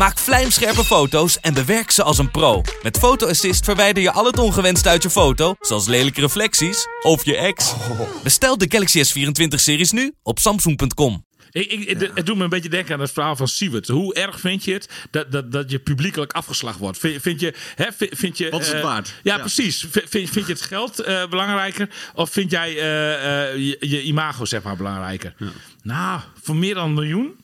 Maak 0.00 0.18
vlijmscherpe 0.18 0.84
foto's 0.84 1.40
en 1.40 1.54
bewerk 1.54 1.90
ze 1.90 2.02
als 2.02 2.18
een 2.18 2.30
pro. 2.30 2.62
Met 2.82 2.98
Photo 2.98 3.26
Assist 3.28 3.64
verwijder 3.64 4.02
je 4.02 4.12
al 4.12 4.24
het 4.26 4.38
ongewenst 4.38 4.86
uit 4.86 5.02
je 5.02 5.10
foto, 5.10 5.54
zoals 5.60 5.86
lelijke 5.86 6.20
reflecties 6.20 6.86
of 7.02 7.24
je 7.24 7.36
ex. 7.36 7.74
Bestel 8.22 8.58
de 8.58 8.66
Galaxy 8.68 9.02
S24-series 9.04 9.90
nu 9.90 10.12
op 10.22 10.38
samsung.com. 10.38 11.24
Ik, 11.50 11.70
ik, 11.72 11.88
het- 11.98 12.10
Het 12.14 12.26
doet 12.26 12.36
me 12.36 12.44
een 12.44 12.48
beetje 12.50 12.68
denken 12.68 12.94
aan 12.94 13.00
het 13.00 13.10
verhaal 13.12 13.36
van 13.36 13.48
Siewert. 13.48 13.88
Hoe 13.88 14.14
erg 14.14 14.40
vind 14.40 14.64
je 14.64 14.72
het 14.72 14.88
dat, 15.10 15.32
dat, 15.32 15.52
dat 15.52 15.70
je 15.70 15.78
publiekelijk 15.78 16.32
afgeslacht 16.32 16.78
wordt? 16.78 16.98
Vind, 16.98 17.22
vind 17.22 17.40
je, 17.40 17.54
hè, 17.74 17.86
vind, 17.96 18.10
vind 18.18 18.38
je, 18.38 18.50
Wat 18.50 18.60
is 18.60 18.68
het 18.72 18.82
waard? 18.82 19.14
Ja, 19.22 19.34
Ja. 19.34 19.40
precies. 19.40 19.86
Vind, 19.90 20.08
vind 20.30 20.34
je 20.46 20.52
het 20.52 20.62
geld 20.62 21.00
eh, 21.00 21.26
belangrijker? 21.28 21.88
Of 22.14 22.30
vind 22.30 22.50
jij 22.50 22.76
eh, 22.78 23.48
eh, 23.50 23.56
je, 23.56 23.76
je 23.80 24.02
imago 24.02 24.44
zeg 24.44 24.62
maar 24.62 24.76
belangrijker? 24.76 25.34
Nou, 25.82 26.20
voor 26.42 26.56
meer 26.56 26.74
dan 26.74 26.84
een 26.84 26.94
miljoen? 26.94 27.34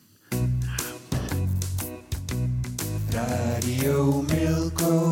Radio 3.17 4.21
Milko. 4.21 5.09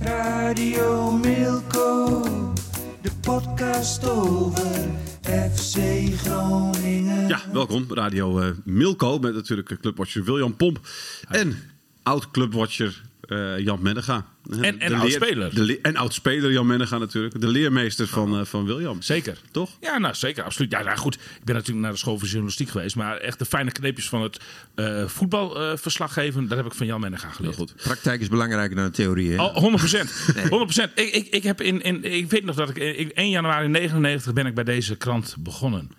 Radio 0.00 1.10
Milko. 1.10 2.22
De 3.02 3.10
podcast 3.20 4.08
over 4.08 4.88
FC 5.22 5.78
Groningen. 6.16 7.28
Ja, 7.28 7.40
welkom. 7.52 7.86
Radio 7.88 8.40
eh, 8.40 8.50
Milko 8.64 9.18
met 9.18 9.34
natuurlijk 9.34 9.78
clubwatcher 9.80 10.24
William 10.24 10.56
Pomp. 10.56 10.80
En 11.28 11.56
oud-clubwatcher 12.02 13.02
eh, 13.32 13.64
Jan 13.64 13.78
Mennega. 13.82 14.26
En- 14.50 14.62
en 14.64 14.78
De 14.78 14.88
leer- 14.88 14.98
oud-speler. 14.98 15.78
En 15.82 15.96
oud-speler 15.96 16.52
Jan 16.52 16.66
Mennega 16.66 16.98
natuurlijk. 16.98 17.40
De 17.40 17.48
leermeester 17.48 18.06
van, 18.06 18.38
eh, 18.38 18.44
van 18.44 18.64
William. 18.66 19.02
Zeker. 19.02 19.38
Toch? 19.50 19.70
Ja, 19.80 19.98
nou 19.98 20.14
zeker, 20.14 20.42
absoluut. 20.44 20.70
Ja, 20.72 20.82
nou 20.82 20.96
goed, 20.98 21.14
ik 21.14 21.44
ben 21.44 21.54
natuurlijk 21.54 21.82
naar 21.84 21.92
de 21.92 21.98
school 21.98 22.18
voor 22.18 22.28
journalistiek 22.28 22.68
geweest, 22.68 22.96
maar 22.96 23.16
echt 23.16 23.38
de 23.38 23.44
fijne 23.44 23.72
kneepjes 23.72 24.08
van 24.08 24.22
het 24.22 24.40
eh 24.74 25.06
voetbalverslaggeven, 25.06 26.48
daar 26.48 26.56
heb 26.56 26.66
ik 26.66 26.74
van 26.74 26.86
Jan 26.86 27.00
Mennega 27.00 27.28
geleerd. 27.28 27.56
Heel 27.56 27.66
goed. 27.66 27.82
Praktijk 27.82 28.20
is 28.20 28.28
belangrijker 28.28 28.76
dan 28.76 28.84
de 28.84 28.90
theorie. 28.90 29.30
Hè? 29.32 29.42
Oh, 29.42 29.54
100 29.56 29.76
procent. 29.76 30.10
100 30.48 30.50
procent. 30.64 30.90
Ik, 30.94 31.14
ik, 31.14 31.26
ik, 31.26 31.42
heb 31.42 31.60
in, 31.60 31.80
in, 31.82 32.04
ik 32.04 32.30
weet 32.30 32.44
nog 32.44 32.56
dat 32.56 32.68
ik, 32.68 32.76
ik 32.76 33.08
1 33.10 33.30
januari 33.30 33.68
99 33.68 34.32
ben 34.32 34.46
ik 34.46 34.54
bij 34.54 34.64
deze 34.64 34.96
krant 34.96 35.36
begonnen. 35.38 35.90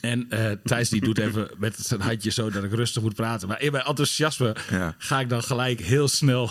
En 0.00 0.26
eh 0.30 0.50
Thijs 0.64 0.88
die 0.88 1.00
doet 1.00 1.18
even 1.18 1.50
met 1.58 1.76
zijn 1.76 2.00
handje 2.00 2.30
zo 2.30 2.50
dat 2.50 2.64
ik 2.64 2.72
rustig 2.72 3.02
moet 3.02 3.14
praten. 3.14 3.48
Maar 3.48 3.60
in 3.60 3.72
mijn 3.72 3.84
enthousiasme 3.84 4.56
Ja. 4.70 4.94
ga 4.98 5.20
ik 5.20 5.28
dan 5.28 5.42
gelijk 5.42 5.80
heel 5.80 6.08
snel. 6.08 6.50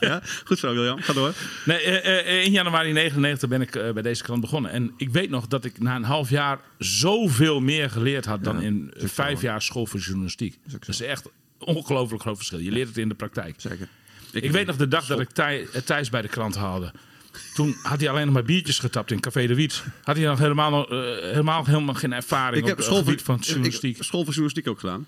Ja, 0.00 0.22
goed 0.44 0.58
zo 0.58 0.74
William. 0.74 1.00
Ga 1.00 1.12
door. 1.12 1.32
Nee, 1.64 1.78
eh, 1.80 2.18
eh, 2.38 2.44
in 2.44 2.52
januari 2.52 2.92
99 2.92 3.48
ben 3.48 3.60
ik 3.60 3.70
bij 3.70 4.02
deze 4.02 4.22
krant 4.22 4.40
begonnen. 4.40 4.70
En 4.70 4.92
ik 4.96 5.10
weet 5.10 5.30
nog 5.30 5.46
dat 5.46 5.64
ik 5.64 5.78
na 5.80 5.96
een 5.96 6.04
half 6.04 6.30
jaar 6.30 6.58
zoveel 6.78 7.60
meer 7.60 7.90
geleerd 7.90 8.24
had 8.24 8.44
dan 8.44 8.62
in 8.62 8.92
vijf 8.96 9.42
jaar 9.42 9.62
school 9.62 9.86
voor 9.86 10.00
journalistiek. 10.00 10.58
Dat 10.70 10.88
is 10.88 11.00
echt 11.00 11.24
een 11.24 11.66
ongelooflijk 11.66 12.22
groot 12.22 12.36
verschil. 12.36 12.58
Je 12.58 12.70
leert 12.70 12.88
het 12.88 12.96
in 12.98 13.08
de 13.08 13.14
praktijk. 13.14 13.54
Zeker. 13.56 13.88
Ik, 14.32 14.50
weet 14.50 14.66
nog 14.66 14.76
de 14.76 14.88
dag 14.88 15.06
dat 15.06 15.20
ik 15.20 15.30
Thij- 15.30 15.66
Thijs 15.84 16.10
bij 16.10 16.22
de 16.22 16.28
krant 16.28 16.54
haalde. 16.56 16.92
Toen 17.54 17.76
had 17.82 18.00
hij 18.00 18.10
alleen 18.10 18.24
nog 18.24 18.34
maar 18.34 18.44
biertjes 18.44 18.78
getapt 18.78 19.10
in 19.10 19.20
Café 19.20 19.46
de 19.46 19.54
Wiet. 19.54 19.84
Had 20.02 20.16
hij 20.16 20.26
nog 20.26 20.38
helemaal, 20.38 20.70
nog, 20.70 20.90
eh, 20.90 20.98
helemaal, 21.20 21.64
helemaal 21.64 21.94
geen 21.94 22.12
ervaring 22.12 22.56
Ik 22.56 22.62
op 22.62 22.68
heb 22.68 22.76
het 22.76 22.86
school 22.86 23.04
gebied 23.04 23.22
van 23.22 23.38
journalistiek. 23.40 23.96
Ik, 23.96 24.02
school 24.02 24.20
voor 24.24 24.32
journalistiek 24.32 24.68
ook 24.68 24.80
gedaan. 24.80 25.06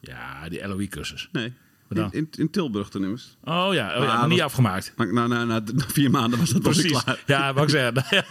Ja, 0.00 0.48
die 0.48 0.68
LOE-cursus. 0.68 1.28
Nee. 1.32 1.52
Wat? 1.94 2.14
In, 2.14 2.18
in, 2.20 2.28
in 2.40 2.50
Tilburg 2.50 2.88
ten 2.88 3.02
immers. 3.04 3.36
Oh 3.44 3.68
ja, 3.72 3.96
oh, 3.98 4.04
ja 4.04 4.18
maar 4.18 4.28
niet 4.28 4.40
afgemaakt. 4.40 4.92
Maar 4.96 5.12
na, 5.12 5.26
na, 5.26 5.44
na, 5.44 5.60
na 5.74 5.84
vier 5.92 6.10
maanden 6.10 6.38
was 6.38 6.50
dat 6.50 6.62
was 6.62 6.76
Precies. 6.80 7.02
klaar. 7.02 7.18
Ja, 7.26 7.52
wou 7.52 7.66
ik 7.66 7.70
zeggen. 7.72 7.94
Nou, 7.94 8.06
ja. 8.16 8.24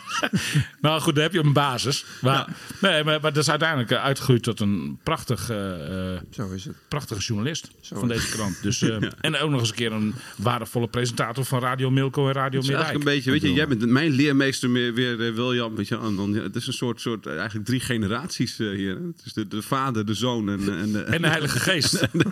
nou 0.81 1.01
goed, 1.01 1.13
dan 1.13 1.23
heb 1.23 1.33
je 1.33 1.39
een 1.43 1.53
basis. 1.53 2.05
Maar, 2.21 2.47
nee, 2.81 3.03
maar, 3.03 3.21
maar 3.21 3.33
dat 3.33 3.43
is 3.43 3.49
uiteindelijk 3.49 3.91
eh, 3.91 4.03
uitgegroeid 4.03 4.43
tot 4.43 4.59
een 4.59 4.99
prachtig, 5.03 5.49
eh, 5.49 6.13
eh, 6.15 6.21
Zo 6.29 6.49
is 6.51 6.65
het. 6.65 6.75
prachtige 6.87 7.21
journalist 7.21 7.71
van 7.81 8.07
deze 8.07 8.29
krant. 8.29 8.61
Dus, 8.61 8.81
eh, 8.89 8.97
En 9.21 9.37
ook 9.37 9.49
nog 9.49 9.59
eens 9.59 9.69
een 9.69 9.75
keer 9.75 9.91
een 9.91 10.13
waardevolle 10.37 10.87
presentator 10.87 11.45
van 11.45 11.59
Radio 11.59 11.91
Milko 11.91 12.27
en 12.27 12.33
Radio 12.33 12.59
is 12.59 12.69
eigenlijk 12.69 12.97
Middijk. 12.97 13.25
een 13.25 13.31
beetje, 13.31 13.31
weet 13.31 13.51
je, 13.51 13.57
jij 13.57 13.67
bent 13.67 13.85
mijn 13.91 14.11
leermeester 14.11 14.69
meer, 14.69 14.93
weer, 14.93 15.17
William. 15.35 15.75
Weet 15.75 15.87
je, 15.87 15.97
en 15.97 16.15
dan, 16.15 16.33
het 16.33 16.55
is 16.55 16.67
een 16.67 16.73
soort, 16.73 17.01
soort 17.01 17.25
eigenlijk 17.27 17.65
drie 17.65 17.79
generaties 17.79 18.59
eh, 18.59 18.69
hier. 18.69 18.97
Is 19.23 19.33
de, 19.33 19.47
de 19.47 19.61
vader, 19.61 20.05
de 20.05 20.13
zoon 20.13 20.49
en, 20.49 20.59
en, 20.81 20.91
de, 20.91 20.99
En 21.03 21.21
de 21.21 21.27
Heilige 21.27 21.59
Geest. 21.59 21.93
en, 21.93 22.09
de, 22.13 22.29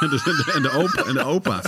en, 0.00 0.10
de, 0.36 0.52
en 0.54 0.62
de 0.62 0.70
opa. 0.70 1.04
En 1.04 1.14
de 1.14 1.24
opa. 1.24 1.62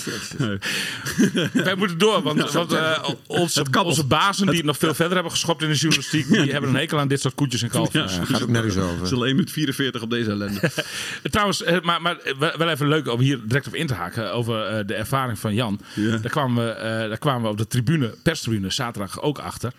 Wij 1.64 1.74
moeten 1.74 1.98
door, 1.98 2.22
want, 2.22 2.52
want 2.52 2.72
eh, 2.72 3.08
onze, 3.26 3.64
onze 3.84 4.04
bazen 4.04 4.46
die 4.46 4.64
nog 4.64 4.78
veel 4.78 4.94
verder 4.94 5.14
hebben 5.14 5.32
geschopt 5.32 5.62
in 5.62 5.68
de 5.68 5.74
journalistiek, 5.74 6.28
die 6.28 6.52
hebben 6.52 6.70
een 6.70 6.76
hekel 6.76 6.98
aan 6.98 7.08
dit 7.08 7.20
soort 7.20 7.34
koetjes 7.34 7.62
en 7.62 7.68
kalfjes. 7.68 8.16
Ja, 8.16 8.24
gaat 8.24 8.42
ook 8.42 8.48
nergens 8.48 8.74
Het 8.74 8.84
over. 8.84 9.02
is 9.02 9.12
al 9.12 9.26
1 9.26 9.34
minuut 9.34 9.50
44 9.50 10.02
op 10.02 10.10
deze 10.10 10.30
ellende. 10.30 10.70
Trouwens, 11.30 11.62
eh, 11.62 11.80
maar, 11.80 12.02
maar 12.02 12.16
wel 12.38 12.64
wel 12.64 12.68
even 12.68 12.88
leuk 12.88 13.08
om 13.08 13.20
hier 13.20 13.40
direct 13.44 13.66
op 13.66 13.74
in 13.74 13.86
te 13.86 13.94
haken 13.94 14.32
over 14.32 14.66
eh, 14.66 14.86
de 14.86 14.94
ervaring 14.94 15.38
van 15.38 15.54
Jan. 15.54 15.80
Ja. 15.94 16.16
Daar, 16.16 16.30
kwamen 16.30 16.64
we, 16.64 16.70
eh, 16.70 17.08
daar 17.08 17.18
kwamen 17.18 17.42
we 17.42 17.48
op 17.48 17.58
de 17.58 17.66
tribune, 17.66 18.14
perstribune, 18.22 18.70
zaterdag 18.70 19.20
ook 19.20 19.38
achter. 19.38 19.72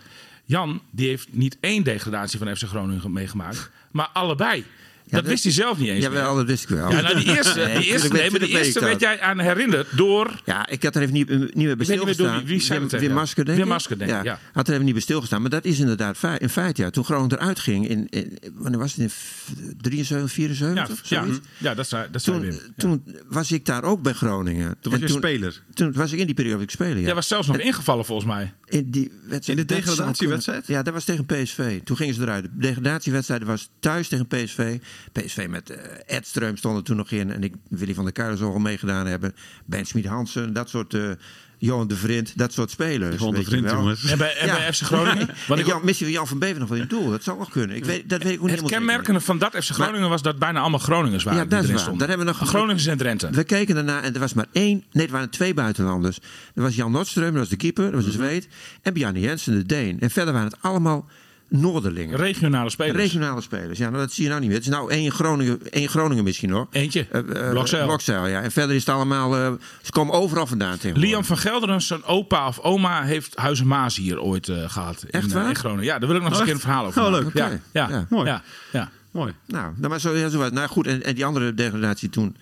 Jan, 0.44 0.82
die 0.90 1.08
heeft 1.08 1.28
niet 1.30 1.56
één 1.60 1.82
degradatie 1.82 2.38
van 2.38 2.56
FC 2.56 2.62
Groningen 2.62 3.12
meegemaakt, 3.12 3.70
maar 3.90 4.08
allebei. 4.12 4.64
Dat, 5.06 5.24
wist 5.24 5.42
hij 5.42 5.52
zelf 5.52 5.78
niet 5.78 5.88
eens. 5.88 6.02
Ja, 6.04 6.10
meer. 6.10 6.18
wel, 6.22 6.34
dat 6.34 6.46
wist 6.46 6.62
ik 6.62 6.68
wel. 6.68 6.90
Ja, 6.90 7.00
nou, 7.00 7.14
die 7.20 7.36
eerste, 7.36 7.60
Nee, 7.66 7.78
die 7.78 7.86
eerste, 7.92 8.08
nee, 8.12 8.30
maar 8.30 8.40
die 8.40 8.48
eerste 8.48 8.80
werd 8.80 9.00
jij 9.00 9.20
aan 9.20 9.38
herinnerd 9.38 9.86
door... 9.96 10.40
Ja, 10.44 10.68
ik 10.68 10.82
had 10.82 10.96
er 10.96 11.02
even 11.02 11.14
niet, 11.14 11.28
niet 11.28 11.54
meer 11.54 11.76
bij 11.76 11.86
stilgestaan. 11.86 12.38
wie- 12.38 12.46
wie 12.46 12.60
zei 12.60 12.86
Wim? 12.88 13.12
Masker, 13.12 13.44
denk 13.44 13.58
Wim. 13.58 13.68
Masker, 13.68 13.98
denk 13.98 14.10
ik, 14.10 14.24
ja. 14.24 14.38
Had 14.52 14.66
er 14.68 14.72
even 14.72 14.84
niet 14.84 14.94
bij 14.94 15.02
stilgestaan. 15.02 15.40
Maar 15.40 15.50
dat 15.50 15.64
is 15.64 15.78
inderdaad 15.78 16.18
in 16.38 16.48
feite, 16.48 16.82
ja. 16.82 16.90
Toen 16.90 17.04
Groningen 17.04 17.38
eruit 17.38 17.58
ging, 17.58 17.88
in, 17.88 18.06
in, 18.08 18.38
wanneer 18.54 18.78
was 18.78 18.90
het? 18.92 19.00
In 19.00 19.10
f- 19.10 19.50
73, 19.80 20.32
74? 20.32 21.08
Ja, 21.08 21.24
ja, 21.24 21.32
ja, 21.58 21.74
dat 21.74 21.88
zei, 21.88 22.06
dat 22.10 22.22
zei 22.22 22.36
Toen, 22.40 22.46
Wim. 22.50 22.58
Toen 22.76 23.04
was 23.28 23.52
ik 23.52 23.64
daar 23.66 23.82
ook 23.84 24.02
bij 24.02 24.12
Groningen. 24.12 24.76
Toen 24.80 24.92
was 24.92 25.00
je 25.00 25.08
speler. 25.08 25.62
Toen 25.74 25.92
was 25.92 26.12
ik 26.12 26.18
in 26.18 26.26
die 26.26 26.34
periode 26.34 26.62
ik 26.62 26.70
spelen, 26.70 26.98
ja. 26.98 27.04
Jij 27.04 27.14
was 27.14 27.28
zelfs 27.28 27.46
nog 27.46 27.58
ingevallen 27.58 28.04
volgens 28.04 28.28
mij. 28.28 28.52
In, 28.66 28.90
die 28.90 29.10
wedstrijd, 29.28 29.58
In 29.58 29.66
de 29.66 29.74
degradatiewedstrijd? 29.74 30.66
Ja, 30.66 30.82
dat 30.82 30.94
was 30.94 31.04
tegen 31.04 31.26
PSV. 31.26 31.80
Toen 31.82 31.96
gingen 31.96 32.14
ze 32.14 32.20
eruit. 32.22 32.44
De 32.44 32.50
degradatiewedstrijd 32.54 33.42
was 33.44 33.70
thuis 33.80 34.08
tegen 34.08 34.26
PSV. 34.26 34.78
PSV 35.12 35.46
met 35.50 35.70
eh 35.70 36.18
Edström 36.18 36.54
stond 36.54 36.76
er 36.76 36.82
toen 36.84 36.96
nog 36.96 37.10
in. 37.10 37.32
En 37.32 37.42
ik, 37.42 37.54
Willy 37.68 37.94
van 37.94 38.04
der 38.04 38.12
Kuilen 38.12 38.38
zal 38.38 38.52
al 38.52 38.58
meegedaan 38.58 39.06
hebben. 39.06 39.34
Ben 39.66 39.84
Schmid 39.84 40.06
Hansen, 40.06 40.52
dat 40.52 40.68
soort... 40.68 40.94
eh 40.94 41.10
Johan 41.58 41.88
de 41.88 41.96
Vriend, 41.96 42.38
dat 42.38 42.52
soort 42.52 42.70
spelers. 42.70 43.16
Gewoon 43.16 43.34
de 43.34 43.44
vriend, 43.44 43.70
jongens. 43.70 44.04
En 44.04 44.18
bij, 44.18 44.36
en 44.36 44.46
bij 44.46 44.72
FC 44.72 44.82
Groningen. 44.82 45.28
Ik, 45.56 45.66
Jan, 45.66 45.80
misschien 45.84 46.10
Jan 46.10 46.26
van 46.26 46.38
Bever 46.38 46.58
nog 46.58 46.68
wel 46.68 46.76
in 46.76 46.82
het 46.82 46.92
doel. 46.92 47.10
Dat 47.10 47.22
zou 47.22 47.38
nog 47.38 47.50
kunnen. 47.50 47.76
Ik 47.76 47.84
weet, 47.84 48.08
dat 48.08 48.22
weet 48.22 48.32
ik 48.32 48.40
ook 48.42 48.48
niet 48.50 48.60
het 48.60 48.70
kenmerkende 48.70 49.20
van 49.20 49.38
dat 49.38 49.52
FC 49.56 49.70
Groningen 49.70 50.08
was 50.08 50.22
dat 50.22 50.38
bijna 50.38 50.60
allemaal 50.60 50.78
Groningers 50.78 51.24
waren. 51.24 51.38
Ja, 51.42 51.46
die 51.48 51.56
dat 51.68 51.76
is 51.78 51.84
waar. 51.86 51.98
Daar 51.98 52.08
hebben 52.08 52.26
we 52.26 52.32
nog- 52.38 52.48
Groningers 52.48 52.86
en 52.86 52.96
Drenthe. 52.98 53.30
We 53.30 53.44
keken 53.44 53.74
daarna 53.74 54.02
en 54.02 54.14
er 54.14 54.20
was 54.20 54.34
maar 54.34 54.46
één. 54.52 54.84
Nee, 54.92 55.06
er 55.06 55.12
waren 55.12 55.30
twee 55.30 55.54
buitenlanders. 55.54 56.18
Er 56.54 56.62
was 56.62 56.74
Jan 56.74 56.92
Nordström, 56.92 57.14
dat 57.14 57.32
was 57.32 57.48
de 57.48 57.56
keeper, 57.56 57.84
dat 57.84 57.94
was 57.94 58.02
Mhm. 58.04 58.10
de 58.18 58.24
Zweed. 58.24 58.48
En 58.82 58.92
Bjarne 58.92 59.20
Jensen, 59.20 59.52
de 59.54 59.66
Deen. 59.66 60.00
En 60.00 60.10
verder 60.10 60.32
waren 60.34 60.48
het 60.50 60.62
allemaal 60.62 61.06
Noorderlingen. 61.48 62.16
Regionale 62.16 62.70
spelers. 62.70 62.96
Regionale 62.96 63.40
spelers. 63.40 63.78
Ja, 63.78 63.88
nou, 63.90 64.02
dat 64.02 64.12
zie 64.12 64.22
je 64.22 64.28
nou 64.28 64.40
niet 64.40 64.48
meer. 64.50 64.58
Het 64.58 64.66
is 64.68 64.72
nou 64.72 64.90
één 64.90 65.10
Groningen, 65.12 65.70
één 65.70 65.88
Groningen 65.88 66.24
misschien 66.24 66.50
hoor. 66.50 66.66
Eentje. 66.70 67.06
Blokzeil. 67.50 67.86
Blokzeil, 67.86 68.26
ja. 68.26 68.42
En 68.42 68.50
verder 68.52 68.74
is 68.76 68.86
het 68.86 68.94
allemaal... 68.94 69.36
eh, 69.36 69.52
ze 69.82 69.90
komen 69.90 70.14
overal 70.14 70.46
vandaan 70.46 70.76
tegenwoordig. 70.78 71.10
Liam 71.10 71.24
van 71.24 71.38
Gelderen, 71.38 71.82
zijn 71.82 72.04
opa 72.04 72.46
of 72.46 72.58
oma, 72.58 73.02
heeft 73.02 73.36
Huizen 73.36 73.66
Maas 73.66 73.96
hier 73.96 74.20
ooit 74.20 74.48
eh, 74.48 74.68
gehad. 74.70 75.02
In, 75.02 75.10
Echt 75.10 75.26
eh, 75.26 75.32
waar? 75.32 75.48
in 75.48 75.54
Groningen. 75.56 75.84
Ja, 75.84 75.98
daar 75.98 76.08
wil 76.08 76.16
ik 76.16 76.22
nog 76.22 76.30
eens 76.30 76.38
een 76.40 76.44
keer 76.44 76.54
een 76.54 76.60
verhaal 76.60 76.86
over 76.86 77.02
Oh, 77.02 77.10
leuk. 77.10 77.30
Ja, 77.34 77.48
ja, 77.72 77.88
Ja. 77.88 78.06
Mooi. 78.10 78.26
Ja, 78.26 78.42
ja. 78.72 78.90
Mooi. 79.10 79.32
Nou, 79.46 79.72
nou 79.76 79.88
maar 79.88 80.00
zo, 80.00 80.14
ja, 80.16 80.28
zo 80.28 80.38
was. 80.38 80.50
Nou 80.50 80.68
goed, 80.68 80.86
en, 80.86 81.02
en 81.04 81.14
die 81.14 81.24
andere 81.24 81.54
degradatie 81.54 82.08
toen... 82.08 82.36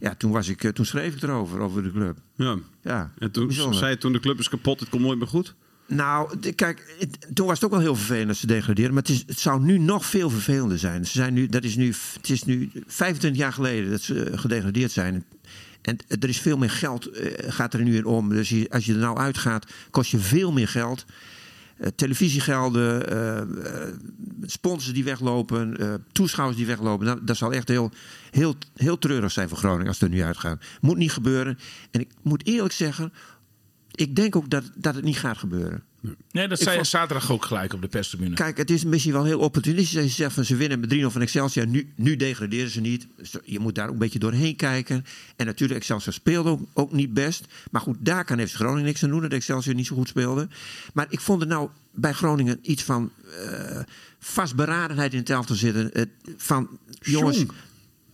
Ja, 0.00 0.14
toen, 0.18 0.30
was 0.30 0.48
ik, 0.48 0.64
eh, 0.64 0.70
toen 0.70 0.84
schreef 0.84 1.14
ik 1.14 1.22
erover, 1.22 1.60
over 1.60 1.82
de 1.82 1.92
club. 1.92 2.16
Ja. 2.36 2.56
Ja, 2.82 3.10
En 3.18 3.30
toen 3.30 3.52
zei 3.52 3.90
je 3.90 3.98
toen 3.98 4.12
de 4.12 4.20
club 4.20 4.38
is 4.38 4.48
kapot, 4.48 4.80
het 4.80 4.88
komt 4.88 5.02
nooit 5.02 5.18
meer 5.18 5.26
goed. 5.28 5.54
Nou, 5.88 6.52
kijk, 6.52 7.06
toen 7.34 7.46
was 7.46 7.54
het 7.54 7.64
ook 7.64 7.70
wel 7.70 7.80
heel 7.80 7.96
vervelend 7.96 8.26
dat 8.26 8.36
ze 8.36 8.46
degraderen. 8.46 8.94
Maar 8.94 9.02
het, 9.26 9.40
zou 9.40 9.62
nu 9.62 9.78
nog 9.78 10.06
veel 10.06 10.30
vervelender 10.30 10.78
zijn. 10.78 11.06
Ze 11.06 11.12
zijn 11.12 11.34
nu, 11.34 11.46
dat 11.46 11.64
is 11.64 11.76
nu, 11.76 11.94
het 12.12 12.30
is 12.30 12.44
nu 12.44 12.70
25 12.86 13.40
jaar 13.40 13.52
geleden 13.52 13.90
dat 13.90 14.00
ze 14.00 14.24
eh, 14.24 14.38
gedegradeerd 14.38 14.92
zijn. 14.92 15.24
En 15.82 15.98
er 16.20 16.28
is 16.28 16.40
veel 16.40 16.58
meer 16.58 16.70
geld, 16.70 17.06
eh, 17.06 17.52
gaat 17.52 17.74
er 17.74 17.82
nu 17.82 17.96
in 17.96 18.04
om. 18.04 18.28
Dus 18.28 18.70
als 18.70 18.86
je 18.86 18.92
er 18.92 18.98
nou 18.98 19.18
uitgaat, 19.18 19.72
kost 19.90 20.10
je 20.10 20.18
veel 20.18 20.52
meer 20.52 20.68
geld. 20.68 21.04
Eh, 21.76 21.88
televisiegelden, 21.94 23.10
eh, 23.10 23.92
sponsors 24.42 24.94
die 24.94 25.04
weglopen, 25.04 25.76
toeschouwers 26.12 26.56
die 26.56 26.66
weglopen. 26.66 27.06
Nou, 27.06 27.18
dat 27.22 27.36
zal 27.36 27.52
echt 27.52 27.68
heel, 27.68 27.90
heel, 28.30 28.56
heel 28.74 28.98
treurig 28.98 29.32
zijn 29.32 29.48
voor 29.48 29.58
Groningen 29.58 29.86
als 29.86 30.00
het 30.00 30.10
er 30.10 30.16
nu 30.16 30.22
uitgaat. 30.22 30.64
Moet 30.80 30.96
niet 30.96 31.12
gebeuren. 31.12 31.58
En 31.90 32.00
ik 32.00 32.08
moet 32.22 32.46
eerlijk 32.46 32.74
zeggen, 32.74 33.12
ik 34.00 34.16
denk 34.16 34.36
ook 34.36 34.50
dat, 34.50 34.64
dat 34.74 34.94
het 34.94 35.04
niet 35.04 35.18
gaat 35.18 35.38
gebeuren. 35.38 35.82
Nee, 36.30 36.48
dat 36.48 36.56
Ik 36.58 36.64
zei 36.64 36.70
je 36.70 36.74
vond- 36.76 36.86
zaterdag 36.86 37.30
ook 37.32 37.44
gelijk 37.44 37.72
op 37.72 37.80
de 37.82 37.88
perstribune. 37.88 38.34
Kijk, 38.34 38.56
het 38.56 38.70
is 38.70 38.84
misschien 38.84 39.12
wel 39.12 39.24
heel 39.24 39.38
opportunistisch. 39.38 39.96
Als 39.96 40.04
je 40.06 40.10
zegt 40.12 40.34
van 40.34 40.44
ze 40.44 40.56
winnen 40.56 40.80
met 40.80 40.88
3-0 40.88 41.10
van 41.10 41.20
Excelsior. 41.20 41.66
Nu, 41.66 41.92
nu 41.96 42.16
degraderen 42.16 42.70
ze 42.70 42.80
niet. 42.80 43.06
Je 43.44 43.58
moet 43.58 43.74
daar 43.74 43.86
ook 43.86 43.92
een 43.92 43.98
beetje 43.98 44.18
doorheen 44.18 44.56
kijken. 44.56 45.04
En 45.36 45.46
natuurlijk, 45.46 45.78
Excelsior 45.80 46.12
speelde 46.14 46.50
ook, 46.50 46.60
ook 46.72 46.92
niet 46.92 47.14
best. 47.14 47.46
Maar 47.70 47.80
goed, 47.80 47.96
daar 48.00 48.24
kan 48.24 48.46
FC 48.48 48.54
Groningen 48.54 48.84
niks 48.84 49.02
aan 49.04 49.10
doen. 49.10 49.20
Dat 49.20 49.32
Excelsior 49.32 49.74
niet 49.74 49.86
zo 49.86 49.96
goed 49.96 50.08
speelde. 50.08 50.48
Maar 50.94 51.06
ik 51.08 51.20
vond 51.20 51.40
er 51.42 51.48
nou 51.48 51.68
bij 51.94 52.12
Groningen 52.12 52.58
iets 52.62 52.82
van 52.82 53.10
eh, 53.44 53.80
vastberadenheid 54.18 55.12
in 55.12 55.18
het 55.18 55.30
elftal 55.30 55.56
zitten. 55.56 55.90
Van 56.36 56.68
jongens. 57.00 57.36
Jong. 57.36 57.50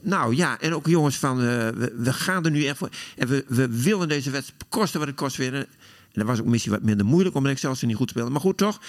Nou 0.04 0.36
ja, 0.36 0.60
en 0.60 0.74
ook 0.74 0.86
jongens 0.86 1.16
van 1.16 1.40
eh, 1.40 1.46
we, 1.68 1.94
we 1.96 2.12
gaan 2.12 2.44
er 2.44 2.50
nu 2.50 2.64
echt 2.64 2.78
voor. 2.78 2.88
En 3.16 3.28
we, 3.28 3.44
we 3.48 3.82
willen 3.82 4.08
deze 4.08 4.30
wedstrijd 4.30 4.64
kosten 4.68 4.98
wat 4.98 5.08
het 5.08 5.16
kost 5.16 5.36
winnen. 5.36 5.60
En 5.60 6.20
dat 6.20 6.26
was 6.26 6.40
ook 6.40 6.46
misschien 6.46 6.72
wat 6.72 6.82
minder 6.82 7.06
moeilijk 7.06 7.36
om 7.36 7.46
Excelsior 7.46 7.88
niet 7.88 7.96
goed 7.96 8.10
spelen. 8.10 8.32
Maar 8.32 8.40
goed, 8.40 8.56
toch? 8.56 8.80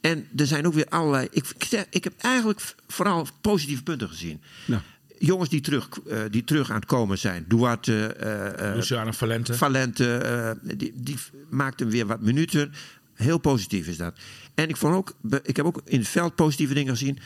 En 0.00 0.26
er 0.36 0.46
zijn 0.46 0.66
ook 0.66 0.74
weer 0.74 0.86
allerlei. 0.88 1.28
Ik, 1.30 1.44
ik, 1.58 1.86
ik 1.90 2.04
heb 2.04 2.12
eigenlijk 2.18 2.74
vooral 2.88 3.26
positieve 3.40 3.82
punten 3.82 4.08
gezien. 4.08 4.40
Ja. 4.64 4.82
Jongens 5.18 5.48
die 5.48 5.60
terug, 5.60 5.88
eh, 6.08 6.18
die 6.30 6.44
terug 6.44 6.70
aan 6.70 6.76
het 6.76 6.84
komen 6.84 7.18
zijn. 7.18 7.44
Duarte, 7.48 8.16
Luciano 8.74 9.10
Valente. 9.12 9.54
Valente, 9.54 10.58
die, 10.62 10.92
die 10.94 11.16
maakte 11.48 11.86
weer 11.86 12.06
wat 12.06 12.20
minuten. 12.20 12.72
Heel 13.14 13.38
positief 13.38 13.86
is 13.86 13.96
dat. 13.96 14.14
En 14.54 14.68
ik, 14.68 14.76
vond 14.76 14.94
ook, 14.94 15.14
ik 15.42 15.56
heb 15.56 15.66
ook 15.66 15.80
in 15.84 15.98
het 15.98 16.08
veld 16.08 16.34
positieve 16.34 16.74
dingen 16.74 16.96
gezien. 16.96 17.18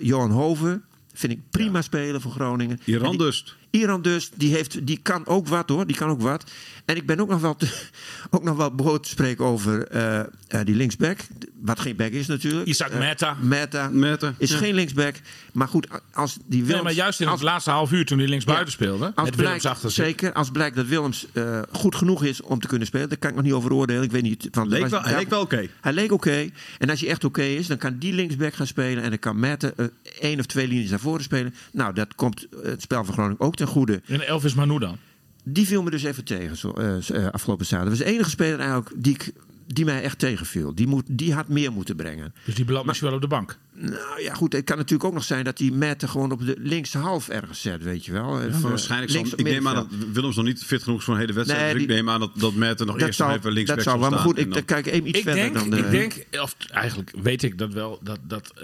Johan 0.00 0.30
Hoven 0.30 0.84
vind 1.12 1.32
ik 1.32 1.40
prima 1.50 1.82
spelen 1.82 2.20
voor 2.20 2.30
Groningen. 2.32 2.80
Iran. 2.84 3.32
Iran 3.72 4.02
dus, 4.02 4.30
die, 4.34 4.54
heeft, 4.54 4.86
die 4.86 4.98
kan 5.02 5.26
ook 5.26 5.48
wat 5.48 5.68
hoor. 5.68 5.86
Die 5.86 5.96
kan 5.96 6.08
ook 6.10 6.20
wat. 6.20 6.50
En 6.84 6.96
ik 6.96 7.06
ben 7.06 7.20
ook 7.20 7.28
nog 7.28 7.40
wel, 7.40 7.56
te- 7.56 7.88
ook 8.30 8.42
nog 8.44 8.56
wel 8.56 8.74
behoorlijk 8.74 9.04
te 9.04 9.10
spreken 9.10 9.44
over 9.44 9.86
eh, 9.88 10.18
eh, 10.20 10.26
die 10.64 10.74
linksback. 10.74 11.18
Wat 11.60 11.80
geen 11.80 11.96
back 11.96 12.10
is 12.10 12.26
natuurlijk. 12.26 12.66
Isaac 12.66 12.90
Eh, 12.90 12.98
Meta. 12.98 13.36
Meta. 13.40 13.88
Meta, 13.88 14.34
Is 14.38 14.50
ja. 14.50 14.56
geen 14.56 14.74
linksback. 14.74 15.14
Maar 15.52 15.68
goed, 15.68 15.86
als 16.12 16.32
die 16.34 16.42
Willems... 16.50 16.72
Nee, 16.72 16.82
maar 16.82 16.92
juist 16.92 17.20
in 17.20 17.26
als, 17.26 17.40
het 17.40 17.48
laatste 17.48 17.70
half 17.70 17.92
uur 17.92 18.04
toen 18.06 18.18
hij 18.18 18.28
linksbuiten 18.28 18.72
speelde. 18.72 19.04
als 19.14 19.28
Met 19.28 19.36
Willems 19.36 19.36
blijkt, 19.60 19.64
achter 19.66 19.90
zich. 19.90 20.04
zeker, 20.04 20.32
als 20.32 20.50
blijkt 20.50 20.76
dat 20.76 20.86
Willems 20.86 21.26
eh, 21.32 21.60
goed 21.72 21.94
genoeg 21.94 22.24
is 22.24 22.42
om 22.42 22.58
te 22.60 22.66
kunnen 22.66 22.86
spelen, 22.86 23.08
daar 23.08 23.18
kan 23.18 23.30
ik 23.30 23.36
nog 23.36 23.44
niet 23.44 23.52
over 23.54 23.72
oordelen. 23.72 24.02
Ik 24.02 24.10
weet 24.10 24.22
niet. 24.22 24.48
Van, 24.50 24.68
Leek 24.68 24.80
was- 24.80 24.90
wel, 24.90 25.02
hij 25.02 25.14
leek 25.16 25.30
wel 25.30 25.40
oké. 25.40 25.66
Hij 25.80 25.92
leek 25.92 26.12
oké. 26.12 26.48
En 26.78 26.90
als 26.90 27.00
hij 27.00 27.08
echt 27.08 27.24
oké 27.24 27.42
is, 27.42 27.66
dan 27.66 27.76
kan 27.78 27.98
die 27.98 28.12
linksback 28.12 28.54
gaan 28.54 28.66
spelen. 28.66 29.02
En 29.02 29.10
dan 29.10 29.18
kan 29.18 29.44
eh, 29.44 29.86
één 30.20 30.38
of 30.38 30.46
twee 30.46 30.68
linies 30.68 30.90
naar 30.90 31.00
voren 31.00 31.22
spelen. 31.22 31.54
Nou, 31.72 31.94
dat 31.94 32.14
komt 32.14 32.46
het 32.62 32.82
spel 32.82 33.04
van 33.04 33.14
Groningen 33.14 33.40
ook 33.40 33.56
ten 33.64 33.72
goede. 33.72 34.00
En 34.06 34.26
Elvis 34.26 34.54
Manu 34.54 34.78
dan. 34.78 34.96
Die 35.44 35.66
viel 35.66 35.82
me 35.82 35.90
dus 35.90 36.02
even 36.02 36.24
tegen 36.24 36.56
zo, 36.56 36.70
eh, 36.70 37.10
eh, 37.10 37.30
afgelopen 37.30 37.66
zaterdag. 37.66 37.88
Dat 37.88 37.98
was 37.98 38.08
de 38.08 38.14
enige 38.14 38.30
speler 38.30 38.58
eigenlijk 38.58 38.90
die, 38.96 39.14
ik, 39.14 39.32
die 39.66 39.84
mij 39.84 40.02
echt 40.02 40.18
tegenviel. 40.18 40.74
Die, 40.74 40.86
moet, 40.86 41.04
die 41.06 41.34
had 41.34 41.48
meer 41.48 41.72
moeten 41.72 41.96
brengen. 41.96 42.34
Dus 42.44 42.54
die 42.54 42.64
belandt 42.64 42.86
misschien 42.86 43.08
wel 43.08 43.16
op 43.16 43.22
de 43.22 43.28
bank. 43.28 43.58
Nou 43.74 44.22
ja, 44.22 44.34
goed. 44.34 44.52
Het 44.52 44.64
kan 44.64 44.76
natuurlijk 44.76 45.04
ook 45.04 45.14
nog 45.14 45.24
zijn 45.24 45.44
dat 45.44 45.56
die 45.56 45.72
Mette 45.72 46.08
gewoon 46.08 46.32
op 46.32 46.46
de 46.46 46.54
linkse 46.58 46.98
half 46.98 47.28
ergens 47.28 47.60
zet, 47.60 47.82
weet 47.82 48.04
je 48.04 48.12
wel. 48.12 48.30
Maar 48.30 48.48
eh, 48.48 48.60
waarschijnlijk 48.60 49.10
zal, 49.10 49.20
links 49.22 49.36
ik 49.36 49.46
neem 49.46 49.68
aan 49.68 49.74
dat. 49.74 49.86
Willems 50.12 50.36
nog 50.36 50.44
niet 50.44 50.64
fit 50.64 50.82
genoeg 50.82 50.98
is 50.98 51.04
voor 51.04 51.14
een 51.14 51.20
hele 51.20 51.32
wedstrijd. 51.32 51.64
Nee, 51.64 51.72
dus 51.72 51.82
ik 51.82 51.88
neem 51.88 52.10
aan 52.10 52.20
dat, 52.20 52.30
dat 52.34 52.54
Merten 52.54 52.86
nog 52.86 52.96
Dat 52.96 53.06
eerst 53.06 53.18
zou, 53.18 53.32
even 53.32 53.52
linksback 53.52 53.76
dat 53.76 53.86
zou 53.86 53.98
zal 53.98 54.10
wel. 54.10 54.18
Maar 54.18 54.28
staan. 54.28 54.34
goed, 54.34 54.46
ik, 54.46 54.54
dan- 54.54 54.64
kijk 54.64 54.86
even 54.86 55.08
iets 55.08 55.18
Ik 55.18 55.24
verder 55.24 55.42
denk, 55.42 55.54
dan 55.54 55.70
de... 55.70 55.76
ik 55.76 55.90
denk, 55.90 56.26
of 56.40 56.56
eigenlijk 56.70 57.12
weet 57.22 57.42
ik 57.42 57.58
dat 57.58 57.72
wel, 57.72 57.98
dat, 58.02 58.18
dat 58.22 58.52
eh, 58.54 58.62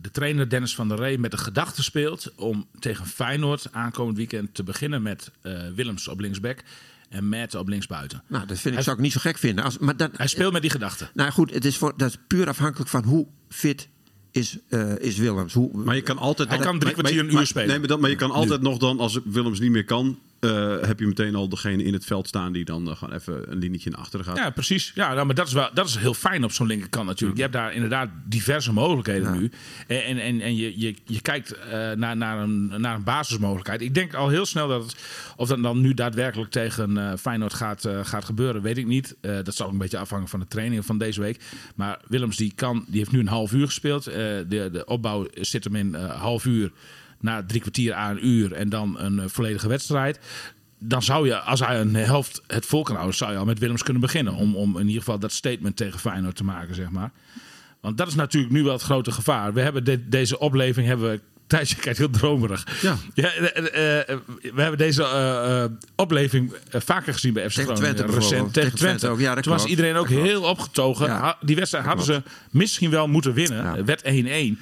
de 0.00 0.10
trainer 0.12 0.48
Dennis 0.48 0.74
van 0.74 0.88
der 0.88 0.98
Rey 0.98 1.18
met 1.18 1.30
de 1.30 1.36
gedachte 1.38 1.82
speelt 1.82 2.32
om 2.36 2.66
tegen 2.78 3.06
Feyenoord 3.06 3.72
aankomend 3.72 4.16
weekend 4.16 4.54
te 4.54 4.62
beginnen 4.62 5.02
met 5.02 5.30
eh, 5.42 5.52
Willems 5.74 6.08
op 6.08 6.20
linksback 6.20 6.62
en 7.08 7.28
Matt 7.28 7.54
op 7.54 7.68
linksbuiten. 7.68 8.22
Nou, 8.26 8.46
dat 8.46 8.56
vind 8.56 8.66
ik, 8.66 8.72
Hij- 8.74 8.82
zou 8.82 8.96
ik 8.96 9.02
niet 9.02 9.12
zo 9.12 9.20
gek 9.20 9.38
vinden. 9.38 9.64
Als, 9.64 9.78
maar 9.78 9.96
dat, 9.96 10.10
Hij 10.16 10.26
speelt 10.26 10.52
met 10.52 10.62
die 10.62 10.70
gedachte. 10.70 11.08
Nou 11.14 11.30
goed, 11.30 11.54
het 11.54 11.64
is, 11.64 11.76
voor, 11.76 11.92
dat 11.96 12.08
is 12.08 12.16
puur 12.26 12.48
afhankelijk 12.48 12.90
van 12.90 13.04
hoe 13.04 13.26
fit 13.48 13.88
is, 14.30 14.58
eh, 14.68 14.98
is 14.98 15.16
Willems. 15.16 15.52
Hoe, 15.54 15.70
Maar 15.84 15.94
je 15.94 16.02
kan 16.02 16.18
altijd. 16.18 16.48
Hij 16.48 16.56
nog- 16.58 16.66
kan 16.66 16.78
drie 16.78 16.92
kwartier 16.92 17.18
een 17.20 17.26
uur 17.26 17.32
maar- 17.32 17.46
spelen. 17.46 17.68
Nee, 17.68 17.78
maar, 17.78 17.88
dat, 17.88 18.00
maar 18.00 18.10
je 18.10 18.16
kan 18.16 18.30
altijd 18.30 18.60
nog 18.60 18.78
dan, 18.78 18.98
als 19.00 19.18
Willems 19.24 19.60
niet 19.60 19.70
meer 19.70 19.84
kan, 19.84 20.18
eh, 20.40 20.80
heb 20.80 20.98
je 20.98 21.06
meteen 21.06 21.34
al 21.34 21.48
degene 21.48 21.82
in 21.82 21.92
het 21.92 22.04
veld 22.04 22.28
staan 22.28 22.52
die 22.52 22.64
dan 22.64 22.88
eh, 22.88 22.96
gewoon 22.96 23.14
even 23.14 23.52
een 23.52 23.58
linietje 23.58 23.90
naar 23.90 23.98
achteren 23.98 24.26
gaat. 24.26 24.36
Ja, 24.36 24.50
precies. 24.50 24.92
Ja, 24.94 25.14
nou, 25.14 25.26
maar 25.26 25.34
dat 25.34 25.46
is, 25.46 25.52
wel, 25.52 25.70
dat 25.74 25.88
is 25.88 25.96
heel 25.96 26.14
fijn 26.14 26.44
op 26.44 26.52
zo'n 26.52 26.66
linkerkant 26.66 27.06
natuurlijk. 27.06 27.36
Je 27.36 27.42
hebt 27.42 27.54
daar 27.54 27.74
inderdaad 27.74 28.08
diverse 28.24 28.72
mogelijkheden 28.72 29.40
nu. 29.40 29.50
En, 29.86 30.18
en, 30.18 30.40
en, 30.40 30.56
je, 30.56 30.80
je, 30.80 30.94
je 31.04 31.20
kijkt 31.20 31.52
eh, 31.52 31.90
naar, 31.92 32.16
naar, 32.16 32.38
een, 32.38 32.72
naar 32.76 32.94
een 32.94 33.04
basismogelijkheid. 33.04 33.80
Ik 33.80 33.94
denk 33.94 34.14
al 34.14 34.28
heel 34.28 34.46
snel 34.46 34.68
dat 34.68 34.82
het, 34.82 34.96
of 35.36 35.48
dat 35.48 35.62
dan 35.62 35.80
nu 35.80 35.94
daadwerkelijk 35.94 36.50
tegen 36.50 37.18
Feyenoord 37.18 37.54
gaat, 37.54 37.88
gaat 38.02 38.24
gebeuren, 38.24 38.62
weet 38.62 38.78
ik 38.78 38.86
niet. 38.86 39.16
Dat 39.20 39.54
zal 39.54 39.66
ook 39.66 39.72
een 39.72 39.78
beetje 39.78 39.98
afhangen 39.98 40.28
van 40.28 40.40
de 40.40 40.48
training 40.48 40.84
van 40.84 40.98
deze 40.98 41.20
week. 41.20 41.40
Maar 41.74 42.00
Willems 42.08 42.36
die 42.36 42.52
kan, 42.54 42.84
die 42.88 42.98
heeft 42.98 43.12
nu 43.12 43.18
een 43.18 43.28
half 43.28 43.52
uur 43.52 43.66
gespeeld. 43.66 44.04
De, 44.04 44.68
de 44.72 44.82
opbouw 44.84 45.26
zit 45.34 45.64
hem 45.64 45.76
in 45.76 45.94
half 45.94 46.44
uur 46.44 46.72
na 47.20 47.44
drie 47.46 47.60
kwartier 47.60 47.94
aan 47.94 48.10
een 48.16 48.26
uur 48.26 48.52
en 48.52 48.68
dan 48.68 48.98
een 48.98 49.18
eh, 49.20 49.24
volledige 49.28 49.68
wedstrijd. 49.68 50.18
Dan 50.78 51.02
zou 51.02 51.26
je, 51.26 51.38
als 51.40 51.60
hij 51.60 51.80
een 51.80 51.94
helft 51.94 52.42
het 52.46 52.66
vol 52.66 52.82
kan 52.82 52.94
houden, 52.94 53.16
zou 53.16 53.32
je 53.32 53.38
al 53.38 53.44
met 53.44 53.58
Willems 53.58 53.82
kunnen 53.82 54.02
beginnen. 54.02 54.34
Om, 54.34 54.56
om 54.56 54.78
in 54.78 54.86
ieder 54.86 55.02
geval 55.02 55.18
dat 55.18 55.32
statement 55.32 55.76
tegen 55.76 55.98
Feyenoord 56.00 56.36
te 56.36 56.44
maken, 56.44 56.74
zeg 56.74 56.90
maar. 56.90 57.10
Want 57.80 57.98
dat 57.98 58.06
is 58.08 58.14
natuurlijk 58.14 58.52
nu 58.52 58.62
wel 58.62 58.72
het 58.72 58.82
grote 58.82 59.12
gevaar. 59.12 59.52
We 59.52 59.60
hebben 59.60 59.84
de- 59.84 60.08
deze 60.08 60.38
opleving 60.38 60.86
hebben 60.86 61.10
we. 61.10 61.20
Thijs, 61.46 61.70
je 61.70 61.76
kijkt 61.76 61.98
heel 61.98 62.10
dromerig. 62.10 62.66
Ja. 62.82 62.96
eh, 63.14 63.24
eh, 63.24 63.98
eh, 64.08 64.18
we 64.54 64.60
hebben 64.60 64.78
deze 64.78 65.70
opleving 65.96 66.52
vaker 66.70 67.12
gezien 67.12 67.32
bij 67.32 67.50
FC 67.50 67.54
Tegen 67.56 67.76
Groningen. 67.76 67.96
Twente 67.96 68.18
recent 68.18 68.52
tegen 68.52 68.74
Twente 68.74 68.76
Twente. 68.98 69.08
ook. 69.08 69.20
Ja, 69.20 69.34
dat 69.34 69.42
Toen 69.42 69.52
was 69.52 69.64
iedereen 69.64 69.96
ook 69.96 70.08
heel 70.08 70.42
opgetogen. 70.42 71.06
Ja, 71.06 71.36
Die 71.40 71.56
wedstrijd 71.56 71.84
hadden 71.84 72.04
ze 72.04 72.22
misschien 72.50 72.90
wel 72.90 73.08
moeten 73.08 73.32
winnen. 73.32 73.64
Ja. 73.64 73.84
Werd 73.84 74.02
1-1. 74.04 74.58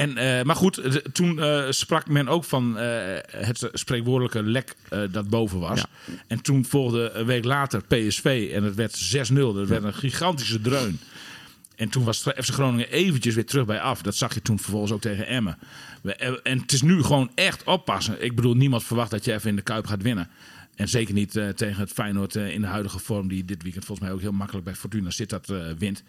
En, 0.00 0.16
eh, 0.16 0.44
maar 0.44 0.56
goed, 0.56 1.00
toen 1.12 1.40
eh, 1.40 1.64
sprak 1.68 2.08
men 2.08 2.28
ook 2.28 2.44
van 2.44 2.78
eh, 2.78 2.86
het 3.26 3.68
spreekwoordelijke 3.72 4.42
lek 4.42 4.74
dat 5.10 5.28
boven 5.28 5.58
was. 5.58 5.78
Ja. 5.78 6.14
En 6.26 6.42
toen 6.42 6.64
volgde 6.64 7.10
een 7.10 7.26
week 7.26 7.44
later 7.44 7.82
PSV 7.82 8.50
en 8.54 8.62
het 8.62 8.74
werd 8.74 8.96
6-0. 8.96 9.52
Dat 9.54 9.68
werd 9.68 9.84
een 9.84 9.94
gigantische 9.94 10.60
dreun. 10.60 11.00
En 11.76 11.88
toen 11.88 12.04
was 12.04 12.18
FC 12.18 12.50
Groningen 12.50 12.90
eventjes 12.90 13.34
weer 13.34 13.46
terug 13.46 13.66
bij 13.66 13.80
af. 13.80 14.02
Dat 14.02 14.16
zag 14.16 14.34
je 14.34 14.42
toen 14.42 14.58
vervolgens 14.58 14.92
ook 14.92 15.00
tegen 15.00 15.26
Emmen. 15.26 15.58
En 16.42 16.58
het 16.60 16.72
is 16.72 16.82
nu 16.82 17.02
gewoon 17.02 17.30
echt 17.34 17.64
oppassen. 17.64 18.24
Ik 18.24 18.34
bedoel, 18.34 18.54
niemand 18.54 18.84
verwacht 18.84 19.10
dat 19.10 19.24
je 19.24 19.32
even 19.32 19.50
in 19.50 19.56
de 19.56 19.62
Kuip 19.62 19.86
gaat 19.86 20.02
winnen. 20.02 20.28
En 20.78 20.88
zeker 20.88 21.14
niet 21.14 21.36
eh, 21.36 21.48
tegen 21.48 21.80
het 21.80 21.92
Feyenoord 21.92 22.36
eh, 22.36 22.54
in 22.54 22.60
de 22.60 22.66
huidige 22.66 22.98
vorm... 22.98 23.28
die 23.28 23.44
dit 23.44 23.62
weekend 23.62 23.84
volgens 23.84 24.06
mij 24.08 24.16
ook 24.16 24.22
heel 24.22 24.32
makkelijk 24.32 24.64
bij 24.64 24.74
Fortuna 24.74 25.10
zit 25.10 25.30
dat 25.30 25.50
eh, 25.50 25.58
wint. 25.78 26.02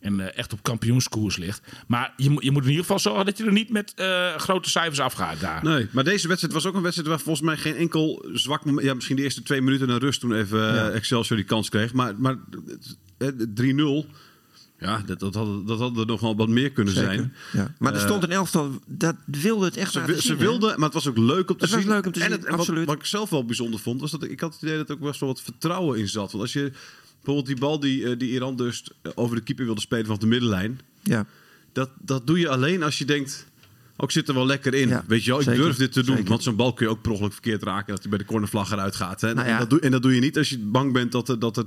En 0.00 0.34
echt 0.36 0.52
op 0.52 0.62
kampioenskoers 0.62 1.36
ligt. 1.36 1.62
Maar 1.86 2.12
je, 2.16 2.30
moet- 2.30 2.42
je 2.44 2.50
moet 2.50 2.62
in 2.62 2.68
ieder 2.68 2.84
geval 2.84 2.98
zorgen 2.98 3.24
dat 3.24 3.38
je 3.38 3.44
er 3.44 3.52
niet 3.52 3.70
met 3.70 3.92
grote 4.36 4.70
cijfers 4.70 5.00
afgaat 5.00 5.40
daar. 5.40 5.64
Nee, 5.64 5.86
maar 5.90 6.04
deze 6.04 6.28
wedstrijd 6.28 6.54
was 6.54 6.66
ook 6.66 6.74
een 6.74 6.82
wedstrijd 6.82 7.08
waar 7.08 7.20
volgens 7.20 7.46
mij 7.46 7.56
geen 7.56 7.76
enkel 7.76 8.24
zwak 8.32 8.64
moment... 8.64 8.86
Ja, 8.86 8.94
misschien 8.94 9.16
de 9.16 9.22
eerste 9.22 9.42
twee 9.42 9.60
minuten 9.60 9.88
naar 9.88 9.98
rust 9.98 10.20
toen 10.20 10.34
even 10.34 10.74
eh, 10.90 10.94
Excelsior 10.96 11.36
die 11.38 11.46
kans 11.46 11.68
kreeg. 11.68 11.92
Maar, 11.92 12.14
maar 12.18 12.36
eh, 13.18 13.28
3-0, 14.04 14.06
ja, 14.80 15.02
dat, 15.06 15.20
dat, 15.20 15.34
had, 15.34 15.66
dat 15.66 15.78
had 15.78 15.96
er 15.96 16.06
nog 16.06 16.20
wel 16.20 16.36
wat 16.36 16.48
meer 16.48 16.70
kunnen 16.70 16.94
Zeker. 16.94 17.12
zijn. 17.12 17.32
Ja. 17.52 17.74
Maar 17.78 17.92
er 17.92 17.98
Eh, 17.98 18.04
stond 18.04 18.22
een 18.22 18.30
elftal, 18.30 18.70
dat 18.86 19.14
wilde 19.24 19.64
het 19.64 19.76
echt 19.76 19.92
Ze, 19.92 20.02
ze 20.06 20.20
zien, 20.20 20.32
hè? 20.36 20.38
wilden, 20.42 20.68
maar 20.74 20.84
het 20.84 20.94
was 20.94 21.06
ook 21.08 21.18
leuk 21.18 21.50
om 21.50 21.56
te 21.56 21.64
Het 21.64 21.72
was 21.74 21.80
zien. 21.82 21.90
leuk 21.90 22.06
om 22.06 22.12
te 22.12 22.20
en 22.20 22.24
zien, 22.30 22.34
het- 22.36 22.44
en 22.44 22.50
wat, 22.50 22.60
absoluut. 22.60 22.86
wat 22.86 22.96
ik 22.96 23.04
zelf 23.04 23.30
wel 23.30 23.44
bijzonder 23.44 23.80
vond, 23.80 24.00
was 24.00 24.10
dat 24.10 24.22
ik, 24.22 24.30
ik 24.30 24.40
had 24.40 24.52
het 24.52 24.62
idee 24.62 24.76
dat 24.76 24.88
er 24.88 24.94
ook 24.94 25.00
best 25.00 25.20
wel 25.20 25.28
wat 25.28 25.40
vertrouwen 25.42 25.98
in 25.98 26.08
zat. 26.08 26.30
Want 26.32 26.42
als 26.42 26.52
je 26.52 26.72
bijvoorbeeld 27.14 27.46
die 27.46 27.56
bal 27.58 27.80
die, 27.80 28.04
eh, 28.10 28.18
die 28.18 28.30
Iran 28.30 28.56
dus 28.56 28.84
over 29.14 29.36
de 29.36 29.42
keeper 29.42 29.64
wilde 29.64 29.80
spelen 29.80 30.04
vanaf 30.04 30.18
de 30.20 30.26
middenlijn, 30.26 30.80
Ja. 31.02 31.26
dat, 31.72 31.90
dat 31.98 32.26
doe 32.26 32.38
je 32.38 32.48
alleen 32.48 32.82
als 32.82 32.98
je 32.98 33.04
denkt. 33.04 33.46
Ook 34.02 34.10
zit 34.10 34.28
er 34.28 34.34
wel 34.34 34.46
lekker 34.46 34.74
in. 34.74 34.88
Ja, 34.88 35.04
Weet 35.06 35.24
je 35.24 35.30
wel, 35.30 35.38
ik 35.40 35.44
zeker, 35.46 35.62
durf 35.62 35.76
dit 35.76 35.92
te 35.92 36.02
doen. 36.04 36.14
zeker. 36.16 36.30
Want 36.30 36.42
zo'n 36.42 36.56
bal 36.56 36.72
kun 36.72 36.86
je 36.86 36.92
ook 36.92 37.00
per 37.02 37.10
ongeluk 37.10 37.32
verkeerd 37.32 37.62
raken. 37.62 37.92
Dat 37.92 38.00
hij 38.00 38.10
bij 38.10 38.18
de 38.18 38.24
cornervlag 38.24 38.72
eruit 38.72 38.96
gaat. 38.96 39.20
Hè? 39.20 39.34
Nou 39.34 39.46
ja. 39.46 39.52
en, 39.52 39.58
dat 39.58 39.70
doe, 39.70 39.80
en 39.80 39.90
dat 39.90 40.02
doe 40.02 40.14
je 40.14 40.20
niet 40.20 40.38
als 40.38 40.48
je 40.48 40.58
bang 40.58 40.92
bent 40.92 41.12
dat 41.12 41.28
er, 41.28 41.38
dat 41.38 41.56
er 41.56 41.64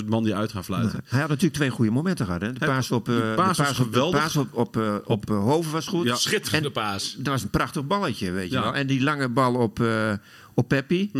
20.000 0.00 0.04
man 0.06 0.24
die 0.24 0.34
uit 0.34 0.52
gaan 0.52 0.64
fluiten. 0.64 1.00
Hij 1.04 1.20
had 1.20 1.28
natuurlijk 1.28 1.54
twee 1.54 1.70
goede 1.70 1.90
momenten 1.90 2.26
gehad. 2.26 2.40
Hè? 2.40 2.52
De 2.52 2.66
paas 2.66 2.90
op, 2.90 3.08
eh, 3.08 3.14
de 3.14 3.32
paas 3.36 3.46
was 3.46 3.66
paas 3.66 3.70
op, 3.70 3.76
de 3.76 3.82
geweldig. 3.92 4.20
paas 4.20 4.36
op, 4.36 4.48
op, 4.54 4.76
eh, 4.76 4.94
op 5.04 5.30
eh, 5.30 5.38
Hoven 5.38 5.72
was 5.72 5.86
goed. 5.86 6.06
Ja. 6.06 6.14
Schitterende 6.16 6.66
En- 6.66 6.72
paas. 6.72 7.14
Dat 7.18 7.26
was 7.32 7.42
een 7.42 7.50
prachtig 7.50 7.86
balletje, 7.86 8.30
weet 8.30 8.48
je 8.50 8.54
Ja. 8.56 8.62
wel. 8.62 8.74
En 8.74 8.86
die 8.86 9.02
lange 9.02 9.28
bal 9.28 9.54
op, 9.54 9.80
eh 9.80 10.12
op 10.54 10.68
Peppi. 10.68 11.10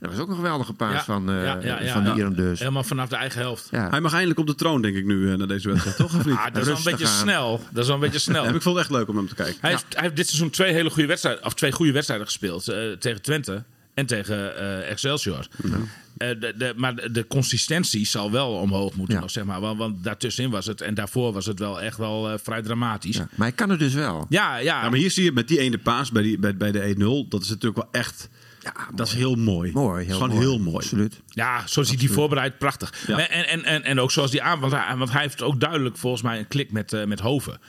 Dat 0.00 0.10
was 0.10 0.18
ook 0.18 0.28
een 0.28 0.34
geweldige 0.34 0.72
paas 0.72 0.92
Ja, 0.92 1.04
van, 1.04 1.30
eh 1.30 1.44
ja, 1.44 1.58
ja, 1.62 1.82
ja, 1.82 1.92
van 1.92 2.04
ja. 2.04 2.14
Iran 2.14 2.32
dus. 2.32 2.58
Helemaal 2.58 2.82
vanaf 2.84 3.08
de 3.08 3.16
eigen 3.16 3.40
helft. 3.40 3.68
Ja. 3.70 3.90
Hij 3.90 4.00
mag 4.00 4.12
eindelijk 4.12 4.40
op 4.40 4.46
de 4.46 4.54
troon, 4.54 4.82
denk 4.82 4.96
ik 4.96 5.04
nu, 5.04 5.30
eh, 5.32 5.36
na 5.38 5.46
deze 5.46 5.68
wedstrijd, 5.68 5.96
toch? 5.96 6.14
Of 6.16 6.24
niet? 6.24 6.34
Ah, 6.34 6.44
dat 6.44 6.56
is 6.56 6.66
wel 6.66 6.76
een 6.76 6.82
beetje 6.82 7.06
aan. 7.06 7.18
snel. 7.18 7.60
Dat 7.70 7.82
is 7.82 7.86
wel 7.86 7.94
een 7.96 8.02
beetje 8.02 8.18
snel. 8.18 8.44
Ja, 8.44 8.50
ik 8.54 8.62
vond 8.62 8.76
het 8.76 8.84
echt 8.84 8.94
leuk 8.94 9.08
om 9.08 9.16
hem 9.16 9.28
te 9.28 9.34
kijken. 9.34 9.56
Hij, 9.60 9.70
heeft, 9.70 9.84
hij 9.88 10.02
heeft 10.02 10.16
dit 10.16 10.26
seizoen 10.26 10.50
twee 10.50 10.72
hele 10.72 10.90
goede 10.90 11.08
wedstrijden, 11.08 11.44
of 11.44 11.54
twee 11.54 11.72
goede 11.72 11.92
wedstrijden 11.92 12.26
gespeeld. 12.26 12.68
eh, 12.68 12.90
tegen 12.98 13.22
Twente 13.22 13.64
en 13.94 14.06
tegen 14.06 14.56
eh, 14.58 14.90
Excelsior. 14.90 15.46
Eh, 16.16 16.28
de, 16.40 16.54
de, 16.56 16.72
maar 16.76 17.12
de, 17.12 17.26
consistentie 17.26 18.06
zal 18.06 18.30
wel 18.30 18.52
omhoog 18.52 18.94
moeten 18.94 19.14
Ja. 19.14 19.20
nog, 19.20 19.30
zeg 19.30 19.44
maar. 19.44 19.60
Want, 19.60 19.78
want 19.78 20.04
daartussenin 20.04 20.50
was 20.50 20.66
het, 20.66 20.80
en 20.80 20.94
daarvoor 20.94 21.32
was 21.32 21.46
het 21.46 21.58
wel 21.58 21.80
echt 21.80 21.96
wel 21.96 22.30
eh, 22.30 22.38
vrij 22.42 22.62
dramatisch. 22.62 23.18
Maar 23.18 23.28
hij 23.36 23.52
kan 23.52 23.70
het 23.70 23.78
dus 23.78 23.94
wel. 23.94 24.26
ja, 24.28 24.56
Ja, 24.56 24.80
maar 24.88 24.98
hier 24.98 25.10
zie 25.10 25.24
je 25.24 25.32
met 25.32 25.48
die 25.48 25.58
ene 25.58 25.78
paas 25.78 26.10
bij, 26.10 26.22
die, 26.22 26.38
bij, 26.38 26.56
bij 26.56 26.72
de 26.72 26.94
1-0, 27.24 27.28
dat 27.28 27.42
is 27.42 27.48
natuurlijk 27.48 27.76
wel 27.76 27.88
echt... 28.02 28.28
dat 28.94 29.06
is 29.06 29.14
heel 29.14 29.34
mooi. 29.34 29.72
Mooi, 29.72 30.04
heel 30.04 30.14
gewoon 30.14 30.28
mooi. 30.28 30.40
heel 30.40 30.58
mooi. 30.58 30.76
Absoluut. 30.76 31.20
Ja, 31.28 31.66
zoals 31.66 31.88
hij 31.88 31.96
die 31.96 32.10
voorbereidt, 32.10 32.58
prachtig. 32.58 32.94
Ja. 33.06 33.28
En, 33.28 33.46
en, 33.48 33.64
en, 33.64 33.84
en 33.84 34.00
ook 34.00 34.10
zoals 34.10 34.30
die 34.30 34.42
aan, 34.42 34.60
want 34.60 34.72
hij, 34.72 34.96
want 34.96 35.12
hij 35.12 35.22
heeft 35.22 35.42
ook 35.42 35.60
duidelijk 35.60 35.96
volgens 35.96 36.22
mij 36.22 36.38
een 36.38 36.48
klik 36.48 36.72
met, 36.72 36.92
eh, 36.92 37.04
met 37.04 37.20
Hoven. 37.20 37.60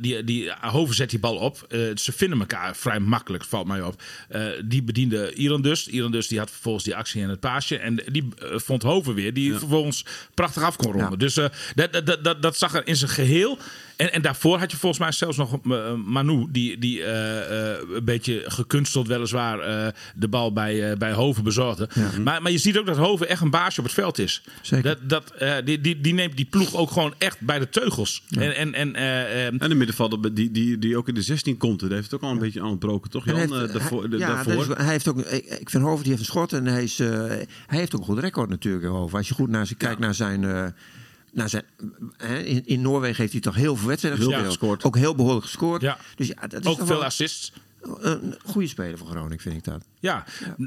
Die, 0.00 0.24
die, 0.24 0.52
Hoven 0.60 0.94
zet 0.94 1.10
die 1.10 1.18
bal 1.18 1.36
op. 1.36 1.66
Eh, 1.68 1.80
ze 1.94 2.12
vinden 2.12 2.38
elkaar 2.38 2.76
vrij 2.76 3.00
makkelijk, 3.00 3.44
valt 3.44 3.66
mij 3.66 3.82
op. 3.82 4.02
Eh, 4.28 4.46
die 4.64 4.82
bediende 4.82 5.34
Iran 5.34 5.62
dus. 5.62 5.88
Iran 5.88 6.12
dus 6.12 6.28
die 6.28 6.38
had 6.38 6.50
vervolgens 6.50 6.84
die 6.84 6.96
actie 6.96 7.22
en 7.22 7.28
het 7.28 7.40
paasje. 7.40 7.78
En 7.78 8.02
die 8.12 8.28
eh, 8.38 8.58
vond 8.58 8.82
Hoven 8.82 9.14
weer, 9.14 9.34
die 9.34 9.54
vervolgens 9.54 10.04
prachtig 10.34 10.62
af 10.62 10.76
kon 10.76 10.92
ronden. 10.92 11.10
Ja. 11.10 11.16
Dus 11.16 11.36
eh, 11.36 11.46
dat, 11.74 11.92
dat, 11.92 12.06
dat, 12.06 12.24
dat, 12.24 12.42
dat 12.42 12.56
zag 12.56 12.74
er 12.74 12.86
in 12.86 12.96
zijn 12.96 13.10
geheel. 13.10 13.58
En, 13.96 14.12
en 14.12 14.22
daarvoor 14.22 14.58
had 14.58 14.70
je 14.70 14.76
volgens 14.76 15.00
mij 15.00 15.12
zelfs 15.12 15.36
nog 15.36 15.58
eh, 15.70 15.94
Manu, 16.04 16.46
die, 16.50 16.78
die 16.78 17.02
eh, 17.04 17.70
eh, 17.72 17.78
een 17.94 18.04
beetje 18.04 18.42
gekunsteld 18.46 19.06
weliswaar 19.08 19.58
eh, 19.60 19.86
de 20.14 20.28
bal 20.28 20.52
bij, 20.52 20.90
eh, 20.90 20.96
bij 20.96 21.12
Hoven 21.12 21.44
bezorgde. 21.44 21.88
Maar, 22.22 22.42
maar 22.42 22.52
je 22.52 22.58
ziet 22.58 22.78
ook 22.78 22.86
dat 22.86 22.96
Hoven 22.96 23.28
echt 23.28 23.40
een 23.40 23.50
baasje 23.50 23.78
op 23.80 23.84
het 23.86 23.94
veld 23.94 24.18
is. 24.18 24.42
Zeker. 24.62 24.82
Dat, 24.84 24.98
dat, 25.08 25.30
eh, 25.38 25.54
die, 25.64 25.80
die, 25.80 26.00
die 26.00 26.14
neemt 26.14 26.36
die 26.36 26.44
ploeg 26.46 26.74
ook 26.74 26.90
gewoon 26.90 27.14
echt 27.18 27.40
bij 27.40 27.58
de 27.58 27.68
teugels. 27.68 28.22
En, 28.30 28.56
en, 28.56 28.74
en, 28.74 28.94
eh, 28.94 29.46
eh, 29.46 29.52
En 29.62 29.68
de 29.68 29.74
middenvelder 29.74 30.34
die, 30.34 30.50
die, 30.50 30.78
die 30.78 30.96
ook 30.96 31.08
in 31.08 31.14
de 31.14 31.22
16 31.22 31.56
komt, 31.56 31.80
die 31.80 31.88
heeft 31.88 32.04
het 32.04 32.14
ook 32.14 32.22
al 32.22 32.30
een 32.30 32.38
beetje 32.38 32.62
aangebroken, 32.62 33.10
toch 33.10 33.24
Jan? 33.24 33.36
Heeft- 33.36 33.72
daarvoor, 33.72 34.04
hij- 34.08 34.18
ja, 34.18 34.26
daarvoor. 34.34 34.66
dat 34.66 34.78
is- 34.78 34.82
hij 34.84 34.92
heeft 34.92 35.08
ook, 35.08 35.18
ik, 35.20 35.70
vind 35.70 35.82
Hoven 35.82 36.02
die 36.02 36.08
heeft 36.12 36.20
een 36.24 36.32
schot 36.32 36.52
en 36.52 36.66
hij, 36.66 36.82
is, 36.82 36.98
eh, 36.98 37.08
hij 37.66 37.78
heeft 37.78 37.94
ook 37.94 38.00
een 38.00 38.06
goed 38.06 38.18
record 38.18 38.48
natuurlijk. 38.48 38.84
Hoven. 38.84 39.18
Als 39.18 39.28
je 39.28 39.34
goed 39.34 39.48
naar, 39.48 39.68
kijkt 39.78 39.98
naar 40.00 40.14
zijn. 40.14 40.74
Zijn 41.34 41.64
hè, 42.16 42.38
in, 42.38 42.66
in 42.66 42.82
Noorwegen 42.82 43.16
heeft 43.16 43.32
hij 43.32 43.40
toch 43.40 43.54
heel 43.54 43.76
veel 43.76 43.88
wedstrijden 43.88 44.20
Heel 44.20 44.28
gespeeld. 44.28 44.52
veel 44.52 44.58
gescoord. 44.58 44.84
Ook 44.84 44.96
heel 44.96 45.14
behoorlijk 45.14 45.44
gescoord. 45.44 45.82
Ja. 45.82 45.98
Dus 46.16 46.26
ja, 46.26 46.46
dat 46.46 46.60
is 46.60 46.66
ook 46.66 46.86
veel 46.86 47.04
assists. 47.04 47.52
een 47.80 48.34
goede 48.44 48.68
speler 48.68 48.98
voor 48.98 49.06
Groningen, 49.06 49.38
vind 49.38 49.56
ik 49.56 49.64
dat. 49.64 49.84
Ja, 50.00 50.24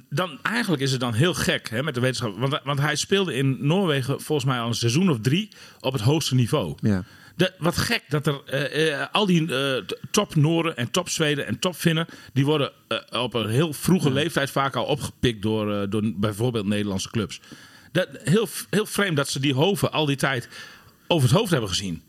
dan 0.10 0.40
eigenlijk 0.42 0.82
is 0.82 0.92
het 0.92 1.00
dan 1.00 1.14
heel 1.14 1.34
gek 1.34 1.70
hè, 1.70 1.84
met 1.84 1.94
de 1.94 2.00
wetenschap. 2.00 2.38
Want, 2.38 2.60
want 2.64 2.80
hij 2.80 2.96
speelde 2.96 3.34
in 3.34 3.58
Noorwegen 3.60 4.22
volgens 4.22 4.48
mij 4.48 4.60
al 4.60 4.68
een 4.68 4.74
seizoen 4.74 5.10
of 5.10 5.20
drie 5.22 5.50
op 5.80 5.94
het 5.94 6.02
hoogste 6.02 6.36
niveau. 6.36 6.76
Ja. 6.82 7.04
De, 7.38 7.54
wat 7.58 7.78
gek 7.78 8.04
dat 8.10 8.28
er 8.28 8.42
eh, 8.46 8.94
eh, 8.94 9.08
al 9.12 9.26
die 9.26 9.56
eh, 9.56 9.84
top 10.12 10.36
Nooren 10.36 10.78
en 10.78 10.92
top 10.92 11.10
Zweden 11.10 11.46
en 11.46 11.60
top 11.60 11.76
Finnen... 11.76 12.06
die 12.34 12.46
worden 12.46 12.72
op 13.12 13.34
een 13.34 13.50
heel 13.50 13.74
vroege 13.74 14.12
leeftijd 14.12 14.50
vaak 14.50 14.76
al 14.76 14.86
opgepikt 14.86 15.42
door, 15.42 15.90
door 15.90 16.02
bijvoorbeeld 16.16 16.66
Nederlandse 16.66 17.10
clubs. 17.10 17.42
Dat, 17.92 18.08
heel, 18.24 18.48
heel 18.70 18.86
vreemd 18.86 19.18
dat 19.18 19.30
ze 19.30 19.40
die 19.40 19.54
hoven 19.54 19.92
al 19.92 20.06
die 20.06 20.16
tijd 20.16 20.48
over 21.08 21.30
het 21.30 21.38
hoofd 21.38 21.52
hebben 21.52 21.70
gezien. 21.70 22.02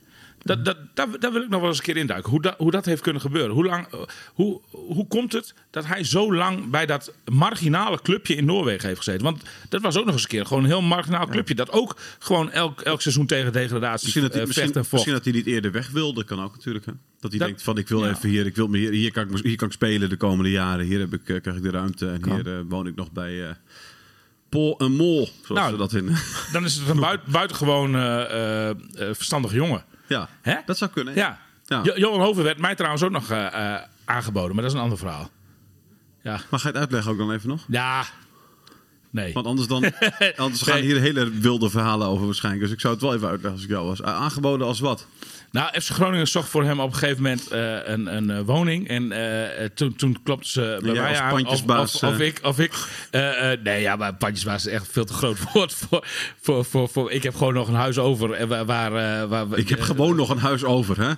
Dat, 0.42 0.64
dat, 0.64 0.76
daar, 0.94 1.06
daar 1.20 1.32
wil 1.32 1.42
ik 1.42 1.48
nog 1.48 1.60
wel 1.60 1.68
eens 1.68 1.78
een 1.78 1.84
keer 1.84 1.96
induiken. 1.96 2.30
Hoe, 2.30 2.42
dat 2.42 2.54
hoe 2.58 2.70
dat 2.70 2.84
heeft 2.84 3.02
kunnen 3.02 3.22
gebeuren. 3.22 3.50
Hoe, 3.54 3.64
lang, 3.64 3.86
hoe, 4.34 4.60
hoe 4.70 5.06
komt 5.06 5.32
het 5.32 5.54
dat 5.70 5.86
hij 5.86 6.04
zo 6.04 6.34
lang 6.34 6.70
bij 6.70 6.86
dat 6.86 7.12
marginale 7.32 8.02
clubje 8.02 8.34
in 8.34 8.44
Noorwegen 8.44 8.86
heeft 8.86 8.98
gezeten? 8.98 9.24
Want 9.24 9.42
dat 9.68 9.82
was 9.82 9.96
ook 9.96 10.04
nog 10.04 10.14
eens 10.14 10.22
een 10.22 10.28
keer 10.28 10.46
gewoon 10.46 10.62
een 10.62 10.68
heel 10.68 10.82
marginaal 10.82 11.26
clubje. 11.26 11.54
Dat 11.54 11.70
ook 11.70 11.96
gewoon 12.18 12.50
elk, 12.50 12.80
elk 12.80 13.00
seizoen 13.00 13.26
tegen 13.26 13.52
degradatie 13.52 14.04
Misschien 14.04 14.22
dat, 14.22 14.32
hij, 14.32 14.40
eh, 14.40 14.46
misschien, 14.46 14.66
vecht 14.66 14.76
en 14.78 14.84
vocht. 14.84 14.92
misschien 14.92 15.14
dat 15.14 15.24
hij 15.24 15.32
niet 15.32 15.46
eerder 15.46 15.72
weg 15.72 15.90
wilde, 15.90 16.24
kan 16.24 16.42
ook 16.42 16.54
natuurlijk. 16.54 16.86
Hè? 16.86 16.92
Dat 17.20 17.30
hij 17.30 17.38
Dat- 17.38 17.48
denkt 17.48 17.62
van 17.62 17.78
ik 17.78 17.88
wil 17.88 18.04
ja. 18.04 18.10
even 18.10 18.28
hier, 18.28 18.46
ik 18.46 18.56
wil 18.56 18.68
me 18.68 18.78
hier, 18.78 18.90
hier, 18.92 19.12
kan 19.12 19.36
ik, 19.36 19.44
hier 19.44 19.56
kan 19.56 19.66
ik 19.68 19.74
spelen 19.74 20.08
de 20.08 20.16
komende 20.16 20.50
jaren. 20.50 20.86
Hier 20.86 20.98
heb 21.00 21.12
ik, 21.14 21.28
eh, 21.28 21.40
krijg 21.40 21.56
ik 21.56 21.62
de 21.62 21.70
ruimte 21.70 22.08
en 22.08 22.32
hier 22.34 22.54
eh, 22.54 22.60
woon 22.68 22.86
ik 22.86 22.94
nog 22.94 23.12
bij 23.12 23.56
Pol 24.48 24.78
en 24.78 24.92
Mol, 24.92 25.28
zoals 25.44 25.60
Nou, 25.60 25.72
we 25.72 25.78
dat 25.78 25.92
in. 25.92 26.16
Dan 26.52 26.64
is 26.64 26.74
het 26.74 26.88
een 26.88 27.00
buit, 27.00 27.24
buitengewoon 27.24 27.94
eh, 27.94 28.20
eh, 28.22 28.70
eh, 28.70 28.76
verstandig 28.94 29.52
jongen. 29.52 29.84
ja, 30.06 30.28
Hè? 30.42 30.54
dat 30.66 30.78
zou 30.78 30.90
kunnen. 30.90 31.14
Ja. 31.14 31.38
Ja. 31.64 31.80
Jo- 31.82 31.96
Johan 31.96 32.20
Hoven 32.20 32.44
werd 32.44 32.58
mij 32.58 32.74
trouwens 32.74 33.02
ook 33.02 33.10
nog 33.10 33.30
aangeboden, 34.04 34.54
maar 34.54 34.62
dat 34.62 34.72
is 34.72 34.76
een 34.78 34.82
ander 34.82 34.98
verhaal. 34.98 35.30
Ja. 36.22 36.40
Mag 36.50 36.62
je 36.62 36.68
het 36.68 36.76
uitleggen 36.76 37.10
ook 37.12 37.18
dan 37.18 37.32
even 37.32 37.48
nog? 37.48 37.64
Ja. 37.68 38.04
Nee. 39.10 39.32
Want 39.32 39.46
anders, 39.46 39.68
dan, 39.68 39.84
anders 40.36 40.62
gaan 40.62 40.74
Nee. 40.74 40.82
hier 40.84 41.00
hele 41.00 41.30
wilde 41.30 41.70
verhalen 41.70 42.06
over 42.08 42.24
waarschijnlijk. 42.26 42.64
Dus 42.64 42.72
ik 42.74 42.80
zou 42.80 42.92
het 42.94 43.02
wel 43.02 43.14
even 43.14 43.28
uitleggen 43.28 43.52
als 43.52 43.62
ik 43.62 43.68
jou 43.70 43.86
was. 43.86 44.02
Aangeboden 44.02 44.66
als 44.66 44.80
wat? 44.80 45.06
Nou, 45.50 45.80
FC 45.80 45.90
Groningen 45.90 46.28
zocht 46.28 46.48
voor 46.48 46.64
hem 46.64 46.80
op 46.80 46.92
een 46.92 46.98
gegeven 46.98 47.22
moment 47.22 47.48
eh, 47.48 47.88
een, 47.88 48.16
een 48.16 48.30
eh, 48.30 48.40
woning. 48.40 48.88
En 48.88 49.12
eh, 49.12 49.64
toen, 49.74 49.96
toen 49.96 50.22
klopte 50.22 50.48
ze 50.48 50.78
bij 50.82 50.92
mij 50.92 51.08
als 51.08 51.18
aan. 51.18 51.30
pandjesbaas, 51.30 51.94
Of, 51.94 52.02
of, 52.02 52.14
of 52.14 52.20
ik. 52.20 52.38
Of 52.42 52.58
ik 52.58 52.72
nee, 53.62 53.80
ja, 53.80 53.96
maar 53.96 54.14
pandjesbaas 54.14 54.66
is 54.66 54.72
echt 54.72 54.86
veel 54.90 55.04
te 55.04 55.12
groot 55.12 55.38
woord 55.52 55.74
voor, 55.74 56.04
voor, 56.40 56.64
voor, 56.64 56.88
voor. 56.88 57.12
Ik 57.12 57.22
heb 57.22 57.34
gewoon 57.34 57.54
nog 57.54 57.68
een 57.68 57.74
huis 57.74 57.98
over. 57.98 58.32
En 58.32 58.48
waar, 58.48 58.64
waar, 58.64 59.28
waar, 59.28 59.46
Ik 59.54 59.68
heb 59.68 59.80
gewoon 59.80 60.16
nog 60.16 60.30
een 60.30 60.38
huis 60.38 60.64
over, 60.64 61.00
hè? 61.00 61.12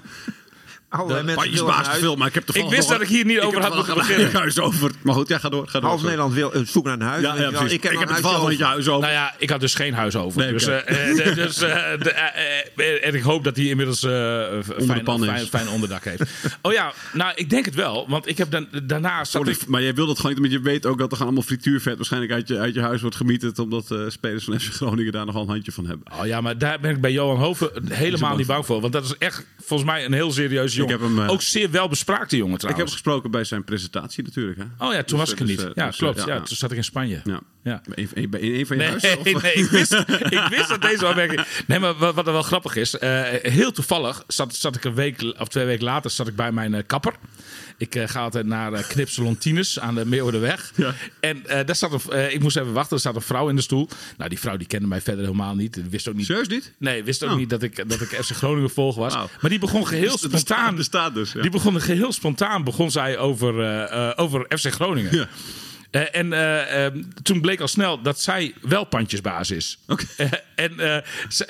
Allerlei 0.90 1.22
mensen 1.24 1.66
een 1.66 1.68
huis- 1.72 1.98
veel, 1.98 2.16
maar 2.16 2.26
ik 2.28 2.34
heb 2.34 2.50
Ik 2.50 2.68
wist 2.70 2.88
dat 2.88 2.96
een- 2.96 3.02
ik 3.02 3.08
hier 3.08 3.24
niet 3.24 3.40
over 3.40 3.60
had 3.62 3.74
moeten 3.74 3.94
beginnen. 3.94 4.26
een 4.26 4.32
huis 4.36 4.58
over. 4.58 4.90
Maar 5.02 5.14
goed, 5.14 5.28
ja, 5.28 5.38
ga 5.38 5.48
door. 5.48 5.68
Ga 5.68 5.80
door 5.80 5.88
Half. 5.88 6.02
Nederland 6.02 6.34
wil 6.34 6.56
uh, 6.56 6.62
zoeken 6.66 6.98
naar 6.98 7.00
een 7.08 7.22
huis. 7.22 7.40
Ja, 7.40 7.48
precies. 7.50 7.72
ik 7.72 7.82
heb 7.82 7.92
Ik 7.92 7.98
heb 7.98 8.08
een 8.08 8.14
het 8.14 8.24
van 8.26 8.56
je 8.56 8.64
huis 8.64 8.88
over. 8.88 9.00
Nou 9.00 9.12
ja, 9.12 9.34
ik 9.38 9.50
had 9.50 9.60
dus 9.60 9.74
geen 9.74 9.94
huis 9.94 10.16
over. 10.16 10.40
Nee, 10.40 10.52
dus, 10.52 10.66
eh, 10.66 11.28
eh, 11.28 11.34
dus, 11.34 11.60
eh, 11.62 11.70
de, 11.98 12.10
eh, 12.10 12.58
eh, 12.76 13.06
en 13.06 13.14
ik 13.14 13.22
hoop 13.22 13.44
dat 13.44 13.56
hij 13.56 13.64
inmiddels 13.64 14.02
eh, 14.02 14.10
fijn, 14.86 15.04
fijn, 15.24 15.46
fijn 15.46 15.68
onderdak 15.68 16.04
heeft. 16.04 16.22
Oh 16.62 16.72
ja, 16.72 16.92
nou, 17.12 17.32
ik 17.34 17.50
denk 17.50 17.64
het 17.64 17.74
wel. 17.74 18.06
Want 18.08 18.28
ik 18.28 18.38
heb 18.38 18.50
dan, 18.50 18.68
daarna 18.82 19.24
Sorry, 19.24 19.50
ik... 19.50 19.66
maar 19.66 19.82
jij 19.82 19.94
wil 19.94 20.06
dat 20.06 20.16
gewoon 20.16 20.32
niet, 20.32 20.40
want 20.40 20.52
je 20.52 20.60
weet 20.70 20.86
ook 20.86 20.98
dat 20.98 21.10
er 21.10 21.16
gaan 21.16 21.26
allemaal 21.26 21.44
frituurvet 21.44 21.96
waarschijnlijk 21.96 22.32
uit 22.32 22.48
je, 22.48 22.58
uit 22.58 22.74
je 22.74 22.80
huis 22.80 23.00
wordt 23.00 23.16
gemieterd, 23.16 23.58
omdat 23.58 23.90
eh, 23.90 23.98
spelers 24.08 24.44
van 24.44 24.60
FC 24.60 24.72
Groningen 24.72 25.12
daar 25.12 25.26
nogal 25.26 25.42
een 25.42 25.48
handje 25.48 25.72
van 25.72 25.86
hebben. 25.86 26.06
Oh 26.20 26.26
ja, 26.26 26.40
maar 26.40 26.58
daar 26.58 26.80
ben 26.80 26.90
ik 26.90 27.00
bij 27.00 27.12
Johan 27.12 27.36
Hoven 27.38 27.70
helemaal 27.88 28.36
niet 28.36 28.46
bang 28.46 28.66
voor. 28.66 28.80
Want 28.80 28.92
dat 28.92 29.04
is 29.04 29.14
echt 29.18 29.44
volgens 29.64 29.90
mij 29.90 30.04
een 30.04 30.12
heel 30.12 30.32
serieus 30.32 30.74
jongen. 30.88 31.00
heb 31.00 31.16
hem, 31.16 31.24
eh, 31.26 31.30
Ook 31.30 31.42
zeer 31.42 31.70
wel 31.70 31.88
bespraakte 31.88 32.36
jongen 32.36 32.54
Ik 32.54 32.60
heb 32.60 32.70
trouwens. 32.70 32.92
gesproken 32.92 33.30
bij 33.30 33.44
zijn 33.44 33.64
presentatie 33.64 34.24
natuurlijk. 34.24 34.58
Hè? 34.58 34.64
Oh 34.86 34.92
ja, 34.92 35.02
toen 35.02 35.18
Dus, 35.18 35.18
was 35.18 35.32
ik 35.32 35.38
er 35.40 35.44
niet. 35.46 35.62
eh, 35.64 35.70
ja, 35.74 35.86
dus, 35.86 35.96
klopt. 35.96 36.18
eh, 36.18 36.26
Ja, 36.26 36.34
ja. 36.34 36.40
toen 36.40 36.56
zat 36.56 36.70
ik 36.70 36.76
in 36.76 36.84
Spanje. 36.84 37.20
Ja. 37.24 37.40
Ja. 37.64 37.82
In, 37.94 38.08
een 38.14 38.66
van 38.66 38.76
je 38.76 38.82
Nee, 38.82 38.88
huizen? 38.88 39.18
of- 39.18 39.24
nee, 39.42 39.52
ik 39.52 39.66
wist, 39.70 39.92
ik 40.30 40.46
wist 40.50 40.68
dat 40.68 40.82
deze 40.82 41.06
opmerking... 41.08 41.44
Nee, 41.66 41.78
maar 41.78 41.94
wat, 41.94 42.14
wat 42.14 42.26
er 42.26 42.32
wel 42.32 42.42
grappig 42.42 42.76
is... 42.76 42.98
eh, 42.98 43.22
heel 43.42 43.72
toevallig 43.72 44.24
zat, 44.26 44.54
zat 44.54 44.76
ik 44.76 44.84
een 44.84 44.94
week 44.94 45.34
of 45.38 45.48
twee 45.48 45.64
weken 45.64 45.84
later 45.84 46.10
zat 46.10 46.28
ik 46.28 46.36
bij 46.36 46.52
mijn 46.52 46.74
eh, 46.74 46.82
kapper. 46.86 47.12
Ik 47.76 47.94
eh, 47.94 48.08
ga 48.08 48.20
altijd 48.20 48.46
naar 48.46 48.72
eh 48.72 48.88
Knipsalon 48.88 49.38
Tines 49.38 49.80
aan 49.80 49.94
de 49.94 50.04
Meeuwenweg. 50.06 50.72
Ja. 50.76 50.94
En 51.20 51.42
daar 51.66 51.76
zat 51.76 51.92
een, 52.08 52.32
ik 52.34 52.40
moest 52.40 52.56
even 52.56 52.72
wachten. 52.72 52.96
Er 52.96 53.02
zat 53.02 53.14
een 53.14 53.20
vrouw 53.22 53.48
in 53.48 53.56
de 53.56 53.62
stoel. 53.62 53.88
Nou, 54.16 54.30
die 54.30 54.38
vrouw 54.40 54.56
die 54.56 54.66
kende 54.66 54.86
mij 54.86 55.00
verder 55.00 55.24
helemaal 55.24 55.54
niet. 55.54 55.80
Wist 55.90 56.08
ook 56.08 56.14
niet... 56.14 56.26
Serieus 56.26 56.48
niet? 56.48 56.72
Nee, 56.78 57.04
wist 57.04 57.24
ook 57.24 57.30
Oh. 57.30 57.36
niet 57.36 57.50
dat 57.50 57.62
ik, 57.62 57.88
dat 57.88 58.00
ik 58.00 58.08
FC 58.08 58.30
Groningen 58.30 58.70
volg 58.70 58.96
was. 58.96 59.14
Maar 59.14 59.50
die 59.50 59.58
begon 59.58 59.86
geheel 59.86 60.10
Dus 60.10 60.20
spontaan... 60.20 60.76
bestaat 60.76 61.14
dus, 61.14 61.32
ja. 61.32 61.40
Die 61.42 61.50
begon 61.50 61.80
geheel 61.80 62.12
spontaan 62.12 62.64
begon 62.64 62.90
zij 62.90 63.18
over, 63.18 64.16
over 64.16 64.46
FC 64.58 64.72
Groningen. 64.72 65.16
Ja. 65.16 65.28
Eh, 65.90 66.02
en 66.14 66.32
eh, 66.32 66.86
eh, 66.86 66.92
toen 67.22 67.40
bleek 67.40 67.60
al 67.60 67.68
snel 67.68 68.02
dat 68.02 68.20
zij 68.20 68.54
wel 68.62 68.84
pandjesbaas 68.84 69.50
is. 69.50 69.78
Eh, 70.54 70.94
en 70.96 71.04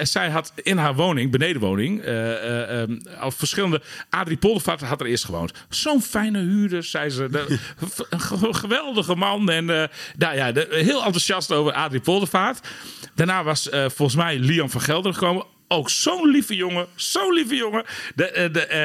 zij 0.07 0.31
had 0.31 0.53
in 0.63 0.77
haar 0.77 0.95
woning, 0.95 1.31
benedenwoning, 1.31 2.03
eh, 2.03 2.33
eh, 2.33 2.83
eh, 2.83 2.89
al 3.21 3.31
verschillende... 3.31 3.83
Adrie 4.11 4.37
Poldervaart 4.37 4.81
had 4.81 5.01
er 5.01 5.07
eerst 5.07 5.25
gewoond. 5.25 5.53
Zo'n 5.69 6.03
fijne 6.03 6.39
huurder, 6.39 6.85
zei 6.85 7.09
ze. 7.11 7.29
De- 7.31 7.59
een 8.11 8.21
ge- 8.21 8.55
geweldige 8.55 9.15
man. 9.15 9.51
En 9.51 9.65
nou 9.65 10.35
ja, 10.37 10.53
de- 10.53 10.69
heel 10.71 11.05
enthousiast 11.05 11.53
over 11.53 11.73
Adrie 11.73 12.01
Poldervaart. 12.01 12.69
Daarna 13.15 13.45
was 13.45 13.69
volgens 13.71 14.15
mij 14.15 14.39
Liam 14.39 14.71
van 14.71 14.81
Gelder 14.81 15.13
gekomen. 15.13 15.45
Ook 15.73 15.91
zo'n 15.91 16.31
lieve 16.31 16.57
jongen. 16.57 16.87
Zo'n 16.95 17.33
lieve 17.33 17.55
jongen. 17.55 17.85
De, 18.15 18.31
eh, 18.31 18.53
de, 18.53 18.67
eh, 18.67 18.79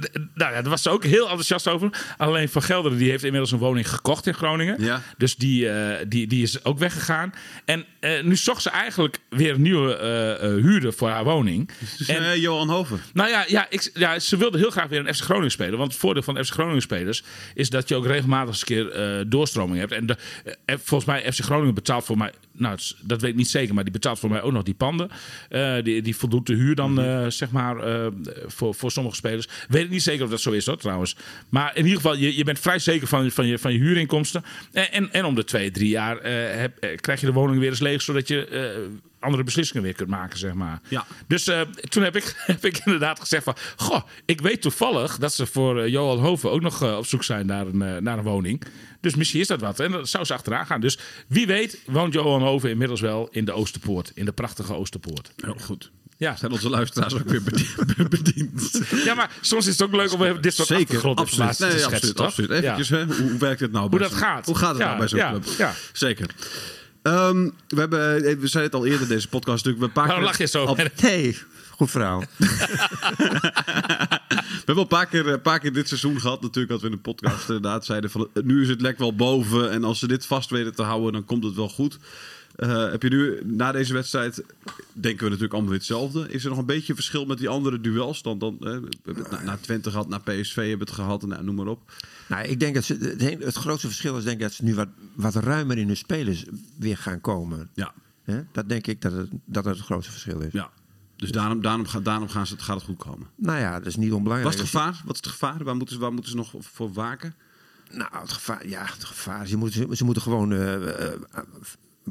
de- 0.00 0.10
nou 0.34 0.52
ja, 0.52 0.60
daar 0.62 0.70
was 0.70 0.82
ze 0.82 0.90
ook 0.90 1.04
heel 1.04 1.22
enthousiast 1.22 1.68
over. 1.68 1.90
Alleen 2.16 2.48
Van 2.48 2.62
Gelderen 2.62 2.98
die 2.98 3.10
heeft 3.10 3.24
inmiddels 3.24 3.52
een 3.52 3.58
woning 3.58 3.88
gekocht 3.88 4.26
in 4.26 4.34
Groningen. 4.34 4.82
Ja. 4.82 5.02
Dus 5.16 5.36
die, 5.36 5.68
eh, 5.70 6.04
die, 6.08 6.26
die 6.26 6.42
is 6.42 6.64
ook 6.64 6.78
weggegaan. 6.78 7.34
En 7.64 7.84
nu 8.22 8.36
zocht 8.36 8.62
ze 8.62 8.70
eigenlijk 8.70 9.18
weer 9.28 9.54
een 9.54 9.62
nieuwe 9.62 9.96
huurder 10.62 10.92
voor 10.92 11.08
haar 11.08 11.24
woning. 11.24 11.70
Dus, 11.98 12.08
en, 12.08 12.40
Johan 12.40 12.68
Hoven. 12.68 13.00
nou 13.12 13.30
ja, 13.30 13.44
ja, 13.48 13.66
ik, 13.70 13.90
ja, 13.94 14.18
ze 14.18 14.36
wilde 14.36 14.58
heel 14.58 14.70
graag 14.70 14.88
weer 14.88 15.06
een 15.06 15.14
FC 15.14 15.22
Groningen 15.24 15.50
spelen. 15.50 15.78
Want 15.78 15.90
het 15.92 16.00
voordeel 16.00 16.22
van 16.22 16.44
FC 16.44 16.52
Groningen 16.52 16.82
spelers 16.82 17.22
is 17.54 17.70
dat 17.70 17.88
je 17.88 17.94
ook 17.94 18.06
regelmatig 18.06 18.48
eens 18.48 18.60
een 18.60 18.66
keer 18.66 19.24
doorstroming 19.28 19.78
hebt. 19.78 19.92
En, 19.92 20.06
de, 20.06 20.16
volgens 20.66 21.04
mij, 21.04 21.32
FC 21.32 21.40
Groningen 21.40 21.74
betaalt 21.74 22.04
voor 22.04 22.16
mij 22.16 22.32
nou, 22.52 22.78
dat 23.00 23.20
weet 23.20 23.30
ik 23.30 23.36
niet 23.36 23.48
zeker, 23.48 23.74
maar 23.74 23.84
die 23.84 23.92
betaalt 23.92 24.18
voor 24.18 24.30
mij 24.30 24.42
ook 24.42 24.52
nog 24.52 24.62
die 24.62 24.74
panden. 24.74 25.10
Die, 25.84 26.02
die 26.02 26.16
voldoet 26.30 26.46
de 26.46 26.62
huur 26.62 26.74
dan, 26.74 27.00
eh, 27.00 27.26
zeg 27.28 27.50
maar, 27.50 27.76
eh, 27.76 28.06
voor, 28.46 28.74
voor 28.74 28.90
sommige 28.90 29.16
spelers. 29.16 29.48
Weet 29.68 29.84
ik 29.84 29.90
niet 29.90 30.02
zeker 30.02 30.24
of 30.24 30.30
dat 30.30 30.40
zo 30.40 30.50
is, 30.50 30.66
hoor, 30.66 30.76
trouwens. 30.76 31.16
Maar 31.48 31.76
in 31.76 31.82
ieder 31.82 32.00
geval, 32.00 32.16
je, 32.16 32.36
je 32.36 32.44
bent 32.44 32.58
vrij 32.58 32.78
zeker 32.78 33.06
van, 33.06 33.30
van, 33.30 33.46
je, 33.46 33.58
van 33.58 33.72
je 33.72 33.78
huurinkomsten. 33.78 34.44
En, 34.72 34.92
en, 34.92 35.12
en 35.12 35.24
om 35.24 35.34
de 35.34 35.44
twee, 35.44 35.70
drie 35.70 35.88
jaar 35.88 36.18
eh, 36.18 36.60
heb, 36.60 37.00
krijg 37.00 37.20
je 37.20 37.26
de 37.26 37.32
woning 37.32 37.60
weer 37.60 37.68
eens 37.68 37.80
leeg, 37.80 38.02
zodat 38.02 38.28
je 38.28 38.88
andere 39.20 39.44
beslissingen 39.44 39.82
weer 39.82 39.94
kunt 39.94 40.08
maken, 40.08 40.38
zeg 40.38 40.54
maar. 40.54 40.80
Ja. 40.88 41.06
Dus 41.26 41.50
toen 41.88 42.02
heb 42.02 42.16
ik, 42.16 42.34
heb 42.46 42.64
ik 42.64 42.80
inderdaad 42.84 43.20
gezegd 43.20 43.44
van... 43.44 43.56
Goh, 43.76 44.02
ik 44.24 44.40
weet 44.40 44.62
toevallig 44.62 45.18
dat 45.18 45.34
ze 45.34 45.46
voor 45.46 45.88
Johan 45.88 46.18
Hoven 46.18 46.50
ook 46.50 46.60
nog 46.60 46.96
op 46.96 47.06
zoek 47.06 47.24
zijn 47.24 47.46
naar 47.46 47.66
een, 47.66 48.02
naar 48.02 48.18
een 48.18 48.24
woning. 48.24 48.62
Dus 49.00 49.14
misschien 49.14 49.40
is 49.40 49.46
dat 49.46 49.60
wat. 49.60 49.80
En 49.80 49.90
dat 49.90 50.08
zou 50.08 50.24
ze 50.24 50.34
achteraan 50.34 50.66
gaan. 50.66 50.80
Dus 50.80 50.98
wie 51.28 51.46
weet 51.46 51.82
woont 51.86 52.12
Johan 52.12 52.42
Hoven 52.42 52.70
inmiddels 52.70 53.00
wel 53.00 53.28
in 53.30 53.44
de 53.44 53.52
Oosterpoort. 53.52 54.12
In 54.14 54.24
de 54.24 54.32
prachtige 54.32 54.74
Oosterpoort. 54.74 55.32
Heel 55.36 55.56
goed. 55.60 55.90
Ja. 56.18 56.36
Zijn 56.36 56.52
onze 56.52 56.68
luisteraars 56.70 57.14
ook 57.14 57.28
weer 57.28 57.42
bedi- 57.42 57.74
bediend? 58.16 58.80
ja, 59.04 59.14
maar 59.14 59.30
soms 59.40 59.66
is 59.66 59.72
het 59.78 59.82
ook 59.88 59.94
leuk 59.94 60.12
om 60.12 60.22
even 60.22 60.42
dit 60.42 60.54
soort 60.54 60.68
Zeker, 60.68 61.14
absoluut. 61.14 61.58
Nee, 61.58 61.70
te 61.70 61.78
schetsen, 61.78 61.92
absoluut, 61.92 62.20
absoluut. 62.20 62.50
Ja. 62.50 62.56
Eventjes, 62.56 62.88
hè, 62.88 63.04
hoe, 63.04 63.14
hoe 63.30 63.38
werkt 63.38 63.60
het 63.60 63.72
nou? 63.72 63.88
bij 63.88 63.98
dat 63.98 64.10
zo'n- 64.10 64.18
gaat. 64.18 64.46
Hoe 64.46 64.56
gaat 64.56 64.68
het 64.70 64.78
Ja, 64.78 64.84
nou 64.86 64.98
bij 64.98 65.08
zo'n 65.08 65.18
ja, 65.18 65.30
club? 65.30 65.44
ja. 65.58 65.74
Zeker. 65.92 66.26
Ehm, 67.02 67.44
we, 67.68 67.80
hebben, 67.80 68.14
eh, 68.24 68.36
we 68.38 68.46
zeiden 68.46 68.62
het 68.62 68.74
al 68.74 68.84
eerder 68.86 69.00
in 69.02 69.08
deze 69.08 69.28
podcast 69.28 69.64
natuurlijk. 69.64 69.78
We 69.78 69.84
een 69.86 69.92
paar 69.92 70.06
Waarom 70.06 70.24
keer- 70.36 70.46
lach 70.46 70.76
je 70.76 70.86
zo? 70.98 71.08
Nee, 71.08 71.38
goed 71.70 71.90
verhaal. 71.90 72.24
We 74.58 74.74
hebben 74.74 74.74
al 74.74 74.80
een 74.80 74.86
paar 74.86 75.06
keer, 75.06 75.26
een 75.28 75.40
paar 75.42 75.58
keer 75.58 75.72
dit 75.72 75.88
seizoen 75.88 76.20
gehad, 76.20 76.40
natuurlijk, 76.42 76.68
dat 76.72 76.80
we 76.80 76.86
in 76.86 76.92
de 76.92 76.98
podcast 77.00 77.46
inderdaad 77.48 77.84
zeiden 77.84 78.10
van 78.10 78.28
eh, 78.34 78.42
nu 78.42 78.62
is 78.62 78.68
het 78.68 78.80
lek 78.80 78.98
wel 78.98 79.14
boven 79.14 79.70
en 79.70 79.84
als 79.84 79.98
ze 79.98 80.06
dit 80.06 80.26
vast 80.26 80.50
weten 80.50 80.74
te 80.74 80.82
houden, 80.82 81.12
dan 81.12 81.24
komt 81.24 81.44
het 81.44 81.54
wel 81.54 81.68
goed. 81.68 81.98
Eh, 82.58 82.90
heb 82.90 83.02
je 83.02 83.08
nu 83.08 83.40
na 83.44 83.72
deze 83.72 83.92
wedstrijd, 83.92 84.34
denken 84.92 85.18
we 85.18 85.24
natuurlijk 85.24 85.52
allemaal 85.52 85.70
weer 85.70 85.78
hetzelfde. 85.78 86.28
Is 86.28 86.44
er 86.44 86.50
nog 86.50 86.58
een 86.58 86.66
beetje 86.66 86.94
verschil 86.94 87.24
met 87.26 87.38
die 87.38 87.48
andere 87.48 87.80
duels? 87.80 88.22
Dan, 88.22 88.38
dan, 88.38 88.56
eh, 88.60 88.76
na, 89.30 89.42
na 89.42 89.56
Twente 89.56 89.90
gehad, 89.90 90.08
na 90.08 90.18
PSV 90.18 90.54
hebben 90.68 90.86
het 90.86 90.90
gehad, 90.96 91.22
en 91.22 91.28
nou, 91.28 91.44
noem 91.44 91.54
maar 91.54 91.66
op. 91.66 91.92
Nou, 92.28 92.44
ik 92.48 92.60
denk 92.60 92.74
dat 92.74 92.84
ze, 92.84 92.94
het, 93.00 93.20
he- 93.20 93.36
het 93.44 93.54
grootste 93.54 93.86
verschil 93.86 94.16
is 94.16 94.24
denk 94.24 94.36
ik 94.36 94.42
dat 94.42 94.52
ze 94.52 94.64
nu 94.64 94.74
wat, 94.74 94.88
wat 95.14 95.34
ruimer 95.34 95.78
in 95.78 95.86
hun 95.86 95.96
spelers 95.96 96.44
weer 96.78 96.96
gaan 96.96 97.20
komen. 97.20 97.70
Ja? 97.74 97.94
Dat 98.52 98.68
denk 98.68 98.86
ik 98.86 99.02
dat 99.02 99.12
het, 99.12 99.28
dat 99.44 99.64
het 99.64 99.76
het 99.76 99.84
grootste 99.84 100.10
verschil 100.12 100.40
is. 100.40 100.52
ja. 100.52 100.70
Dus 101.16 101.30
daarom, 101.32 101.62
daarom, 101.62 101.86
ga- 101.86 102.00
daarom 102.00 102.28
gaan 102.28 102.46
ze, 102.46 102.52
het- 102.54 102.62
gaat 102.62 102.76
het 102.76 102.84
goed 102.84 102.96
komen. 102.98 103.26
Nou 103.36 103.58
ja, 103.58 103.78
dat 103.78 103.86
is 103.86 103.96
niet 103.96 104.12
onbelangrijk. 104.12 104.54
Wat 104.54 104.64
is 104.64 104.72
het 104.72 104.80
gevaar? 104.82 105.02
Wat 105.04 105.14
is 105.14 105.20
het 105.22 105.32
gevaar? 105.32 105.64
Waar 105.64 105.76
moeten 105.76 105.94
ze, 105.94 106.00
waar 106.00 106.12
moeten 106.12 106.30
ze 106.30 106.36
nog 106.36 106.54
voor 106.58 106.92
waken? 106.92 107.34
Nou, 107.90 108.08
het 108.20 108.32
gevaar, 108.32 108.68
ja, 108.68 108.84
het 108.84 109.04
gevaar. 109.04 109.46
Ze 109.46 109.56
moeten, 109.56 109.96
ze 109.96 110.04
moeten 110.04 110.22
gewoon 110.22 110.52
eh, 110.52 110.74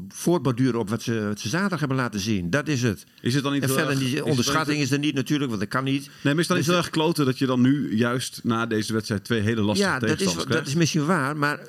voortborduren 0.08 0.80
op 0.80 0.88
wat 0.88 1.02
ze, 1.02 1.26
wat 1.26 1.40
ze 1.40 1.48
zaterdag 1.48 1.78
hebben 1.78 1.96
laten 1.96 2.20
zien. 2.20 2.50
Dat 2.50 2.68
is 2.68 2.82
het. 2.82 3.06
Is 3.20 3.34
het 3.34 3.42
dan 3.42 3.52
niet 3.52 3.62
En 3.62 3.68
verder, 3.68 3.90
erg- 3.90 3.98
die 3.98 4.14
is 4.14 4.20
onderschatting 4.22 4.76
niet- 4.76 4.86
is 4.86 4.92
er 4.92 4.98
niet 4.98 5.14
natuurlijk, 5.14 5.48
want 5.48 5.60
dat 5.60 5.70
kan 5.70 5.84
niet. 5.84 6.06
Nee, 6.06 6.12
maar 6.22 6.32
is 6.32 6.38
het 6.38 6.46
dan 6.48 6.56
niet 6.56 6.66
Dus 6.66 6.74
heel 6.74 6.82
erg 6.84 6.90
kloten 6.92 7.24
dat 7.24 7.38
je 7.38 7.46
dan 7.46 7.60
nu 7.60 7.96
juist 7.96 8.40
na 8.44 8.66
deze 8.66 8.92
wedstrijd 8.92 9.24
twee 9.24 9.40
hele 9.40 9.60
lastige 9.62 9.90
Ja, 9.90 9.98
dat 9.98 10.08
is, 10.10 10.16
tegenstanders 10.16 10.56
dat 10.58 10.66
is 10.66 10.74
misschien 10.74 11.06
waar, 11.06 11.36
maar 11.36 11.58
eh, 11.58 11.66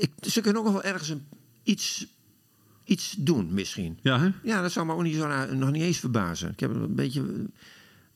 ik, 0.00 0.10
ze 0.20 0.40
kunnen 0.40 0.60
ook 0.60 0.66
nog 0.72 0.82
wel 0.82 0.92
ergens 0.92 1.08
een, 1.08 1.26
iets, 1.62 2.06
iets 2.84 3.14
doen, 3.18 3.48
misschien. 3.54 3.98
Ja, 4.02 4.20
hè? 4.20 4.30
Ja, 4.42 4.62
dat 4.62 4.72
zou 4.72 4.86
me 4.86 4.92
ook 4.92 5.02
niet 5.02 5.16
zo 5.16 5.54
nog 5.54 5.70
niet 5.70 5.82
eens 5.82 5.98
verbazen. 5.98 6.50
Ik 6.50 6.60
heb 6.60 6.74
een 6.74 6.94
beetje, 6.94 7.20
eh, 7.20 7.26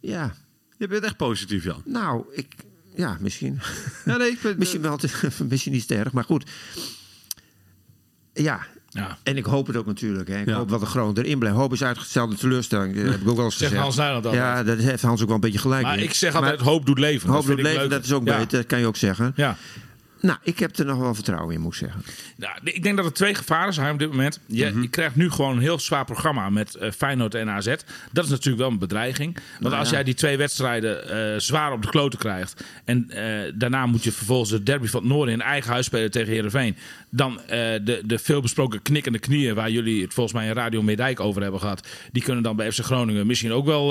ja, 0.00 0.34
Je 0.78 0.86
bent 0.88 1.04
echt 1.04 1.16
positief, 1.16 1.64
Jan. 1.64 1.82
nou, 1.84 2.24
ik, 2.32 2.54
ja, 2.94 3.16
misschien. 3.20 3.58
Ja, 4.04 4.16
nee, 4.16 4.30
ik 4.30 4.40
ben, 4.42 4.58
misschien 4.58 4.80
wel, 4.82 4.96
te, 4.96 5.08
misschien 5.48 5.72
niet 5.72 5.86
te 5.86 5.94
erg, 5.94 6.12
maar 6.12 6.24
goed. 6.24 6.50
Ja, 8.32 8.66
Ja. 8.96 9.18
en 9.22 9.36
ik 9.36 9.44
hoop 9.44 9.66
het 9.66 9.76
ook 9.76 9.86
natuurlijk. 9.86 10.28
Hè. 10.28 10.40
Ik 10.40 10.46
Ja. 10.48 10.54
hoop 10.56 10.68
dat 10.68 10.80
de 10.80 10.86
Groningen 10.86 11.24
erin 11.24 11.38
blijft. 11.38 11.56
Hoop 11.56 11.72
is 11.72 11.82
uitgestelde 11.84 12.34
teleurstelling. 12.36 12.94
Dat 12.96 13.04
heb 13.12 13.20
ik 13.20 13.28
ook 13.28 13.36
wel 13.36 13.44
eens 13.44 13.54
gezegd. 13.56 13.74
Hans 13.76 13.98
altijd. 13.98 14.34
Ja, 14.34 14.62
dat 14.62 14.78
heeft 14.78 15.02
Hans 15.02 15.20
ook 15.20 15.26
wel 15.26 15.34
een 15.34 15.40
beetje 15.40 15.58
gelijk 15.58 15.82
Maar 15.82 15.96
in. 15.98 16.02
ik 16.02 16.14
zeg 16.14 16.34
altijd, 16.34 16.56
Maar 16.58 16.68
hoop 16.68 16.86
doet 16.86 16.98
leven. 16.98 17.28
hoop 17.28 17.36
Dat 17.36 17.44
vind 17.44 17.56
doet 17.56 17.66
leven, 17.66 17.80
leuk. 17.82 17.90
dat 17.90 18.04
is 18.04 18.12
ook 18.12 18.26
Ja. 18.26 18.38
beter. 18.38 18.58
Dat 18.58 18.66
kan 18.66 18.78
je 18.78 18.86
ook 18.86 18.96
zeggen. 18.96 19.32
Ja. 19.36 19.56
Nou, 20.26 20.38
ik 20.42 20.58
heb 20.58 20.76
er 20.76 20.84
nog 20.84 20.98
wel 20.98 21.14
vertrouwen 21.14 21.54
in, 21.54 21.60
moet 21.60 21.72
ik 21.72 21.78
zeggen. 21.78 22.02
Nou, 22.36 22.58
ik 22.64 22.82
denk 22.82 22.96
dat 22.96 23.06
er 23.06 23.12
twee 23.12 23.34
gevaren 23.34 23.72
zijn 23.74 23.92
op 23.92 23.98
dit 23.98 24.10
moment. 24.10 24.40
Je, 24.46 24.66
Mhm. 24.66 24.82
je 24.82 24.88
krijgt 24.88 25.16
nu 25.16 25.30
gewoon 25.30 25.56
een 25.56 25.62
heel 25.62 25.78
zwaar 25.78 26.04
programma 26.04 26.50
met 26.50 26.74
eh, 26.74 26.90
Feyenoord 26.90 27.34
en 27.34 27.50
AZ. 27.50 27.74
Dat 28.12 28.24
is 28.24 28.30
natuurlijk 28.30 28.58
wel 28.58 28.70
een 28.70 28.78
bedreiging. 28.78 29.34
Want 29.34 29.60
Nou 29.60 29.76
als 29.76 29.90
jij 29.90 30.04
die 30.04 30.14
twee 30.14 30.36
wedstrijden 30.36 31.08
eh, 31.08 31.40
zwaar 31.40 31.72
op 31.72 31.82
de 31.82 31.88
kloten 31.88 32.18
krijgt... 32.18 32.64
en 32.84 33.10
eh, 33.10 33.52
daarna 33.54 33.86
moet 33.86 34.04
je 34.04 34.12
vervolgens 34.12 34.50
de 34.50 34.62
derby 34.62 34.86
van 34.86 35.00
het 35.00 35.10
Noorden 35.10 35.34
in 35.34 35.40
eigen 35.40 35.72
huis 35.72 35.86
spelen 35.86 36.10
tegen 36.10 36.32
Heerenveen... 36.32 36.76
dan 37.10 37.40
de, 37.46 38.00
de 38.04 38.18
veelbesproken 38.18 38.82
knikkende 38.82 39.18
knieën... 39.18 39.54
waar 39.54 39.70
jullie 39.70 40.02
het 40.02 40.14
volgens 40.14 40.34
mij 40.34 40.46
in 40.46 40.52
Radio 40.54 40.82
Meerdijk 40.82 41.20
over 41.20 41.42
hebben 41.42 41.60
gehad... 41.60 41.88
die 42.12 42.22
kunnen 42.22 42.42
dan 42.42 42.56
bij 42.56 42.72
FC 42.72 42.84
Groningen 42.84 43.26
misschien 43.26 43.52
ook 43.52 43.66
wel 43.66 43.84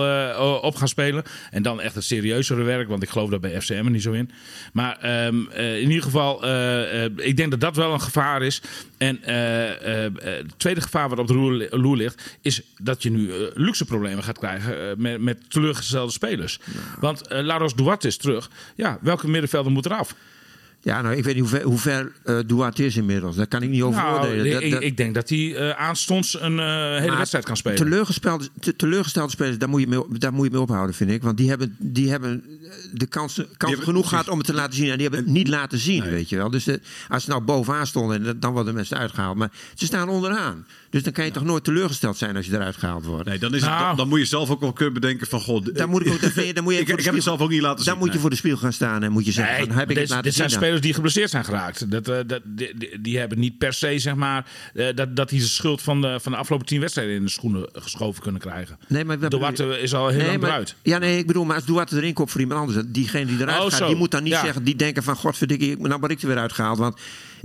op 0.62 0.76
gaan 0.76 0.88
spelen. 0.88 1.24
En 1.52 1.62
dan 1.64 1.82
echt 1.82 1.96
het 1.96 2.04
serieuzere 2.04 2.64
werk, 2.64 2.88
want 2.88 3.04
ik 3.04 3.10
geloof 3.10 3.30
dat 3.30 3.42
bij 3.42 3.62
FCM 3.62 3.74
er 3.74 3.90
niet 3.90 4.02
zo 4.02 4.12
in. 4.12 4.30
Maar 4.74 4.98
ehm, 5.00 5.46
eh, 5.48 5.82
in 5.82 5.88
ieder 5.88 6.04
geval, 6.04 6.25
eh, 6.34 7.06
eh, 7.06 7.12
ik 7.16 7.38
denk 7.38 7.52
dat 7.52 7.60
dat 7.60 7.76
wel 7.76 7.94
een 7.94 8.02
gevaar 8.02 8.42
is. 8.42 8.62
En 8.98 9.24
eh, 9.24 10.12
het 10.24 10.60
tweede 10.60 10.82
gevaar 10.82 11.10
wat 11.10 11.20
op 11.20 11.28
de 11.28 11.68
loer 11.72 11.98
ligt, 11.98 12.38
is 12.42 12.62
dat 12.78 13.04
je 13.04 13.12
nu 13.12 13.32
luxe 13.54 13.86
problemen 13.86 14.24
gaat 14.24 14.40
krijgen 14.40 15.02
met, 15.02 15.22
met 15.22 15.50
teleurgestelde 15.50 16.12
spelers. 16.12 16.60
Want 17.00 17.22
Laros 17.30 17.76
Duarte 17.76 18.08
is 18.08 18.18
terug. 18.18 18.50
Ja, 18.76 18.98
welke 19.02 19.28
middenvelder 19.28 19.72
moet 19.72 19.86
eraf? 19.86 20.16
Ja, 20.86 21.02
nou, 21.02 21.16
ik 21.16 21.24
weet 21.24 21.34
niet 21.36 21.50
hoe 21.50 21.60
ver, 21.60 21.64
hoe 21.68 21.78
ver 21.78 22.12
eh, 22.24 22.38
Duarte 22.46 22.86
is 22.86 22.96
inmiddels. 22.98 23.36
Daar 23.36 23.48
kan 23.48 23.62
ik 23.62 23.70
niet 23.70 23.82
over 23.82 24.02
Nou, 24.02 24.16
oordelen. 24.20 24.52
Dat- 24.54 24.62
ik, 24.62 24.72
dat- 24.72 24.82
ik 24.84 24.98
denk 24.98 25.14
dat 25.14 25.30
hij 25.30 25.56
eh, 25.56 25.70
aanstonds 25.70 26.42
een 26.42 26.60
eh, 26.60 26.66
hele 26.66 27.08
maar 27.08 27.18
wedstrijd 27.18 27.46
kan 27.46 27.58
spelen. 27.58 27.78
Teleurgestelde, 27.78 28.48
te- 28.60 28.76
teleurgestelde 28.76 29.32
spelers, 29.32 29.58
daar 29.58 29.70
moet, 29.70 29.82
je 29.82 29.88
mee, 29.88 30.00
daar 30.10 30.34
moet 30.34 30.46
je 30.46 30.52
mee 30.52 30.62
ophouden, 30.62 30.96
vind 30.96 31.12
ik. 31.12 31.24
Want 31.24 31.38
die 31.38 31.50
hebben, 31.50 31.76
die 31.80 32.10
hebben 32.10 32.44
de 32.94 33.06
kansen, 33.06 33.44
kansen 33.46 33.68
hebben- 33.68 33.86
genoeg 33.86 34.10
gehad 34.10 34.30
om 34.30 34.38
het 34.38 34.48
te 34.48 34.54
laten 34.54 34.74
zien. 34.76 34.90
En 34.90 34.94
die 34.98 35.02
hebben 35.08 35.20
het 35.20 35.30
niet 35.34 35.48
laten 35.48 35.78
zien, 35.80 36.04
weet 36.04 36.30
je 36.30 36.36
wel. 36.36 36.50
Dus 36.50 36.64
de, 36.64 36.80
als 37.10 37.24
ze 37.24 37.30
nou 37.30 37.42
bovenaan 37.42 37.88
stonden, 37.88 38.24
dan- 38.24 38.40
dan 38.40 38.54
worden 38.54 38.74
mensen 38.74 38.98
uitgehaald. 38.98 39.38
Maar 39.38 39.52
ze 39.74 39.86
staan 39.86 40.10
onderaan. 40.10 40.66
Dus 40.90 41.04
dan 41.04 41.14
kan 41.14 41.26
je 41.26 41.32
toch 41.32 41.44
nooit 41.44 41.64
teleurgesteld 41.64 42.18
zijn 42.18 42.36
als 42.36 42.46
je 42.46 42.54
eruit 42.54 42.76
gehaald 42.78 43.06
wordt. 43.06 43.26
Nee, 43.30 43.38
dan, 43.40 43.54
is 43.56 43.62
het, 43.62 43.70
Nou. 43.70 43.86
dan, 43.88 43.96
dan 43.98 44.08
moet 44.08 44.20
je 44.20 44.26
zelf 44.26 44.50
ook 44.50 44.60
wel 44.62 44.74
kunnen 44.74 44.94
bedenken 44.94 45.28
van... 45.28 45.42
God, 45.42 45.76
Dan 45.78 45.90
moet 45.90 46.06
ik 46.06 46.12
ook, 46.14 46.20
dan 46.56 46.64
moet 46.64 46.74
je 46.74 46.80
ik, 46.80 46.82
ik 46.82 46.88
heb 46.88 46.98
het 46.98 47.06
spiegel- 47.06 47.22
zelf 47.22 47.40
ook 47.42 47.50
niet 47.50 47.62
laten 47.62 47.84
zien. 47.84 47.94
Dan 47.94 48.04
moet 48.04 48.14
je 48.14 48.20
voor 48.20 48.30
de 48.30 48.36
spiegel 48.36 48.60
gaan 48.60 48.74
staan 48.74 49.04
en 49.04 49.12
moet 49.12 49.26
je 49.26 49.32
zeggen: 49.32 49.58
Nee, 49.58 49.66
van, 49.68 49.76
heb 49.76 49.90
ik 49.90 49.96
dit, 49.96 49.98
het 50.04 50.10
laten 50.10 50.24
dit 50.24 50.34
zijn 50.34 50.50
zien? 50.50 50.60
dan? 50.60 50.68
Spelers 50.76 50.82
die 50.82 50.94
geblesseerd 50.94 51.30
zijn 51.30 51.46
geraakt. 51.46 51.92
Dat, 51.92 52.08
eh, 52.08 52.18
dat, 52.28 52.42
die, 53.00 53.18
hebben 53.18 53.40
niet 53.40 53.58
per 53.58 53.74
se, 53.74 54.00
zeg 54.00 54.16
maar, 54.16 54.46
eh, 54.74 54.88
dat, 54.96 55.16
dat 55.16 55.30
die 55.30 55.40
de 55.40 55.46
schuld 55.46 55.82
van 55.82 56.02
de, 56.02 56.20
van 56.20 56.32
de 56.32 56.38
afgelopen 56.38 56.68
tien 56.68 56.80
wedstrijden 56.80 57.16
in 57.16 57.24
de 57.24 57.30
schoenen 57.30 57.70
geschoven 57.74 58.22
kunnen 58.22 58.42
krijgen. 58.42 58.78
Nee, 58.88 59.06
maar 59.06 59.30
Duarte 59.30 59.80
is 59.82 59.94
al 59.94 60.08
heel 60.08 60.18
Nee, 60.18 60.28
lang 60.28 60.40
maar- 60.42 60.50
eruit. 60.50 60.76
Ja, 60.82 60.98
nee, 60.98 61.18
ik 61.18 61.28
bedoel, 61.28 61.46
maar 61.46 61.56
als 61.56 61.66
Duarte 61.66 61.96
erin 61.96 62.14
komt 62.14 62.32
voor 62.32 62.42
iemand 62.42 62.60
anders, 62.60 62.86
diegene 62.88 63.26
die 63.26 63.42
eruit 63.42 63.58
Oh, 63.58 63.64
gaat, 63.70 63.74
zo. 63.80 63.88
die 63.88 63.96
moet 63.96 64.12
dan 64.12 64.24
niet 64.24 64.32
Ja. 64.34 64.44
zeggen, 64.44 64.64
die 64.64 64.76
denken 64.76 65.04
van, 65.04 65.16
godverdikke, 65.16 65.66
ik- 65.72 65.80
nou 65.80 66.00
word 66.00 66.12
ik 66.12 66.22
er 66.22 66.28
weer 66.28 66.38
uitgehaald, 66.38 66.78
want 66.78 67.00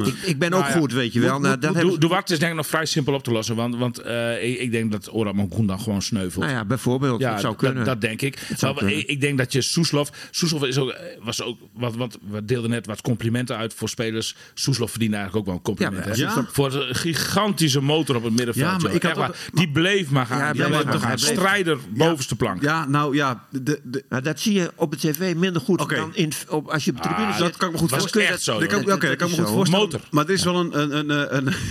ik, 0.06 0.14
ik 0.22 0.38
ben 0.38 0.52
ook 0.52 0.60
Nou 0.60 0.72
ja, 0.72 0.78
goed, 0.78 0.92
weet 0.92 1.12
je 1.12 1.20
wel. 1.20 1.32
Moet- 1.32 1.40
Nou, 1.40 1.52
moet- 1.52 1.62
dat 1.62 1.70
moet- 1.70 1.78
hebben 1.80 2.00
ze- 2.02 2.08
Duarte 2.08 2.32
is 2.32 2.38
denk 2.38 2.50
ik 2.50 2.56
nog 2.56 2.66
vrij 2.66 2.86
simpel 2.86 3.14
op 3.14 3.24
te 3.24 3.30
lossen. 3.30 3.56
Want, 3.56 3.76
want 3.76 3.98
eh, 3.98 4.44
ik, 4.50 4.58
ik 4.58 4.72
denk 4.72 4.92
dat 4.92 5.08
Oran 5.14 5.36
Mankoen 5.36 5.66
dan 5.66 5.80
gewoon 5.80 6.02
sneuvelt. 6.02 6.44
nou 6.44 6.56
ja, 6.56 6.64
bijvoorbeeld, 6.64 7.20
Ja, 7.20 7.30
dat 7.30 7.40
zou 7.40 7.56
kunnen. 7.56 7.84
Dat, 7.84 8.00
denk 8.00 8.22
ik. 8.22 8.38
ik, 8.86 9.06
ik 9.06 9.20
denk 9.20 9.38
dat 9.38 9.52
je 9.52 9.60
Soeslof... 9.60 10.10
Soeslof 10.30 10.64
is 10.64 10.78
ook, 10.78 10.94
was 11.22 11.42
ook... 11.42 11.58
Wat, 11.74 11.96
wat, 11.96 12.18
we 12.30 12.44
deelden 12.44 12.70
net 12.70 12.86
wat 12.86 13.00
complimenten 13.00 13.56
uit 13.56 13.74
voor 13.74 13.88
spelers. 13.88 14.36
Soeslof 14.54 14.90
verdient 14.90 15.12
eigenlijk 15.14 15.40
ook 15.42 15.46
wel 15.46 15.54
een 15.54 15.62
compliment. 15.76 16.16
Ja, 16.16 16.34
hè? 16.34 16.42
Voor 16.52 16.70
de 16.70 16.88
gigantische 16.90 17.80
motor 17.80 18.16
op 18.16 18.24
het 18.24 18.34
middenveld. 18.36 18.66
Ja, 18.66 18.72
maar 18.72 18.80
joh. 18.86 18.94
ik 18.94 19.02
had 19.02 19.10
Echt 19.10 19.20
waar. 19.20 19.28
ook- 19.28 19.36
die 19.56 19.70
bleef 19.70 20.10
maar 20.10 20.26
gaan. 20.26 20.38
Ja, 20.38 20.44
hij 20.44 20.52
die 20.52 20.64
bleef 20.64 20.84
maar 20.84 20.98
gaan. 20.98 21.18
Strijder 21.18 21.78
bovenste 21.90 22.36
plank. 22.36 22.62
Ja, 22.62 22.86
nou 22.88 23.14
ja, 23.14 23.44
de, 23.50 23.80
de, 23.84 24.04
Nou, 24.08 24.22
dat 24.22 24.40
zie 24.40 24.52
je 24.54 24.70
op 24.74 24.90
de 24.90 24.96
tv 24.96 25.34
minder 25.34 25.62
goed 25.62 25.78
dan 25.88 26.10
in, 26.14 26.32
op, 26.48 26.68
als 26.68 26.84
je 26.84 26.90
op 26.90 26.96
de 26.96 27.02
tribune 27.02 27.26
Ah, 27.26 27.32
zit. 27.36 27.42
dat 27.44 27.56
kan 27.56 27.66
ik 27.68 27.74
me 27.74 27.80
goed 27.80 27.90
voorstellen. 27.90 28.62
oké, 28.62 28.84
dat 28.84 28.98
kan 28.98 29.10
ik 29.10 29.20
is 29.20 29.20
me 29.20 29.26
goed 29.36 29.46
zo. 29.46 29.52
voorstellen. 29.52 29.89
Motor. 29.92 30.08
Maar 30.10 30.24
er 30.24 30.30
is 30.30 30.44
wel 30.44 30.56
een... 30.56 30.80
een, 30.80 30.96
een, 30.96 31.10
een, 31.36 31.46
een 31.46 31.54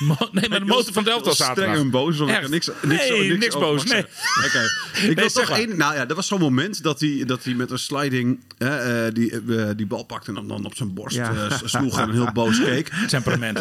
Mo- 0.00 0.28
Nee, 0.32 0.48
maar 0.48 0.58
de 0.58 0.64
motor 0.66 0.92
van 0.92 1.04
Delta 1.04 1.32
zaterdag. 1.32 1.64
streng 1.64 1.84
en 1.84 1.90
boos, 1.90 2.16
want 2.18 2.30
ik 2.30 2.48
niks, 2.48 2.70
niks, 2.82 3.08
nee, 3.08 3.36
niks, 3.36 3.54
boos. 3.54 3.84
Nee. 3.84 4.00
Ik 5.10 5.18
wil 5.18 5.30
zeg 5.30 5.46
toch 5.46 5.58
één... 5.58 5.76
Nou 5.76 5.94
ja, 5.94 6.08
er 6.08 6.14
was 6.14 6.26
zo'n 6.26 6.40
moment 6.40 6.82
dat 6.82 7.00
hij, 7.00 7.22
dat 7.26 7.44
hij 7.44 7.54
met 7.54 7.70
een 7.70 7.78
sliding 7.78 8.40
hè, 8.58 8.76
eh, 9.06 9.14
die, 9.14 9.30
eh, 9.30 9.68
die 9.76 9.86
bal 9.86 10.02
pakte 10.04 10.28
en 10.28 10.34
dan, 10.34 10.48
dan 10.48 10.64
op 10.64 10.76
zijn 10.76 10.94
borst 10.94 11.16
Ja. 11.16 11.32
eh, 11.34 11.58
sloeg 11.64 11.98
en 11.98 12.10
heel 12.10 12.32
boos 12.32 12.62
keek. 12.62 12.88
Temperament. 13.08 13.58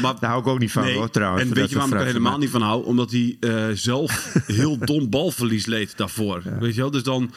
Maar, 0.00 0.14
Daar 0.20 0.30
hou 0.30 0.40
ik 0.42 0.46
ook 0.48 0.58
niet 0.58 0.72
van, 0.72 0.82
nee. 0.84 0.96
hoor, 0.96 1.10
trouwens. 1.10 1.42
En 1.42 1.48
weet 1.48 1.58
dat 1.58 1.68
je 1.70 1.74
waarom 1.76 1.94
ik 1.94 2.00
er 2.00 2.06
helemaal 2.06 2.38
niet 2.38 2.50
van 2.50 2.62
hou? 2.62 2.84
Omdat 2.84 3.10
hij 3.10 3.36
eh, 3.40 3.64
zelf 3.74 4.36
heel 4.46 4.78
dom 4.78 5.10
balverlies 5.10 5.66
leed 5.66 5.96
daarvoor. 5.96 6.42
Weet 6.60 6.74
je 6.74 6.80
wel? 6.80 6.90
Dus 6.90 7.02
dan... 7.02 7.32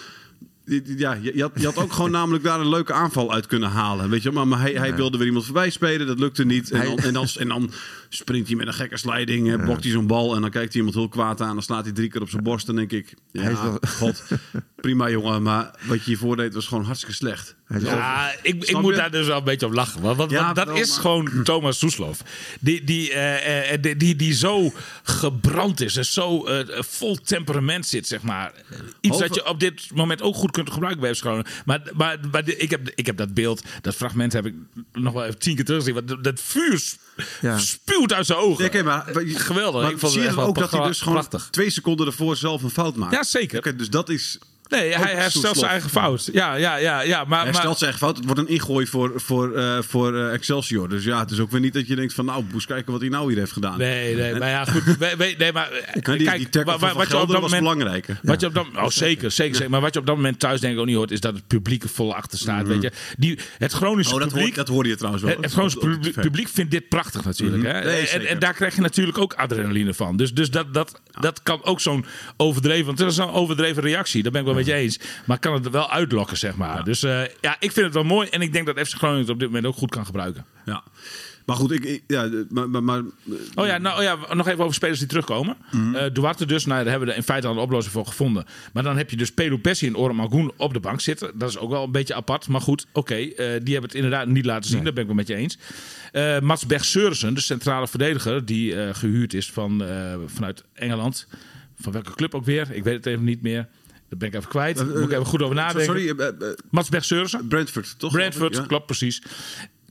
Ja, 0.98 1.14
je, 1.22 1.32
je 1.36 1.42
had, 1.42 1.52
je 1.56 1.66
had 1.66 1.78
ook 1.78 1.92
gewoon 1.94 2.12
namelijk 2.20 2.44
daar 2.44 2.60
een 2.60 2.70
leuke 2.70 2.94
aanval 2.94 3.34
uit 3.34 3.46
kunnen 3.46 3.70
halen. 3.70 4.10
Weet 4.10 4.24
je, 4.24 4.32
maar, 4.32 4.48
maar 4.48 4.60
hij, 4.60 4.74
hij 4.74 4.96
wilde 4.96 5.18
weer 5.18 5.28
iemand 5.28 5.46
voorbij 5.46 5.70
spelen. 5.70 6.08
Dat 6.08 6.20
lukte 6.20 6.46
niet. 6.46 6.72
En 6.72 6.84
dan, 6.86 6.98
en 6.98 7.14
dan, 7.14 7.28
en 7.40 7.48
dan 7.48 7.72
springt 8.10 8.48
hij 8.48 8.56
met 8.58 8.68
een 8.68 8.74
gekke 8.74 8.98
sliding. 8.98 9.52
eh, 9.54 9.64
Blokt 9.64 9.84
hij 9.84 9.92
zo'n 9.92 10.08
bal. 10.08 10.36
En 10.36 10.42
dan 10.42 10.50
kijkt 10.50 10.68
hij 10.74 10.78
iemand 10.82 10.96
heel 10.98 11.10
kwaad 11.10 11.42
aan. 11.42 11.54
Dan 11.54 11.64
slaat 11.64 11.84
hij 11.84 11.94
drie 11.94 12.10
keer 12.10 12.22
op 12.22 12.30
zijn 12.30 12.44
borst. 12.44 12.66
Dan 12.66 12.76
denk 12.76 12.92
ik, 12.92 13.14
ja, 13.32 13.42
Hij 13.42 13.52
is 13.52 13.62
wel- 13.62 13.80
god, 13.88 14.24
prima 14.76 15.10
jongen. 15.10 15.42
Maar 15.44 15.80
wat 15.88 15.98
je 15.98 16.04
hiervoor 16.06 16.36
deed 16.36 16.54
was 16.54 16.68
gewoon 16.68 16.84
hartstikke 16.86 17.16
slecht. 17.16 17.56
Ja, 17.80 18.32
ik, 18.42 18.64
ik 18.64 18.82
moet 18.82 18.92
je? 18.94 19.00
daar 19.00 19.12
dus 19.12 19.28
wel 19.28 19.38
een 19.38 19.44
beetje 19.44 19.66
op 19.66 19.74
lachen. 19.74 20.02
Want, 20.02 20.18
want, 20.18 20.32
Ja, 20.32 20.44
want 20.44 20.56
dat 20.56 20.68
wel, 20.68 20.76
is 20.76 20.90
maar- 20.92 21.00
gewoon 21.02 21.32
Thomas 21.44 21.80
Soeslof. 21.80 22.20
Die, 22.60 22.84
die, 22.84 23.12
eh, 23.14 23.74
eh, 23.74 23.82
die, 23.82 23.96
die, 23.96 24.16
die 24.16 24.34
zo 24.34 24.72
gebrand 25.04 25.82
is 25.82 25.98
en 25.98 26.06
zo 26.06 26.46
eh, 26.46 26.82
vol 26.84 27.16
temperament 27.16 27.86
zit, 27.86 28.08
zeg 28.08 28.22
maar. 28.22 28.52
Iets 29.02 29.16
Over- 29.16 29.28
dat 29.28 29.36
je 29.36 29.48
op 29.48 29.60
dit 29.60 29.88
moment 29.94 30.22
ook 30.22 30.36
goed 30.36 30.52
kunt 30.56 30.72
gebruiken 30.72 31.02
bij 31.02 31.14
FC 31.16 31.22
Groningen. 31.22 31.46
Maar, 31.66 31.82
maar, 31.94 32.18
ik, 32.46 32.70
heb, 32.70 32.90
ik 32.96 33.06
heb 33.06 33.18
dat 33.18 33.34
beeld, 33.34 33.64
dat 33.82 33.96
fragment 33.96 34.34
heb 34.34 34.46
ik 34.46 34.54
nog 34.94 35.14
wel 35.14 35.24
even 35.26 35.40
tien 35.40 35.56
keer 35.56 35.66
teruggezien. 35.66 35.94
Want 36.06 36.24
dat- 36.24 36.40
vuur 36.40 36.82
Ja. 37.42 37.58
spuwt 37.58 38.14
uit 38.14 38.26
zijn 38.26 38.40
ogen. 38.40 38.70
Ja, 38.74 38.84
maar, 38.84 39.04
Geweldig. 39.26 39.82
Maar 39.82 39.92
Ik 39.92 40.00
vond 40.00 40.12
zie 40.14 40.22
je 40.22 40.42
ook 40.42 40.58
dat 40.58 40.72
hij 40.72 40.88
dus 40.88 41.00
gewoon 41.00 41.14
prachtig. 41.14 41.48
twee 41.52 41.70
seconden 41.70 42.06
ervoor 42.08 42.36
zelf 42.36 42.64
een 42.64 42.70
fout 42.70 42.96
maakt? 42.96 43.14
Ja, 43.14 43.24
zeker. 43.24 43.78
Dus 43.78 43.90
dat 43.90 44.10
is... 44.10 44.40
Nee, 44.70 44.94
hij 44.96 45.14
herstelt 45.16 45.58
zijn 45.58 45.72
eigen 45.72 45.90
fout. 45.90 46.30
Ja, 46.34 46.56
ja, 46.56 46.76
ja, 46.76 47.02
ja. 47.02 47.24
Maar, 47.24 47.42
Hij 47.44 47.52
maar, 47.52 47.62
stelt 47.62 47.78
zijn 47.78 47.90
eigen 47.92 48.08
fout. 48.08 48.16
Het 48.18 48.26
wordt 48.26 48.40
een 48.40 48.48
ingooi 48.48 48.88
voor, 48.88 49.12
voor, 49.16 49.54
eh, 49.56 49.78
voor 49.82 50.16
eh, 50.16 50.34
Excelsior. 50.34 50.90
Dus 50.90 51.04
ja, 51.04 51.20
het 51.20 51.32
is 51.32 51.40
ook 51.40 51.52
weer 51.52 51.60
niet 51.60 51.74
dat 51.74 51.88
je 51.88 51.96
denkt 51.96 52.14
van... 52.14 52.26
Nou, 52.26 52.44
moest 52.52 52.66
kijken 52.68 52.92
wat 52.92 53.02
hij 53.02 53.10
nou 53.10 53.30
hier 53.30 53.38
heeft 53.40 53.52
gedaan. 53.52 53.78
Nee, 53.78 54.16
nee, 54.16 54.36
maar 54.36 54.50
ja, 54.50 54.66
goed. 54.66 54.84
we- 54.98 55.36
Nee, 55.38 55.52
maar 55.52 55.72
eh, 55.72 55.94
Nee, 56.04 56.18
die, 56.18 56.28
kijk, 56.28 56.38
die 56.38 56.50
tackle 56.50 56.72
wa- 56.72 56.78
van 56.78 56.88
wa- 56.88 56.88
Van 56.88 56.98
wat 56.98 57.08
je 57.08 57.18
op 57.18 57.28
dat 57.28 57.42
was 57.42 57.52
moment 57.52 57.62
belangrijker. 57.62 58.20
Wat 58.24 58.40
je 58.42 58.48
op 58.48 58.54
dat, 58.54 58.66
oh, 58.76 58.88
zeker, 58.88 59.32
zeker, 59.32 59.56
zeker. 59.56 59.70
Maar 59.70 59.82
wat 59.82 59.94
je 59.94 60.00
op 60.00 60.06
dat 60.06 60.16
moment 60.16 60.40
thuis 60.40 60.60
denk 60.62 60.74
ik 60.74 60.80
ook 60.80 60.86
niet 60.86 60.96
hoort, 60.96 61.12
is 61.12 61.20
dat 61.20 61.34
het 61.36 61.48
publiek 61.48 61.84
er 61.84 61.90
vol 61.90 62.16
achter 62.16 62.38
staat. 62.40 62.68
Weet 62.68 62.82
je, 62.82 62.92
die, 63.18 63.40
het 63.58 63.72
Groningse 63.72 64.14
Oh, 64.14 64.20
dat, 64.20 64.24
hoor, 64.30 64.38
publiek. 64.38 64.56
dat 64.56 64.68
hoorde 64.68 64.90
je 64.90 64.96
trouwens 64.96 65.24
wel. 65.24 65.34
Het, 65.34 65.42
het 65.44 65.52
Groningse 65.52 65.78
publiek, 65.78 66.16
publiek 66.22 66.48
vindt 66.50 66.72
dit 66.72 66.90
prachtig 66.90 67.24
natuurlijk. 67.26 67.64
hè? 67.64 67.84
Nee, 67.84 68.08
en, 68.08 68.26
en 68.28 68.40
daar 68.40 68.54
krijg 68.54 68.76
je 68.76 68.82
natuurlijk 68.82 69.18
ook 69.18 69.34
adrenaline 69.34 69.94
van. 69.94 70.18
Dus, 70.18 70.34
dus 70.34 70.50
dat, 70.52 70.74
dat, 70.74 71.02
dat 71.20 71.44
kan 71.44 71.64
ook 71.64 71.82
zo'n 71.82 72.06
overdreven... 72.38 72.86
Want 72.86 73.00
het 73.00 73.12
is 73.12 73.18
een 73.18 73.30
overdreven 73.32 73.84
reactie, 73.84 74.24
daar 74.24 74.32
ben 74.32 74.42
ik 74.42 74.48
wel 74.48 74.56
met 74.66 74.76
je 74.76 74.82
eens. 74.82 75.00
Maar 75.26 75.40
kan 75.40 75.54
het 75.54 75.70
wel 75.70 75.92
uitlokken, 75.92 76.38
zeg 76.38 76.56
maar. 76.56 76.84
Dus 76.84 77.04
eh, 77.04 77.22
ja, 77.42 77.56
ik 77.60 77.72
vind 77.72 77.86
het 77.86 77.94
wel 77.94 78.04
mooi. 78.04 78.28
En 78.30 78.42
ik 78.42 78.54
denk 78.54 78.66
dat 78.66 78.88
FC 78.88 78.94
Groningen 78.96 79.22
het 79.22 79.30
op 79.30 79.40
dit 79.40 79.48
moment 79.48 79.66
ook 79.66 79.76
goed 79.76 79.90
kan 79.90 80.06
gebruiken. 80.06 80.46
Ja. 80.66 80.84
Maar 81.46 81.56
goed, 81.56 81.72
ik, 81.72 81.84
ik- 81.84 82.04
ja, 82.08 82.30
maar, 82.50 82.70
maar, 82.70 82.84
maar 82.84 83.02
Oh 83.56 83.66
ja, 83.66 83.78
nou 83.78 83.98
oh 83.98 84.04
ja, 84.04 84.34
nog 84.34 84.48
even 84.48 84.64
over 84.64 84.76
spelers 84.76 85.00
die 85.00 85.08
terugkomen. 85.08 85.58
Mhm. 85.72 85.96
Eh, 85.96 86.14
Duarte 86.14 86.46
dus, 86.46 86.66
nou, 86.66 86.82
daar 86.82 86.90
hebben 86.92 87.10
we 87.10 87.16
in 87.16 87.24
feite 87.24 87.48
al 87.48 87.54
een 87.54 87.60
oplossing 87.60 87.94
voor 87.94 88.06
gevonden. 88.08 88.46
Maar 88.74 88.84
dan 88.84 88.98
heb 88.98 89.10
je 89.10 89.18
dus 89.18 89.32
Pedro 89.32 89.58
Pessi 89.58 89.88
en 89.88 89.98
Orem 89.98 90.16
Magoen 90.16 90.52
op 90.58 90.74
de 90.74 90.80
bank 90.80 91.02
zitten. 91.02 91.32
Dat 91.38 91.50
is 91.50 91.58
ook 91.58 91.70
wel 91.70 91.84
een 91.84 91.92
beetje 91.92 92.16
apart. 92.16 92.48
Maar 92.48 92.62
goed, 92.62 92.86
oké, 92.92 93.14
eh, 93.16 93.28
die 93.36 93.46
hebben 93.46 93.82
het 93.82 93.94
inderdaad 93.94 94.28
niet 94.28 94.46
laten 94.46 94.70
zien. 94.70 94.84
Daar 94.84 94.94
ben 94.94 95.02
ik 95.02 95.08
wel 95.08 95.16
met 95.18 95.28
je 95.28 95.36
eens. 95.36 95.58
Eh 96.12 96.40
Mats 96.40 96.66
Berg-Seurissen, 96.66 97.34
de 97.34 97.42
centrale 97.42 97.88
verdediger... 97.88 98.46
die 98.46 98.76
eh, 98.82 98.94
gehuurd 98.96 99.34
is 99.34 99.52
van, 99.52 99.84
eh, 99.84 100.14
vanuit 100.26 100.64
Engeland. 100.74 101.28
Van 101.82 101.92
welke 101.92 102.16
club 102.16 102.36
ook 102.36 102.46
weer? 102.46 102.68
Ik 102.72 102.84
weet 102.84 102.96
het 102.96 103.06
even 103.06 103.24
niet 103.24 103.42
meer. 103.42 103.68
Daar 104.10 104.18
ben 104.20 104.28
ik 104.28 104.36
even 104.36 104.50
kwijt. 104.50 104.78
Daar 104.78 104.86
moet 104.86 104.98
ik 105.00 105.12
even 105.12 105.26
goed 105.26 105.42
over 105.42 105.56
nadenken. 105.56 105.84
Sorry, 105.86 106.10
eh, 106.10 106.28
eh, 106.28 106.34
Mats 106.70 106.90
Berg-Seurissen. 106.90 107.48
Brentford, 107.48 107.96
toch? 108.00 108.12
Brentford, 108.12 108.56
Ja. 108.56 108.62
klopt 108.66 108.86
precies. 108.86 109.22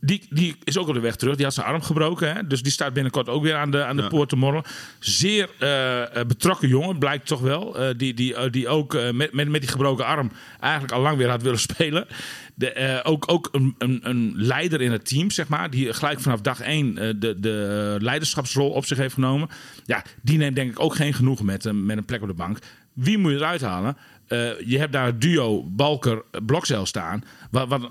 Die, 0.00 0.26
die 0.30 0.56
is 0.64 0.78
ook 0.78 0.88
op 0.88 0.94
de 0.94 1.00
weg 1.00 1.16
terug. 1.16 1.34
Die 1.36 1.44
had 1.44 1.54
zijn 1.54 1.66
arm 1.66 1.82
gebroken. 1.82 2.34
Hè? 2.34 2.46
Dus 2.46 2.62
die 2.62 2.72
staat 2.72 2.92
binnenkort 2.92 3.28
ook 3.28 3.42
weer 3.42 3.54
aan 3.54 3.70
de, 3.70 3.84
aan 3.84 3.96
de 3.96 4.02
Ja. 4.02 4.08
poort 4.08 4.28
te 4.28 4.36
morren. 4.36 4.62
Zeer 4.98 5.48
eh, 5.58 6.16
eh, 6.20 6.26
betrokken 6.26 6.68
jongen, 6.68 6.98
blijkt 6.98 7.26
toch 7.26 7.40
wel. 7.40 7.78
Eh, 7.78 7.88
die, 7.96 8.14
die, 8.14 8.34
eh, 8.34 8.50
die 8.50 8.68
ook 8.68 8.94
eh, 8.94 9.10
met, 9.10 9.32
met, 9.32 9.48
met 9.48 9.60
die 9.60 9.70
gebroken 9.70 10.04
arm 10.06 10.30
eigenlijk 10.60 10.92
al 10.92 11.00
lang 11.00 11.16
weer 11.16 11.28
had 11.28 11.42
willen 11.42 11.58
spelen. 11.70 12.06
De, 12.54 12.72
eh, 12.72 13.10
ook 13.12 13.24
ook 13.32 13.48
een, 13.52 13.74
een, 13.78 14.00
een 14.02 14.32
leider 14.36 14.80
in 14.80 14.92
het 14.92 15.06
team, 15.08 15.30
zeg 15.30 15.48
maar. 15.48 15.70
Die 15.70 15.92
gelijk 15.92 16.20
vanaf 16.20 16.40
dag 16.40 16.60
één 16.60 16.98
eh, 16.98 17.08
de, 17.16 17.40
de 17.40 17.96
leiderschapsrol 18.00 18.70
op 18.70 18.84
zich 18.86 18.98
heeft 18.98 19.14
genomen. 19.14 19.48
Ja, 19.84 20.04
die 20.22 20.38
neemt 20.38 20.56
denk 20.56 20.70
ik 20.70 20.80
ook 20.80 20.94
geen 20.94 21.14
genoegen 21.14 21.44
met, 21.46 21.72
met 21.72 21.96
een 21.96 22.04
plek 22.04 22.22
op 22.22 22.28
de 22.28 22.34
bank. 22.34 22.58
Wie 22.94 23.18
moet 23.18 23.30
je 23.32 23.36
eruit 23.38 23.60
halen? 23.60 23.96
Eh, 24.26 24.60
je 24.60 24.78
hebt 24.78 24.92
daar 24.92 25.06
het 25.06 25.20
duo 25.20 25.62
Balker-Blokcel 25.62 26.86
staan. 26.86 27.24
Wat, 27.50 27.68
wat 27.68 27.90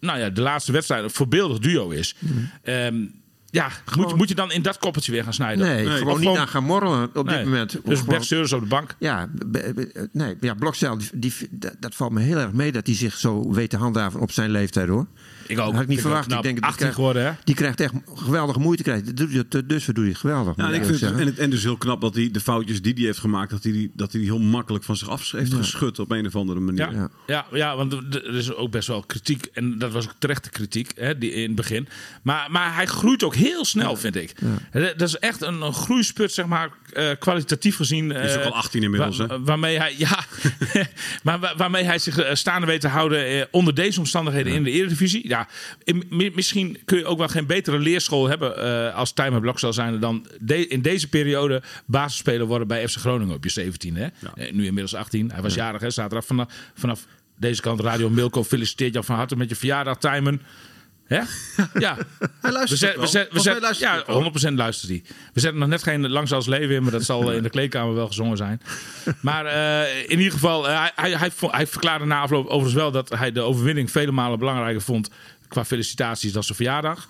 nou 0.00 0.18
ja, 0.18 0.30
de 0.30 0.40
laatste 0.40 0.72
wedstrijd 0.72 1.04
een 1.04 1.10
voorbeeldig 1.10 1.58
duo 1.58 1.90
is. 1.90 2.14
Ehm, 2.62 2.96
ja, 3.50 3.68
moet, 3.96 4.14
moet 4.16 4.28
je 4.28 4.34
dan 4.34 4.52
in 4.52 4.62
dat 4.62 4.78
koppeltje 4.78 5.12
weer 5.12 5.24
gaan 5.24 5.32
snijden? 5.34 5.66
Nee, 5.66 5.86
gewoon 5.86 6.20
niet 6.20 6.36
aan 6.36 6.48
gaan 6.48 6.64
morrelen 6.64 7.10
op 7.14 7.26
Nee. 7.26 7.36
dit 7.36 7.44
moment. 7.44 7.70
Dus 7.84 7.98
Gewoon- 8.00 8.42
op 8.42 8.60
de 8.60 8.66
bank. 8.68 8.94
Ja, 8.98 9.28
be- 9.46 9.72
be- 9.74 10.08
nee, 10.12 10.36
ja 10.40 10.54
Blokcel, 10.54 10.98
die, 10.98 11.08
die, 11.14 11.32
dat, 11.50 11.74
dat 11.80 11.94
valt 11.94 12.12
me 12.12 12.20
heel 12.20 12.38
erg 12.38 12.52
mee 12.52 12.72
dat 12.72 12.86
hij 12.86 12.96
zich 12.96 13.14
zo 13.16 13.52
weet 13.52 13.70
te 13.70 13.76
handhaven 13.76 14.20
op 14.20 14.30
zijn 14.30 14.50
leeftijd 14.50 14.88
hoor. 14.88 15.06
Ik 15.52 15.58
ook. 15.58 15.64
Dat 15.66 15.74
had 15.74 15.82
ik 15.82 15.88
niet 15.88 16.00
verwacht. 16.00 16.32
ook 16.32 16.36
Ik 16.36 16.42
denk, 16.42 16.54
die 16.54 16.64
18 16.64 16.78
krijgt- 16.78 16.94
geworden, 16.96 17.24
hè? 17.24 17.30
Die 17.44 17.54
krijgt 17.54 17.80
echt 17.80 17.92
geweldige 18.14 18.58
moeite. 18.58 18.82
Krijgt. 18.82 19.06
Dat 19.06 19.16
doet 19.16 19.32
hij 19.32 19.44
tot 19.44 19.68
dusver 19.68 19.94
doe 19.94 20.04
je 20.04 20.10
het 20.10 20.18
geweldig. 20.20 20.56
Ja, 20.56 20.68
ik 20.70 20.84
vind 20.84 21.00
het, 21.00 21.12
en, 21.18 21.26
het, 21.26 21.38
en 21.38 21.50
dus 21.50 21.62
heel 21.62 21.76
knap 21.76 22.00
dat 22.00 22.14
hij 22.14 22.28
de 22.32 22.40
foutjes 22.40 22.82
die 22.82 22.94
hij 22.94 23.04
heeft 23.04 23.18
gemaakt, 23.18 23.50
dat 23.50 23.62
hij 23.62 23.72
die, 23.72 23.90
dat 23.94 24.12
hij 24.12 24.20
die 24.20 24.30
heel 24.30 24.40
makkelijk 24.40 24.84
van 24.84 24.96
zich 24.96 25.08
af 25.08 25.30
heeft 25.30 25.52
geschud 25.54 25.98
op 25.98 26.10
een 26.10 26.26
of 26.26 26.36
andere 26.36 26.60
manier. 26.60 26.92
Ja, 26.92 27.08
ja. 27.26 27.46
Ja, 27.52 27.76
want 27.76 27.92
er 28.14 28.34
is 28.34 28.54
ook 28.54 28.70
best 28.70 28.88
wel 28.88 29.02
kritiek. 29.02 29.46
En 29.52 29.78
dat 29.78 29.92
was 29.92 30.04
ook 30.04 30.14
terechte 30.18 30.50
kritiek 30.50 30.92
hè, 30.94 31.18
die, 31.18 31.32
in 31.32 31.46
het 31.46 31.54
begin. 31.54 31.88
Maar, 32.22 32.48
maar 32.50 32.74
hij 32.74 32.86
groeit 32.86 33.22
ook 33.22 33.34
heel 33.34 33.64
snel, 33.64 33.96
vind 33.96 34.16
ik. 34.16 34.34
Dat 34.72 35.08
is 35.08 35.16
echt 35.18 35.42
een, 35.42 35.60
een 35.60 35.74
groeispurt, 35.74 36.32
zeg 36.32 36.46
maar, 36.46 36.70
eh, 36.92 37.10
kwalitatief 37.18 37.76
gezien. 37.76 38.10
Hij 38.10 38.24
is 38.24 38.34
ook 38.34 38.40
eh, 38.40 38.46
al 38.46 38.54
18 38.54 38.82
inmiddels, 38.82 39.18
hè? 39.18 39.42
waarmee 39.44 39.78
hij, 39.78 39.94
ja, 39.98 40.24
maar 41.22 41.38
wa- 41.40 41.56
waarmee 41.56 41.84
hij 41.84 41.98
zich 41.98 42.18
eh, 42.18 42.34
staande 42.34 42.66
weet 42.66 42.80
te 42.80 42.88
houden 42.88 43.48
onder 43.50 43.74
deze 43.74 43.98
omstandigheden 43.98 44.52
in 44.52 44.62
de 44.62 44.70
Eredivisie. 44.70 45.28
Ja, 45.28 45.41
misschien 46.34 46.78
kun 46.84 46.98
je 46.98 47.04
ook 47.04 47.18
wel 47.18 47.28
geen 47.28 47.46
betere 47.46 47.78
leerschool 47.78 48.28
hebben 48.28 48.56
eh, 48.56 48.94
als 48.94 49.12
Timer 49.12 49.40
Blokcel 49.40 49.72
zijn 49.72 50.00
dan 50.00 50.26
de- 50.40 50.66
in 50.66 50.82
deze 50.82 51.08
periode 51.08 51.62
basisspeler 51.86 52.46
worden 52.46 52.68
bij 52.68 52.88
FC 52.88 52.96
Groningen 52.98 53.34
op 53.34 53.44
je 53.44 53.50
17. 53.50 53.96
Hè? 53.96 54.06
Eh, 54.34 54.52
nu 54.52 54.64
inmiddels 54.66 54.94
18. 54.94 55.30
Hij 55.32 55.42
was 55.42 55.54
jarig, 55.54 55.80
hè? 55.80 55.90
zaterdag 55.90 56.24
vanaf, 56.26 56.52
vanaf 56.74 57.06
deze 57.38 57.60
kant 57.60 57.80
Radio 57.80 58.10
Milko 58.10 58.44
feliciteert 58.44 58.92
jou 58.92 59.04
van 59.04 59.16
harte 59.16 59.36
met 59.36 59.48
je 59.48 59.56
verjaardag, 59.56 59.98
Timon. 59.98 60.40
Hè? 61.12 61.20
Ja. 61.78 61.96
Hij 62.40 62.50
luistert 62.52 62.80
We 62.80 62.86
zet- 62.86 62.96
we 62.96 63.06
zet- 63.06 63.32
we 63.32 63.40
zet- 63.40 63.60
luistert 63.60 63.90
ja, 63.90 63.98
ook 63.98 64.06
wel. 64.06 64.52
100% 64.52 64.54
luistert 64.54 64.90
hij. 64.90 65.02
We 65.32 65.40
zetten 65.40 65.60
nog 65.60 65.68
net 65.68 65.82
geen 65.82 66.08
Lang 66.10 66.32
als 66.32 66.46
leven 66.46 66.74
in, 66.74 66.82
maar 66.82 66.92
dat 66.92 67.02
zal 67.02 67.30
eh, 67.30 67.36
in 67.36 67.42
de 67.42 67.50
kleedkamer 67.50 67.94
wel 67.94 68.06
gezongen 68.06 68.36
zijn. 68.36 68.62
Maar 69.20 69.46
eh, 69.46 70.02
in 70.02 70.18
ieder 70.18 70.32
geval, 70.32 70.68
eh, 70.68 70.86
hij, 70.94 71.10
hij, 71.10 71.30
hij 71.40 71.66
verklaarde 71.66 72.04
na 72.04 72.20
afloop 72.20 72.46
overigens 72.46 72.74
wel 72.74 72.90
dat 72.90 73.08
hij 73.08 73.32
de 73.32 73.40
overwinning 73.40 73.90
vele 73.90 74.12
malen 74.12 74.38
belangrijker 74.38 74.82
vond 74.82 75.10
qua 75.48 75.64
felicitaties 75.64 76.32
dan 76.32 76.42
zijn 76.42 76.56
verjaardag. 76.56 77.08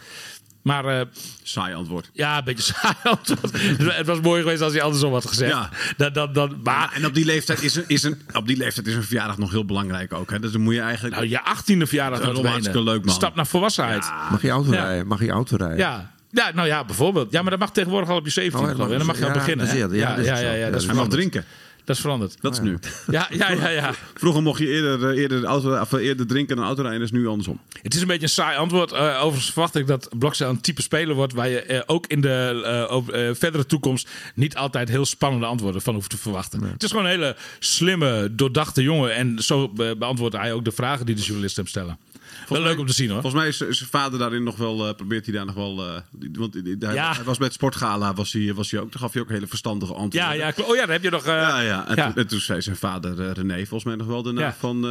Maar 0.62 0.84
eh, 0.84 1.06
Saai 1.42 1.74
antwoord. 1.74 2.10
ja, 2.12 2.38
een 2.38 2.44
beetje 2.44 2.62
saai 2.74 2.94
antwoord. 3.02 3.62
Het 3.96 4.06
was 4.06 4.20
mooi 4.20 4.42
geweest 4.42 4.60
als 4.60 4.72
hij 4.72 4.82
andersom 4.82 5.12
had 5.12 5.26
gezegd. 5.26 5.52
Ja. 5.52 5.68
Dat, 5.96 6.14
dat, 6.14 6.34
dat, 6.34 6.62
maar, 6.62 6.92
en 6.94 7.06
op 7.06 7.14
die 7.14 7.24
leeftijd 7.24 7.62
is 7.62 7.74
een, 7.74 7.84
is 7.86 8.02
een, 8.02 8.22
op 8.32 8.46
die 8.46 8.56
leeftijd 8.56 8.86
is 8.86 8.94
een 8.94 9.02
verjaardag 9.02 9.38
nog 9.38 9.50
heel 9.50 9.64
belangrijk 9.64 10.12
ook. 10.12 10.30
Hè? 10.30 10.40
Dus 10.40 10.52
dan 10.52 10.60
moet 10.60 10.74
je 10.74 10.80
eigenlijk... 10.80 11.14
nou, 11.14 11.28
je 11.28 11.44
achttiende 11.44 11.86
verjaardag 11.86 12.20
Dat 12.20 12.38
is 12.38 12.44
hartstikke 12.44 12.82
leuk, 12.82 13.04
man. 13.04 13.14
Stap 13.14 13.34
naar 13.34 13.46
volwassenheid. 13.46 14.04
Ja. 14.04 14.28
Mag 14.30 14.42
je 14.42 14.50
auto 14.50 14.72
Ja. 14.72 14.84
rijden? 14.84 15.06
Mag 15.06 15.20
je 15.20 15.30
auto 15.30 15.56
rijden? 15.56 15.76
Ja. 15.76 16.12
nou 16.54 16.66
ja, 16.68 16.84
bijvoorbeeld. 16.84 17.32
Ja, 17.32 17.42
maar 17.42 17.50
dat 17.50 17.60
mag 17.60 17.72
tegenwoordig 17.72 18.08
al 18.10 18.16
op 18.16 18.24
je 18.24 18.30
17 18.30 18.60
Oh, 18.60 18.70
geloof 18.70 18.80
ik. 18.80 18.86
ja, 18.86 18.92
En 18.92 18.98
dan 18.98 19.06
mag 19.06 19.18
je 19.18 19.22
al 19.22 19.28
ja, 19.28 19.34
beginnen. 19.38 19.66
Ja, 19.66 19.72
Ja, 19.74 20.08
dat 20.10 20.18
is 20.18 20.26
ja, 20.26 20.38
ja, 20.38 20.40
ja, 20.40 20.52
Ja, 20.52 20.70
dat 20.70 20.80
is 20.80 20.86
Hij 20.86 20.94
mag 20.96 21.08
drinken. 21.08 21.44
Dat 21.84 21.96
is 21.96 22.02
veranderd. 22.02 22.36
Dat 22.40 22.52
is 22.52 22.60
nu. 22.60 22.78
Ja, 23.10 23.28
ja, 23.30 23.50
ja, 23.50 23.68
ja. 23.68 23.94
Vroeger 24.14 24.42
mocht 24.42 24.58
je 24.58 24.66
eerder, 24.66 25.10
eh, 25.10 25.18
eerder, 25.20 25.40
de 25.40 25.46
auto, 25.46 25.80
of 25.80 25.92
eh, 25.92 26.04
eerder 26.04 26.26
drinken 26.26 26.56
dan 26.56 26.64
auto 26.64 26.82
rijden. 26.82 27.00
Dat 27.00 27.12
is 27.12 27.18
nu 27.18 27.26
andersom. 27.26 27.60
Het 27.82 27.94
is 27.94 28.00
een 28.00 28.06
beetje 28.06 28.22
een 28.22 28.28
saai 28.28 28.56
antwoord. 28.56 28.92
Eh, 28.92 29.18
overigens 29.22 29.52
verwacht 29.52 29.74
ik 29.74 29.86
dat 29.86 30.08
Blokcel 30.18 30.48
een 30.48 30.60
type 30.60 30.82
speler 30.82 31.14
wordt... 31.14 31.32
waar 31.32 31.48
je 31.48 31.62
eh, 31.62 31.80
ook 31.86 32.06
in 32.06 32.20
de 32.20 33.34
verdere 33.38 33.66
toekomst... 33.66 34.08
niet 34.34 34.56
altijd 34.56 34.88
heel 34.88 35.06
spannende 35.06 35.46
antwoorden 35.46 35.82
van 35.82 35.94
hoeft 35.94 36.10
te 36.10 36.18
verwachten. 36.18 36.62
Het 36.62 36.82
is 36.82 36.90
gewoon 36.90 37.04
een 37.04 37.10
hele 37.10 37.36
slimme, 37.58 38.28
doordachte 38.34 38.82
jongen. 38.82 39.14
En 39.14 39.38
zo 39.38 39.68
be- 39.68 39.96
beantwoordt 39.98 40.36
hij 40.36 40.52
ook 40.52 40.64
de 40.64 40.72
vragen 40.72 41.06
die 41.06 41.14
de 41.14 41.22
journalisten 41.22 41.62
hem 41.62 41.70
stellen. 41.70 41.98
Wel 42.48 42.62
leuk 42.62 42.78
om 42.78 42.86
te 42.86 42.92
zien 42.92 43.10
hoor. 43.10 43.20
Volgens 43.20 43.42
mij 43.42 43.68
is 43.68 43.78
zijn 43.78 43.90
vader 43.90 44.18
daarin 44.18 44.42
nog 44.42 44.56
wel, 44.56 44.88
eh, 44.88 44.94
probeert 44.94 45.24
hij 45.26 45.34
daar 45.34 45.46
nog 45.46 45.54
wel... 45.54 45.86
eh, 45.86 46.00
want 46.32 46.54
hij, 46.54 46.76
Ja. 46.94 47.12
hij 47.14 47.24
was 47.24 47.38
het 47.38 47.52
sportgala, 47.52 48.14
was 48.14 48.32
hij, 48.32 48.54
was 48.54 48.70
hij 48.70 48.80
ook, 48.80 48.90
toen 48.90 49.00
gaf 49.00 49.12
hij 49.12 49.22
ook 49.22 49.28
hele 49.28 49.46
verstandige 49.46 49.92
antwoorden. 49.94 50.36
Ja, 50.38 50.52
ja, 50.56 50.64
oh 50.64 50.74
ja, 50.74 50.80
daar 50.82 50.92
heb 50.92 51.02
je 51.02 51.10
nog... 51.10 51.24
eh, 51.26 51.32
Ja, 51.32 51.60
ja. 51.60 51.88
En. 51.88 51.96
Toen, 51.96 52.14
en 52.22 52.26
toen 52.26 52.40
zei 52.40 52.62
zijn 52.62 52.76
vader 52.76 53.32
René 53.32 53.56
volgens 53.56 53.84
mij 53.84 53.94
nog 53.96 54.06
wel 54.06 54.22
daarna 54.22 54.54
van... 54.58 54.84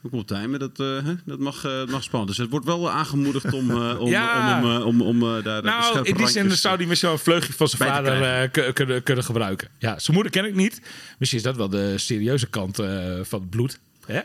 hoe 0.00 0.10
komt 0.10 0.28
het 0.30 0.40
timen? 0.40 0.58
Dat, 0.58 0.76
hè? 0.76 1.14
dat 1.24 1.38
mag, 1.38 1.64
eh, 1.64 1.84
mag 1.86 2.02
spannend. 2.02 2.30
Dus 2.30 2.38
het 2.40 2.50
wordt 2.50 2.66
wel 2.66 2.90
aangemoedigd 2.90 3.52
om, 3.52 3.70
eh, 3.70 4.00
om, 4.00 4.08
Ja. 4.16 4.60
om, 4.62 4.70
om, 4.82 5.00
om, 5.02 5.22
om 5.22 5.42
daar 5.42 5.62
Nou, 5.62 6.00
in 6.02 6.14
die 6.16 6.26
zin 6.28 6.50
zou 6.50 6.76
hij 6.76 6.86
misschien 6.86 7.08
wel 7.10 7.18
een 7.18 7.24
vleugje 7.24 7.52
van 7.52 7.68
zijn 7.68 7.90
vader 7.90 8.48
kunnen, 8.72 9.02
kunnen 9.02 9.24
gebruiken. 9.24 9.68
Ja, 9.78 9.98
zijn 9.98 10.14
moeder 10.16 10.32
ken 10.32 10.44
ik 10.44 10.54
niet. 10.54 10.80
Misschien 11.18 11.38
is 11.38 11.44
dat 11.44 11.56
wel 11.56 11.68
de 11.68 11.98
serieuze 11.98 12.46
kant 12.46 12.76
van 13.22 13.40
het 13.40 13.50
bloed. 13.50 13.78
Hè? 14.06 14.20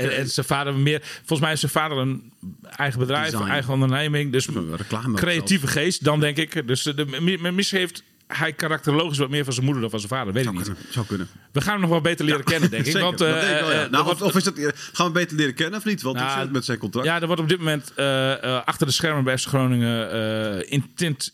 En, 0.00 0.10
eh, 0.10 0.18
en 0.18 0.28
zijn 0.30 0.46
vader 0.46 0.74
meer. 0.74 1.00
Volgens 1.02 1.40
mij 1.40 1.52
is 1.52 1.60
zijn 1.60 1.72
vader 1.72 1.98
een 1.98 2.32
eigen 2.76 2.98
bedrijf, 2.98 3.30
Design. 3.30 3.48
eigen 3.50 3.72
onderneming. 3.72 4.32
Dus 4.32 4.48
Reclame 4.76 5.16
creatieve 5.16 5.66
geest, 5.66 6.04
dan 6.04 6.20
denk 6.20 6.36
ik. 6.36 6.66
Dus 6.68 6.82
de, 6.82 7.04
mi- 7.20 7.36
mi- 7.38 7.50
misschien 7.50 7.78
heeft 7.78 8.02
hij 8.26 8.52
karakterologisch 8.52 9.18
wat 9.18 9.30
meer 9.30 9.44
van 9.44 9.52
zijn 9.52 9.64
moeder 9.64 9.82
dan 9.82 9.90
van 9.90 10.00
zijn 10.00 10.12
vader. 10.12 10.32
Weet 10.32 10.44
ik 10.46 10.52
niet. 10.52 10.70
Zou 10.90 11.06
kunnen. 11.06 11.28
We 11.52 11.60
gaan 11.60 11.72
hem 11.72 11.80
nog 11.80 11.90
wel 11.90 12.00
beter 12.00 12.24
leren 12.24 12.44
kennen, 12.44 12.70
denk 12.70 12.86
ik. 12.86 12.96
Want, 12.96 13.20
eh, 13.20 13.32
denk 13.32 13.42
ik 13.42 13.60
wel, 13.60 13.72
ja. 13.72 13.84
eh, 13.84 13.90
Nou, 13.90 14.16
of, 14.20 14.36
is 14.36 14.44
dat, 14.44 14.54
gaan 14.92 15.06
we 15.06 15.12
beter 15.12 15.36
leren 15.36 15.54
kennen 15.54 15.78
of 15.78 15.84
niet? 15.84 16.02
Want 16.02 16.16
Nou, 16.16 16.26
hoe 16.28 16.36
zit 16.36 16.44
het 16.46 16.54
met 16.56 16.64
zijn 16.64 16.78
contract? 16.78 17.06
Ja, 17.06 17.20
er 17.20 17.26
wordt 17.26 17.42
op 17.42 17.48
dit 17.48 17.58
moment 17.58 17.92
achter 18.64 18.86
de 18.86 18.92
schermen 18.92 19.24
bij 19.24 19.38
FC 19.38 19.46
Groningen 19.48 20.66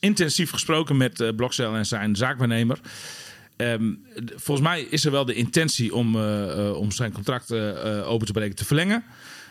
intensief 0.00 0.50
gesproken 0.50 0.96
met 0.96 1.32
Blokcel 1.36 1.74
en 1.74 1.86
zijn 1.86 2.16
zaakwaarnemer. 2.16 2.78
D- 4.24 4.32
volgens 4.36 4.66
mij 4.68 4.80
is 4.82 5.04
er 5.04 5.10
wel 5.10 5.24
de 5.24 5.34
intentie 5.34 5.94
om, 5.94 6.16
eh, 6.16 6.66
eh, 6.68 6.76
om 6.76 6.90
zijn 6.90 7.12
contract 7.12 7.50
eh, 7.50 8.10
open 8.10 8.26
te 8.26 8.32
breken 8.32 8.56
te 8.56 8.64
verlengen. 8.64 9.04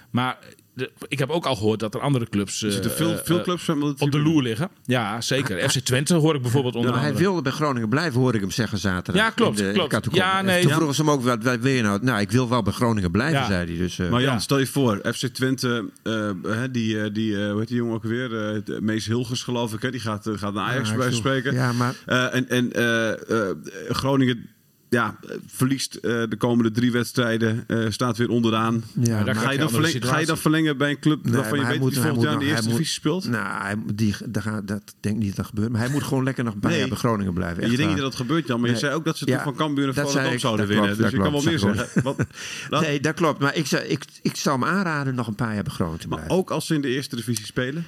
Maar 0.10 0.38
de- 0.78 0.92
ik 1.08 1.20
heb 1.20 1.30
ook 1.30 1.46
al 1.46 1.56
gehoord 1.56 1.80
dat 1.80 1.94
er 1.96 2.00
andere 2.02 2.30
clubs 2.30 2.64
eh, 2.64 2.70
zitten 2.72 2.92
veel, 2.92 3.12
eh, 3.12 3.18
veel 3.24 3.38
eh, 3.38 3.44
clubs 3.44 3.64
van 3.64 3.80
dat 3.80 4.02
op 4.02 4.12
de 4.12 4.20
loer 4.20 4.44
liggen. 4.44 4.70
Ja, 4.86 5.22
zeker. 5.22 5.70
FC 5.70 5.80
Twente 5.80 6.14
hoor 6.14 6.36
ik 6.36 6.42
bijvoorbeeld 6.42 6.76
onder 6.76 6.92
Maar 6.92 7.02
hij 7.02 7.16
wilde 7.16 7.42
bij 7.42 7.52
Groningen 7.52 7.90
blijven, 7.90 8.20
hoorde 8.20 8.38
ik 8.38 8.44
hem 8.44 8.52
zeggen 8.52 8.78
zaterdag. 8.78 9.24
Ja, 9.24 9.30
klopt, 9.30 9.58
de- 9.58 9.72
klopt. 9.74 10.08
Ja, 10.16 10.42
nee, 10.42 10.60
Toen 10.60 10.70
ja. 10.70 10.76
vroegen 10.76 10.96
ze 10.96 11.02
hem 11.02 11.12
ook, 11.12 11.22
wat, 11.24 11.44
wat 11.44 11.60
wil 11.60 11.72
je 11.74 11.82
nou? 11.82 12.00
Nou, 12.02 12.20
ik 12.20 12.32
wil 12.32 12.50
wel 12.50 12.62
bij 12.64 12.74
Groningen 12.74 13.12
blijven, 13.12 13.40
Ja. 13.40 13.46
zei 13.48 13.66
hij. 13.68 13.78
Dus, 13.78 14.00
eh, 14.00 14.10
Maar 14.10 14.22
Jan, 14.22 14.34
Ja. 14.34 14.40
stel 14.40 14.60
je 14.60 14.68
voor, 14.68 15.00
FC 15.14 15.26
Twente, 15.28 15.90
eh, 16.04 16.30
hè, 16.44 16.72
die, 16.72 17.02
eh, 17.02 17.14
die 17.14 17.44
eh, 17.44 17.50
hoe 17.52 17.60
heet 17.60 17.68
die 17.68 17.78
jongen 17.78 17.96
ook 17.96 18.04
weer? 18.04 18.62
Mees 18.82 19.06
Hilgers, 19.06 19.44
geloof 19.44 19.74
ik, 19.74 19.82
hè? 19.82 19.92
die 19.92 20.00
gaat, 20.00 20.30
gaat 20.32 20.54
naar 20.54 20.64
Ajax 20.70 20.90
Ja, 20.90 20.96
bij 20.96 21.12
spreken. 21.12 21.54
ja, 21.54 21.72
maar- 21.72 21.96
Eh, 22.06 22.34
en 22.36 22.50
en 22.50 22.72
Groningen 23.90 24.50
ja, 24.90 25.18
verliest 25.46 25.96
eh, 25.96 26.02
de 26.30 26.36
komende 26.38 26.72
drie 26.72 26.92
wedstrijden, 26.92 27.64
eh, 27.68 27.86
staat 27.90 28.18
weer 28.18 28.30
onderaan. 28.30 28.84
Ja, 28.94 29.04
ga, 29.04 29.20
je 29.20 29.24
je 29.24 29.30
dan 30.00 30.10
ga 30.10 30.18
je 30.20 30.26
dan 30.26 30.38
verlengen 30.38 30.78
bij 30.78 30.90
een 30.90 31.00
club 31.00 31.24
Nee, 31.24 31.34
waarvan 31.34 31.60
je 31.60 31.66
weet 31.66 31.80
moet- 31.80 31.94
die 31.94 32.02
hij 32.02 32.10
volgend 32.10 32.32
jaar 32.32 32.42
in 32.42 32.48
de 32.48 32.54
eerste 32.54 32.70
divisie 32.70 32.94
speelt? 32.94 33.30
Nou, 33.30 33.62
hij, 33.64 33.76
die, 33.94 34.16
daar 34.30 34.66
dat 34.66 34.96
denk 35.00 35.16
ik 35.16 35.22
niet 35.24 35.36
dat 35.36 35.46
gebeurt. 35.46 35.70
Maar 35.72 35.82
hij 35.82 35.90
moet 35.90 36.04
gewoon 36.04 36.24
lekker 36.24 36.44
nog 36.44 36.56
bij, 36.56 36.72
Nee. 36.72 36.88
bij 36.88 36.98
Groningen 36.98 37.34
blijven. 37.34 37.62
je 37.64 37.68
echt 37.68 37.78
denkt 37.78 37.92
niet 37.94 38.02
dat 38.02 38.12
dat 38.12 38.22
gebeurt, 38.22 38.48
Jan, 38.48 38.58
maar 38.60 38.66
je 38.68 38.72
Nee. 38.72 38.82
zei 38.84 38.94
ook 38.96 39.06
dat 39.06 39.18
ze 39.18 39.26
Ja, 39.28 39.34
toch 39.36 39.44
van 39.44 39.56
Cambuur 39.56 39.88
en 39.88 39.94
dat 39.94 40.12
Volendam 40.12 40.40
zouden 40.40 40.68
dat 40.68 40.76
winnen. 40.76 40.96
klopt, 40.96 41.02
dus 41.12 41.12
je 41.12 41.18
dat 41.18 41.26
kan 41.26 41.42
wel 41.42 41.52
meer 41.52 41.60
zeggen. 41.86 42.04
Wat, 42.04 42.26
laat- 42.70 42.82
Nee, 42.82 43.00
dat 43.00 43.14
klopt. 43.16 43.40
Maar 43.40 43.56
ik, 43.56 43.66
zou, 43.66 43.84
ik, 43.84 44.04
ik 44.22 44.36
zou 44.36 44.60
hem 44.60 44.70
aanraden 44.70 45.16
nog 45.16 45.28
een 45.28 45.36
paar 45.36 45.54
jaar 45.54 45.64
bij 45.64 45.74
Groningen 45.74 46.00
te 46.00 46.08
maar 46.08 46.18
blijven. 46.18 46.38
ook 46.38 46.52
als 46.52 46.66
ze 46.68 46.74
in 46.76 46.82
de 46.82 46.88
eerste 46.90 47.16
divisie 47.16 47.46
spelen? 47.46 47.86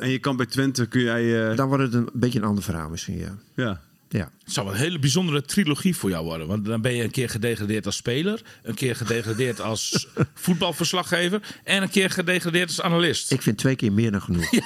En 0.00 0.08
je 0.10 0.18
kan 0.18 0.36
bij 0.36 0.46
Twente, 0.46 0.86
kun 0.86 1.00
jij... 1.02 1.50
eh, 1.50 1.56
Dan 1.56 1.68
wordt 1.68 1.82
het 1.82 1.94
een 1.94 2.08
beetje 2.12 2.38
een 2.38 2.44
ander 2.44 2.64
verhaal 2.64 2.90
misschien, 2.90 3.16
ja. 3.18 3.36
ja. 3.54 3.80
ja. 4.08 4.30
Het 4.50 4.58
zou 4.58 4.70
een 4.70 4.80
hele 4.80 4.98
bijzondere 4.98 5.42
trilogie 5.42 5.96
voor 5.96 6.10
jou 6.10 6.24
worden. 6.24 6.46
Want 6.46 6.64
dan 6.64 6.80
ben 6.80 6.94
je 6.94 7.02
een 7.04 7.10
keer 7.10 7.28
gedegradeerd 7.28 7.86
als 7.86 7.96
speler, 7.96 8.40
een 8.62 8.74
keer 8.74 8.96
gedegradeerd 8.96 9.60
als 9.70 10.06
voetbalverslaggever 10.34 11.40
en 11.64 11.82
een 11.82 11.90
keer 11.90 12.10
gedegradeerd 12.10 12.68
als 12.68 12.80
analist. 12.80 13.30
Ik 13.30 13.42
vind 13.42 13.58
twee 13.58 13.76
keer 13.76 13.92
meer 13.92 14.10
dan 14.10 14.22
genoeg. 14.22 14.50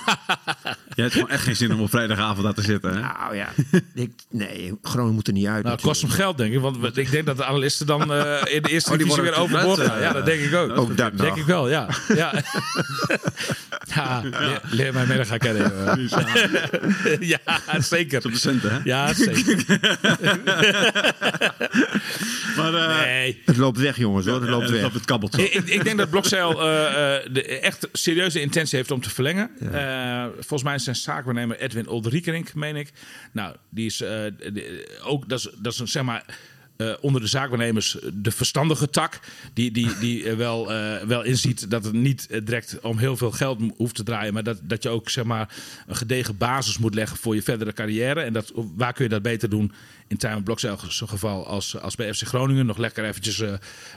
Jij 0.95 1.05
hebt 1.05 1.13
gewoon 1.13 1.29
echt 1.29 1.43
geen 1.43 1.57
zin 1.57 1.73
om 1.73 1.81
op 1.81 1.91
vrijdagavond 1.91 2.43
daar 2.43 2.55
te 2.55 2.63
zitten, 2.63 2.95
hè? 2.95 3.01
Nou 3.01 3.37
ja, 3.37 3.49
ik, 3.95 4.11
nee, 4.31 4.73
Groningen 4.83 5.15
moet 5.15 5.27
er 5.27 5.33
niet 5.33 5.47
uit. 5.47 5.63
Nou, 5.63 5.75
het 5.75 5.85
kost 5.85 6.01
hem 6.01 6.11
geld, 6.11 6.39
denk 6.39 6.55
ik. 6.55 6.61
Want 6.61 6.97
ik 6.97 7.11
denk 7.11 7.27
dat 7.27 7.37
de 7.37 7.45
analisten 7.45 7.87
dan 7.87 8.13
eh, 8.13 8.43
in 8.55 8.63
de 8.63 8.69
eerste 8.71 8.93
Oh, 8.93 8.99
divisie 8.99 9.23
weer 9.23 9.35
worden 9.35 9.59
overboord 9.59 9.89
gaan. 9.89 10.01
Ja, 10.01 10.13
dat 10.13 10.27
denk 10.27 10.41
ik 10.41 10.55
ook. 10.55 10.79
Ook 10.79 10.97
dat 10.97 11.19
denk 11.19 11.37
ik 11.37 11.45
wel, 11.45 11.69
ja. 11.69 11.89
Ja, 12.15 12.43
ja, 13.95 14.21
Leer, 14.23 14.61
leer 14.71 14.93
mij 14.93 15.07
middag 15.07 15.27
gaan 15.27 15.39
kennen. 15.39 15.73
ja, 17.21 17.39
zeker. 17.79 18.25
Op 18.25 18.33
de 18.33 18.39
centen, 18.39 18.71
hè? 18.71 18.79
Ja, 18.85 19.15
zeker. 19.15 19.74
Maar, 22.57 22.75
eh, 22.75 22.99
Nee. 23.05 23.43
Het 23.45 23.57
loopt 23.57 23.79
weg, 23.79 23.97
jongens, 23.97 24.27
hoor. 24.27 24.41
Het 24.41 24.51
loopt 24.51 24.67
ja, 24.69 24.73
weg. 24.73 24.85
op 24.85 24.93
het 24.93 25.05
kabbelt. 25.05 25.39
Ik, 25.39 25.53
ik- 25.55 25.85
denk 25.85 25.99
dat 25.99 26.11
Blokzeil 26.11 26.61
eh, 26.63 27.17
eh, 27.17 27.27
de 27.33 27.43
echt 27.59 27.89
serieuze 27.93 28.41
intentie 28.41 28.77
heeft 28.79 28.91
om 28.91 29.01
te 29.01 29.11
verlengen. 29.11 29.51
Eh, 29.73 30.25
volgens 30.35 30.63
mij 30.63 30.75
is 30.75 30.85
zijn 30.85 30.97
zaakwaarnemer 30.97 31.59
Edwin 31.59 31.89
Olderiekerink, 31.89 32.55
meen 32.55 32.77
ik. 32.77 32.93
Nou, 33.33 33.57
die 33.71 33.87
is 33.87 34.01
eh, 34.01 34.09
de- 34.53 34.99
ook, 35.03 35.29
dat 35.29 35.39
is, 35.39 35.49
dat 35.59 35.73
is 35.73 35.79
een, 35.79 35.89
zeg 35.89 36.03
maar. 36.03 36.25
Eh, 36.77 36.93
onder 37.01 37.21
de 37.21 37.27
zaakwaarnemers 37.27 37.97
de 38.13 38.31
verstandige 38.31 38.91
tak. 38.91 39.21
Die, 39.53 39.71
die, 39.71 39.99
die 39.99 40.29
eh, 40.29 40.37
wel, 40.37 40.73
eh, 40.73 41.07
wel 41.07 41.23
inziet 41.23 41.71
dat 41.71 41.85
het 41.85 41.93
niet 41.93 42.29
direct 42.45 42.79
om 42.83 42.99
heel 42.99 43.17
veel 43.17 43.31
geld 43.31 43.61
hoeft 43.77 43.95
te 43.95 44.03
draaien. 44.03 44.33
Maar 44.35 44.43
dat, 44.43 44.61
dat 44.63 44.83
je 44.83 44.89
ook 44.89 45.11
zeg 45.11 45.25
maar, 45.25 45.55
een 45.87 45.97
gedegen 45.97 46.37
basis 46.37 46.79
moet 46.79 46.95
leggen 46.95 47.17
voor 47.17 47.35
je 47.35 47.43
verdere 47.43 47.73
carrière. 47.73 48.21
En 48.21 48.33
dat, 48.33 48.53
waar 48.55 48.93
kun 48.93 49.05
je 49.05 49.11
dat 49.11 49.23
beter 49.23 49.49
doen 49.49 49.73
in 50.09 50.17
Tijmen 50.17 50.43
Blokzeil 50.43 50.79
zo'n 50.89 51.09
geval 51.09 51.47
als, 51.47 51.79
als 51.81 51.95
bij 51.95 52.15
FC 52.15 52.23
Groningen. 52.23 52.67
Nog 52.67 52.79
lekker 52.79 53.05
eventjes 53.05 53.43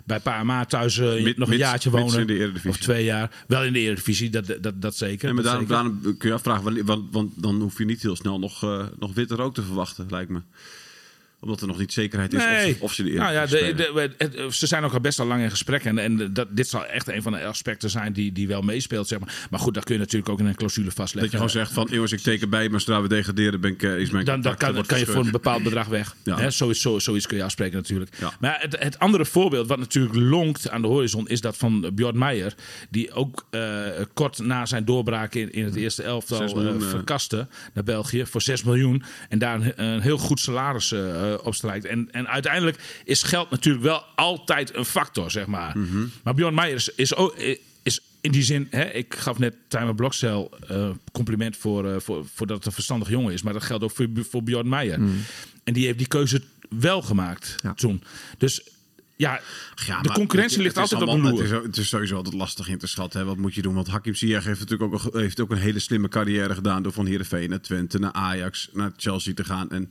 bij 0.06 0.20
PMA 0.20 0.66
thuis 0.66 0.98
Mid- 0.98 1.38
nog 1.38 1.52
een 1.52 1.58
jaartje 1.58 1.90
wonen. 1.90 2.54
Of 2.68 2.78
twee 2.78 3.04
jaar. 3.04 3.44
Wel 3.48 3.64
in 3.64 3.74
de 3.74 3.80
Eredivisie, 3.80 4.30
dat, 4.30 4.58
dat, 4.62 4.82
dat 4.82 4.96
zeker. 4.96 5.28
Ja, 5.28 5.34
maar 5.34 5.66
daarom, 5.68 6.02
kun 6.18 6.30
je 6.30 6.34
afvragen, 6.34 6.86
want, 6.86 7.12
want 7.12 7.32
dan 7.36 7.62
hoef 7.62 7.78
je 7.78 7.86
niet 7.86 8.02
heel 8.02 8.16
snel 8.16 8.40
nog, 8.40 8.62
nog 9.00 9.14
witte 9.14 9.36
rook 9.36 9.54
te 9.54 9.64
verwachten, 9.64 10.06
lijkt 10.10 10.32
me. 10.32 10.42
Omdat 11.40 11.62
er 11.62 11.68
nog 11.68 11.78
niet 11.78 11.94
zekerheid 11.94 12.34
is 12.34 12.40
of, 12.40 12.46
Nee. 12.46 12.74
ze, 12.74 12.78
of 12.80 12.94
ze 12.94 13.04
de 13.04 13.12
nou 13.12 13.34
ja, 13.34 13.46
de, 13.46 13.74
de- 13.76 14.48
ze 14.52 14.68
zijn 14.68 14.84
ook 14.84 14.94
al 14.94 15.00
best 15.00 15.20
al 15.20 15.26
lang 15.26 15.42
in 15.42 15.50
gesprek. 15.50 15.84
En, 15.84 15.98
en 15.98 16.34
dat, 16.34 16.48
dit 16.50 16.68
zal 16.68 16.86
echt 16.86 17.08
een 17.08 17.22
van 17.22 17.32
de 17.32 17.46
aspecten 17.46 17.90
zijn 17.90 18.14
die, 18.14 18.32
die 18.32 18.48
wel 18.48 18.62
meespeelt. 18.62 19.08
Zeg 19.08 19.20
maar. 19.20 19.48
maar 19.50 19.60
goed, 19.60 19.74
dat 19.74 19.84
kun 19.84 19.94
je 19.94 20.00
natuurlijk 20.00 20.30
ook 20.30 20.40
in 20.40 20.46
een 20.46 20.56
clausule 20.56 20.92
vastleggen. 20.92 21.22
Dat 21.22 21.32
je 21.32 21.38
gewoon 21.38 21.66
zegt 21.66 21.72
van, 21.72 21.88
jongens, 21.92 22.12
ik 22.12 22.20
teken 22.20 22.50
bij, 22.50 22.70
maar 22.70 22.80
zodra 22.80 23.02
we 23.02 23.08
degraderen, 23.08 23.62
ben 23.62 23.72
ik, 23.72 23.84
eh, 23.84 23.98
is 23.98 24.10
mijn 24.10 24.26
dan, 24.26 24.42
dan 24.42 24.56
contract, 24.58 24.88
kan, 24.88 25.00
je 25.00 25.06
voor 25.06 25.26
een 25.26 25.32
bepaald 25.32 25.64
bedrag 25.64 25.88
weg. 25.88 26.16
Ja. 26.24 26.38
Hè, 26.38 26.52
zoiets, 26.52 26.82
zo, 26.82 27.00
zoiets 27.00 27.28
kun 27.28 27.38
je 27.38 27.44
afspreken 27.44 27.78
natuurlijk. 27.78 28.16
Ja. 28.20 28.34
Maar 28.40 28.58
het, 28.62 28.80
het 28.80 29.00
andere 29.00 29.26
voorbeeld 29.26 29.68
wat 29.68 29.80
natuurlijk 29.80 30.16
lonkt 30.16 30.70
aan 30.70 30.82
de 30.82 30.88
horizon... 30.88 31.28
is 31.28 31.42
dat 31.42 31.58
van 31.58 31.90
Björn 31.94 32.18
Meijer. 32.18 32.56
Die 32.90 33.12
ook 33.12 33.46
eh, 33.50 33.62
kort 34.14 34.40
na 34.40 34.66
zijn 34.66 34.86
doorbraak 34.86 35.36
in, 35.36 35.52
in 35.52 35.66
het 35.66 35.76
eerste 35.76 36.04
elftal 36.04 36.40
miljoen, 36.40 36.78
eh, 36.78 36.84
eh. 36.84 36.90
verkaste 36.90 37.48
naar 37.74 37.84
België 37.84 38.26
voor 38.26 38.42
6 38.42 38.64
miljoen. 38.64 39.04
En 39.30 39.40
daar 39.40 39.56
een, 39.56 39.84
een 39.84 40.02
heel 40.02 40.18
goed 40.18 40.40
salaris 40.40 40.92
eh, 41.34 41.46
op 41.46 41.56
strijkt. 41.56 41.86
En, 41.86 42.12
en 42.12 42.28
uiteindelijk 42.28 43.02
is 43.04 43.24
geld 43.24 43.50
natuurlijk 43.50 43.84
wel 43.84 44.04
altijd 44.16 44.76
een 44.76 44.86
factor, 44.86 45.32
zeg 45.32 45.46
maar. 45.46 45.78
Mhm. 45.78 46.06
Maar 46.24 46.34
Björn 46.34 46.54
Meijer 46.54 46.76
is, 46.76 46.90
is 46.96 47.16
ook... 47.16 47.36
Is 47.84 48.02
in 48.22 48.32
die 48.32 48.44
zin, 48.44 48.68
hè, 48.70 48.84
ik 48.84 49.16
gaf 49.16 49.40
net 49.40 49.54
Timer 49.68 49.96
Blokcel 49.96 50.58
eh 50.68 50.90
compliment 51.12 51.58
voor, 51.58 51.94
eh, 51.94 52.00
voor, 52.00 52.26
voor 52.34 52.48
dat 52.48 52.58
het 52.58 52.66
een 52.66 52.72
verstandig 52.72 53.10
jongen 53.10 53.34
is. 53.34 53.42
Maar 53.42 53.54
dat 53.54 53.64
geldt 53.64 53.84
ook 53.84 53.92
voor, 53.92 54.08
voor 54.30 54.44
Björn 54.44 54.70
Meijer. 54.70 55.00
En 55.64 55.74
die 55.74 55.86
heeft 55.86 55.98
die 55.98 56.08
keuze 56.08 56.42
wel 56.70 57.02
gemaakt 57.02 57.56
Ja. 57.64 57.74
toen. 57.74 58.04
Dus 58.38 58.62
ja, 59.18 59.42
Ja, 59.88 60.02
de 60.02 60.12
concurrentie 60.12 60.56
het- 60.58 60.66
ligt 60.66 60.76
het 60.76 60.84
altijd 60.84 61.02
op 61.02 61.08
de 61.08 61.12
allemaal- 61.14 61.32
loer. 61.32 61.44
Het 61.54 61.62
is, 61.62 61.66
het 61.68 61.78
is 61.78 61.90
sowieso 61.90 62.16
altijd 62.16 62.36
lastig 62.36 62.68
in 62.70 62.78
te 62.78 62.88
schatten. 62.88 63.20
Hè. 63.20 63.26
Wat 63.26 63.38
moet 63.38 63.54
je 63.56 63.62
doen? 63.62 63.74
Want 63.74 63.88
Hakim 63.88 64.16
Ziyech 64.16 64.44
heeft 64.44 64.60
natuurlijk 64.60 64.94
ook, 64.94 65.14
een- 65.14 65.20
heeft 65.20 65.40
ook 65.40 65.52
een 65.52 65.58
hele 65.58 65.80
slimme 65.80 66.08
carrière 66.08 66.54
gedaan... 66.54 66.84
door 66.84 66.92
van 66.92 67.06
Heerenveen 67.06 67.50
naar 67.50 67.62
Twente, 67.62 68.00
naar 68.00 68.12
Ajax, 68.12 68.70
naar 68.74 68.92
Chelsea 68.98 69.34
te 69.34 69.44
gaan. 69.44 69.70
En 69.72 69.90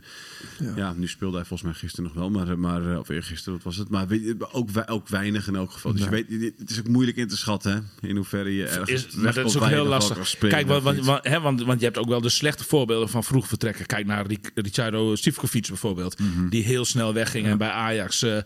ja, 0.77 0.93
nu 0.93 1.09
speelde 1.09 1.37
hij 1.37 1.47
volgens 1.47 1.69
mij 1.71 1.79
gisteren 1.79 2.05
nog 2.05 2.15
wel. 2.15 2.31
Maar, 2.31 2.59
maar 2.59 2.93
eh, 2.93 2.99
of 2.99 3.09
eergisteren, 3.09 3.53
wat 3.55 3.63
was 3.63 3.77
het? 3.77 3.89
Maar 3.89 4.07
weet 4.09 4.23
je, 4.23 4.37
ook, 4.53 4.69
ook 4.87 5.09
weinig 5.09 5.47
in 5.49 5.57
elk 5.57 5.71
geval. 5.73 5.93
Dus 5.93 6.03
je 6.05 6.11
weet, 6.11 6.55
het 6.59 6.71
is 6.71 6.79
ook 6.79 6.89
moeilijk 6.89 7.17
in 7.17 7.29
te 7.29 7.37
schatten 7.37 7.91
hè, 8.01 8.09
in 8.09 8.17
hoeverre 8.17 8.55
je 8.55 8.67
ergens 8.67 8.91
Is, 9.07 9.15
maar 9.15 9.35
dat 9.35 9.47
is 9.47 9.57
ook 9.57 9.65
heel 9.67 9.87
lastig. 9.87 10.27
spelen 10.27 10.55
Kijk, 10.55 10.67
want, 10.67 10.83
want, 10.83 11.05
want- 11.05 11.27
hè, 11.27 11.41
want, 11.41 11.63
want 11.63 11.79
je 11.79 11.85
hebt 11.85 11.99
ook 11.99 12.09
wel 12.09 12.21
de 12.21 12.29
slechte 12.29 12.65
voorbeelden 12.65 13.09
van 13.09 13.25
vroeg 13.25 13.47
vertrekken. 13.49 13.87
Kijk 13.87 14.07
naar 14.07 14.27
Ri- 14.27 14.39
Ricciardo 14.55 15.15
Sivkovic 15.15 15.67
bijvoorbeeld. 15.69 16.19
Mhm. 16.19 16.49
Die 16.49 16.63
heel 16.65 16.85
snel 16.85 17.13
wegging 17.15 17.47
en 17.47 17.59
bij 17.59 17.71
Ajax 17.71 18.23
eh, 18.23 18.37
eh, 18.37 18.45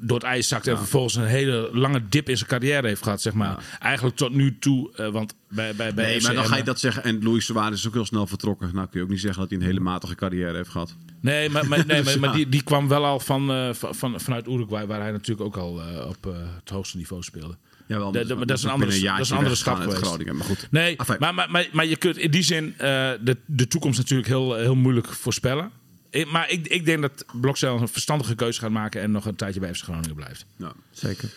door 0.00 0.16
het 0.18 0.26
ijs. 0.26 0.50
En 0.50 0.62
vervolgens 0.62 1.14
een 1.14 1.24
hele 1.24 1.68
lange 1.72 2.02
dip 2.08 2.28
in 2.28 2.36
zijn 2.36 2.48
carrière 2.48 2.86
heeft 2.86 3.02
gehad, 3.02 3.22
zeg 3.22 3.32
maar. 3.32 3.76
Eigenlijk 3.80 4.16
tot 4.16 4.34
nu 4.34 4.58
toe. 4.58 4.92
eh, 4.96 5.08
want 5.08 5.34
bij, 5.48 5.74
bij, 5.74 5.94
bij 5.94 6.04
Nee, 6.06 6.20
maar 6.22 6.34
dan 6.34 6.42
ga 6.42 6.48
je 6.48 6.48
Emmen- 6.50 6.64
dat 6.64 6.80
zeggen. 6.80 7.04
En 7.04 7.22
Luis 7.22 7.44
Suarez 7.44 7.78
is 7.78 7.86
ook 7.86 7.94
heel 7.94 8.04
snel 8.04 8.26
vertrokken. 8.26 8.70
Nou 8.74 8.86
kun 8.88 8.98
je 8.98 9.04
ook 9.04 9.10
niet 9.10 9.20
zeggen 9.20 9.40
dat 9.40 9.50
hij 9.50 9.58
een 9.58 9.64
hele 9.64 9.80
matige 9.80 10.14
carrière 10.14 10.56
heeft 10.56 10.68
gehad. 10.70 10.96
Nee, 11.20 11.50
maar, 11.50 11.68
maar, 11.68 11.78
nee, 11.86 11.86
maar, 12.02 12.04
Dus 12.04 12.16
maar 12.16 12.30
ja. 12.30 12.36
die, 12.36 12.48
die 12.48 12.62
kwam 12.62 12.88
wel 12.88 13.04
al 13.04 13.20
van, 13.20 13.50
eh, 13.50 13.68
van, 13.72 13.94
van- 13.94 14.20
vanuit 14.20 14.48
Uruguay, 14.48 14.86
waar 14.86 15.00
hij 15.00 15.10
natuurlijk 15.12 15.46
ook 15.46 15.56
al 15.56 15.80
eh, 15.82 16.06
op 16.08 16.26
eh, 16.26 16.32
het 16.60 16.70
hoogste 16.70 16.96
niveau 16.96 17.22
speelde. 17.22 17.56
Jawel, 17.88 18.12
De- 18.12 18.24
de- 18.26 18.34
maar 18.34 18.46
dat 18.46 18.56
is 18.58 18.64
een 18.64 18.70
andere- 18.70 19.00
dat 19.00 19.18
is 19.20 19.30
een 19.30 19.36
andere 19.36 19.54
stap 19.54 19.76
geweest. 19.76 20.02
Groningen, 20.02 20.36
maar 20.36 20.46
goed. 20.46 20.68
Nee, 20.70 20.96
maar, 21.18 21.34
maar, 21.34 21.50
maar, 21.50 21.68
maar 21.72 21.86
je 21.86 21.96
kunt 21.96 22.16
in 22.16 22.30
die 22.30 22.42
zin 22.42 22.74
eh, 22.78 23.10
de, 23.20 23.36
de 23.46 23.66
toekomst 23.68 23.98
natuurlijk 23.98 24.28
heel, 24.28 24.54
heel 24.54 24.74
moeilijk 24.74 25.06
voorspellen. 25.06 25.70
Ik- 26.16 26.30
maar 26.30 26.50
ik, 26.50 26.66
ik 26.66 26.84
denk 26.84 27.02
dat 27.02 27.24
Blokcel 27.40 27.80
een 27.80 27.88
verstandige 27.88 28.34
keuze 28.34 28.60
gaat 28.60 28.70
maken 28.70 29.00
en 29.00 29.10
nog 29.10 29.24
een 29.26 29.36
tijdje 29.36 29.60
bij 29.60 29.74
FC 29.74 29.82
Groningen 29.82 30.14
blijft. 30.14 30.46
Ja. 30.56 30.72
Zeker. 30.90 31.30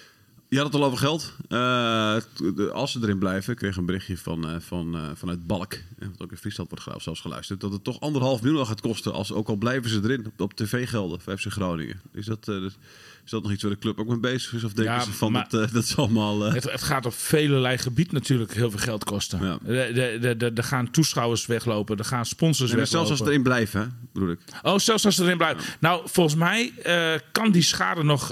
Je 0.48 0.58
had 0.58 0.66
het 0.66 0.76
al 0.76 0.84
over 0.84 0.98
geld. 0.98 1.34
Eh, 1.50 2.18
als 2.72 2.92
ze 2.92 3.00
erin 3.02 3.20
blijven, 3.20 3.52
ik 3.54 3.58
kreeg 3.60 3.78
een 3.78 3.86
berichtje 3.86 4.18
van, 4.18 4.48
eh, 4.50 4.56
van, 4.60 4.96
eh, 4.96 5.02
vanuit 5.16 5.48
Balk, 5.48 5.78
wat 6.00 6.22
ook 6.22 6.32
in 6.32 6.38
Friesland 6.38 6.70
wordt 6.70 7.04
zelfs 7.04 7.22
geluisterd, 7.22 7.62
dat 7.62 7.72
het 7.72 7.84
toch 7.84 8.00
anderhalf 8.00 8.42
miljoen 8.42 8.66
gaat 8.66 8.82
kosten, 8.82 9.14
als, 9.14 9.32
ook 9.34 9.48
al 9.48 9.56
blijven 9.56 9.90
ze 9.90 10.00
erin 10.04 10.26
op, 10.26 10.42
op 10.42 10.54
tv-gelden 10.54 11.20
FC 11.22 11.46
Groningen. 11.52 12.02
Is 12.14 12.26
dat, 12.26 12.48
eh, 12.48 12.56
is 13.30 13.36
dat 13.36 13.44
nog 13.44 13.52
iets 13.54 13.64
waar 13.64 13.72
de 13.72 13.80
club 13.80 14.00
ook 14.00 14.08
mee 14.08 14.20
bezig 14.20 14.54
is? 14.54 14.64
Of 14.64 14.74
denken 14.74 14.94
Ja, 14.94 15.00
ze 15.04 15.12
van, 15.12 15.32
maar- 15.32 15.48
dat, 15.50 15.68
eh, 15.68 15.74
dat 15.74 15.84
is 15.84 15.98
allemaal... 15.98 16.46
eh, 16.46 16.54
Het, 16.54 16.64
het 16.72 16.82
gaat 16.82 17.06
op 17.06 17.14
velelei 17.14 17.78
gebied 17.78 18.12
natuurlijk 18.12 18.54
heel 18.54 18.70
veel 18.72 18.80
geld 18.80 19.04
kosten. 19.04 19.44
Ja. 19.44 19.58
Er 19.66 19.94
de, 20.22 20.36
de, 20.38 20.54
de, 20.54 20.64
gaan 20.64 20.92
toeschouwers 20.92 21.46
weglopen, 21.46 21.98
er 21.98 22.06
gaan 22.06 22.26
sponsors 22.26 22.72
nee, 22.72 22.80
weglopen. 22.80 23.08
zelfs 23.08 23.10
als 23.10 23.20
ze 23.20 23.26
erin 23.34 23.44
blijven, 23.44 23.82
hè, 23.82 23.88
bedoel 24.14 24.30
ik. 24.32 24.40
Oh, 24.62 24.78
zelfs 24.78 25.06
als 25.06 25.16
ze 25.16 25.24
erin 25.24 25.38
blijven. 25.38 25.64
Nou, 25.80 26.02
volgens 26.06 26.36
mij 26.36 26.72
eh, 26.84 27.20
kan 27.32 27.52
die 27.52 27.62
schade 27.62 28.04
nog, 28.04 28.30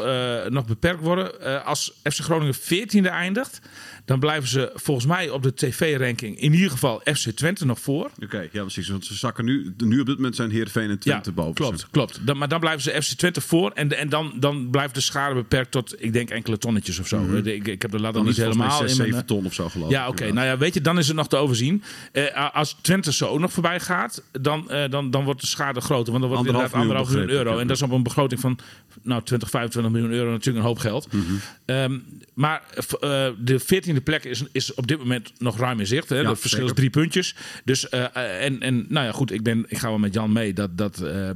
nog 0.49 0.65
beperkt 0.65 1.01
worden. 1.01 1.65
Als 1.65 1.91
FC 2.03 2.19
Groningen 2.19 2.55
14e 2.55 3.05
eindigt, 3.09 3.59
dan 4.07 4.19
blijven 4.19 4.49
ze 4.49 4.71
volgens 4.73 5.05
mij 5.05 5.29
op 5.29 5.43
de 5.43 5.53
tv-ranking 5.53 6.39
in 6.39 6.53
ieder 6.53 6.69
geval 6.69 7.01
FC 7.03 7.29
Twente 7.29 7.65
nog 7.65 7.79
voor. 7.79 8.09
Oké, 8.23 8.47
ja 8.51 8.61
precies. 8.61 8.87
Want 8.87 9.05
ze 9.05 9.15
zakken 9.15 9.45
nu, 9.45 9.73
nu 9.77 9.99
op 9.99 10.05
dit 10.05 10.15
moment 10.15 10.35
zijn 10.35 10.51
Heerenveen 10.51 10.89
en 10.89 10.99
Twente 10.99 11.31
boven. 11.31 11.53
Klopt, 11.53 11.87
klopt. 11.91 12.19
Dan, 12.25 12.37
maar 12.37 12.47
dan 12.47 12.59
blijven 12.59 12.81
ze 12.81 13.01
FC 13.01 13.11
Twente 13.17 13.41
voor. 13.41 13.71
En, 13.71 13.97
en 13.97 14.09
dan, 14.09 14.33
dan 14.35 14.69
blijft 14.69 14.93
de 14.93 15.01
schade 15.01 15.35
beperkt 15.35 15.71
tot, 15.71 16.03
ik 16.03 16.13
denk, 16.13 16.29
enkele 16.29 16.57
tonnetjes 16.57 16.99
of 16.99 17.07
zo. 17.07 17.35
ik, 17.43 17.67
ik 17.67 17.81
heb 17.81 17.91
de 17.91 17.99
ladder 17.99 18.23
niet 18.23 18.37
helemaal 18.37 18.77
6, 18.77 18.89
in 18.89 18.95
7 18.95 19.11
mijn, 19.11 19.25
ton 19.25 19.45
of 19.45 19.53
zo 19.53 19.69
geloof 19.69 19.89
Ja, 19.89 20.07
oké. 20.07 20.31
Nou 20.31 20.47
ja, 20.47 20.57
weet 20.57 20.73
je, 20.73 20.81
dan 20.81 20.97
is 20.97 21.07
het 21.07 21.15
nog 21.15 21.27
te 21.27 21.35
overzien. 21.35 21.83
Eh, 22.11 22.55
als 22.55 22.77
Twente 22.81 23.13
zo 23.13 23.27
ook 23.27 23.39
nog 23.39 23.51
voorbij 23.51 23.79
gaat, 23.79 24.23
dan, 24.31 24.69
eh, 24.69 24.89
dan, 24.89 25.11
dan 25.11 25.23
wordt 25.23 25.41
de 25.41 25.47
schade 25.47 25.81
groter. 25.81 26.11
Want 26.11 26.23
dan 26.23 26.31
wordt 26.31 26.47
het 26.47 26.55
Anderhalf 26.55 26.73
inderdaad 26.73 26.81
anderhalf 26.81 27.07
miljoen 27.07 27.25
miljoen 27.25 27.45
euro. 27.45 27.59
En 27.59 27.67
dat 27.67 27.75
is 27.75 27.83
op 27.83 27.91
een 27.91 28.03
begroting 28.03 28.39
van 28.39 28.59
nou, 29.01 29.23
20, 29.23 29.49
25 29.49 29.91
miljoen 29.91 30.11
euro 30.11 30.31
natuurlijk 30.31 30.57
een 30.57 30.69
hoop 30.69 30.79
geld. 30.79 31.13
Mhm. 31.13 31.23
Ehm, 31.65 31.97
maar 32.33 32.61
eh, 32.99 33.27
de 33.39 33.59
14e 33.99 34.03
plek 34.03 34.23
is, 34.23 34.43
is 34.51 34.73
op 34.73 34.87
dit 34.87 34.97
moment 34.97 35.31
nog 35.37 35.59
ruim 35.59 35.79
in 35.79 35.87
zicht. 35.87 36.09
Hè? 36.09 36.15
Ja, 36.15 36.23
dat 36.23 36.39
verschil 36.39 36.65
is 36.65 36.73
drie 36.73 36.89
puntjes. 36.89 37.35
Dus, 37.65 37.89
eh, 37.89 38.43
en, 38.45 38.59
en 38.61 38.85
nou 38.89 39.05
ja, 39.05 39.11
goed, 39.11 39.31
ik, 39.31 39.43
ben, 39.43 39.65
ik 39.67 39.77
ga 39.77 39.87
wel 39.89 39.97
met 39.97 40.13
Jan 40.13 40.31
mee 40.31 40.53
dat... 40.53 40.77
dat 40.77 41.01
eh, 41.01 41.29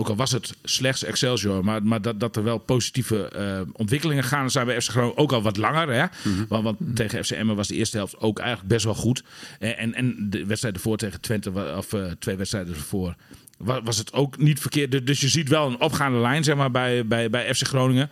ook 0.00 0.08
al 0.08 0.16
was 0.16 0.32
het 0.32 0.54
slechts 0.62 1.04
Excelsior, 1.04 1.64
maar, 1.64 1.82
maar 1.82 2.02
dat, 2.02 2.20
dat 2.20 2.36
er 2.36 2.42
wel 2.42 2.58
positieve 2.58 3.28
eh, 3.28 3.60
ontwikkelingen 3.72 4.24
gaan 4.24 4.50
zijn 4.50 4.66
bij 4.66 4.80
FC 4.80 4.90
Groningen. 4.90 5.16
Ook 5.16 5.32
al 5.32 5.42
wat 5.42 5.56
langer. 5.56 5.92
Hè? 5.92 6.04
Mhm. 6.30 6.44
want, 6.48 6.64
want 6.64 6.78
tegen 6.94 7.24
FC 7.24 7.30
Emmen 7.30 7.56
was 7.56 7.68
de 7.68 7.74
eerste 7.74 7.96
helft 7.96 8.18
ook 8.18 8.38
eigenlijk 8.38 8.68
best 8.68 8.84
wel 8.84 8.94
goed. 8.94 9.22
En, 9.58 9.94
en, 9.94 10.16
de 10.30 10.46
wedstrijd 10.46 10.74
ervoor 10.74 10.96
tegen 10.96 11.20
Twente, 11.20 11.50
of 11.76 11.94
twee 12.18 12.36
wedstrijden 12.36 12.74
ervoor, 12.74 13.14
wa- 13.58 13.82
was 13.82 13.98
het 13.98 14.12
ook 14.12 14.38
niet 14.38 14.60
verkeerd. 14.60 14.90
Dus- 14.90 15.04
Dus 15.04 15.20
je 15.20 15.28
ziet 15.28 15.48
wel 15.48 15.66
een 15.66 15.80
opgaande 15.80 16.18
lijn 16.18 16.44
zeg 16.44 16.56
maar, 16.56 16.70
bij, 16.70 17.06
bij, 17.06 17.30
bij 17.30 17.54
FC 17.54 17.66
Groningen. 17.66 18.10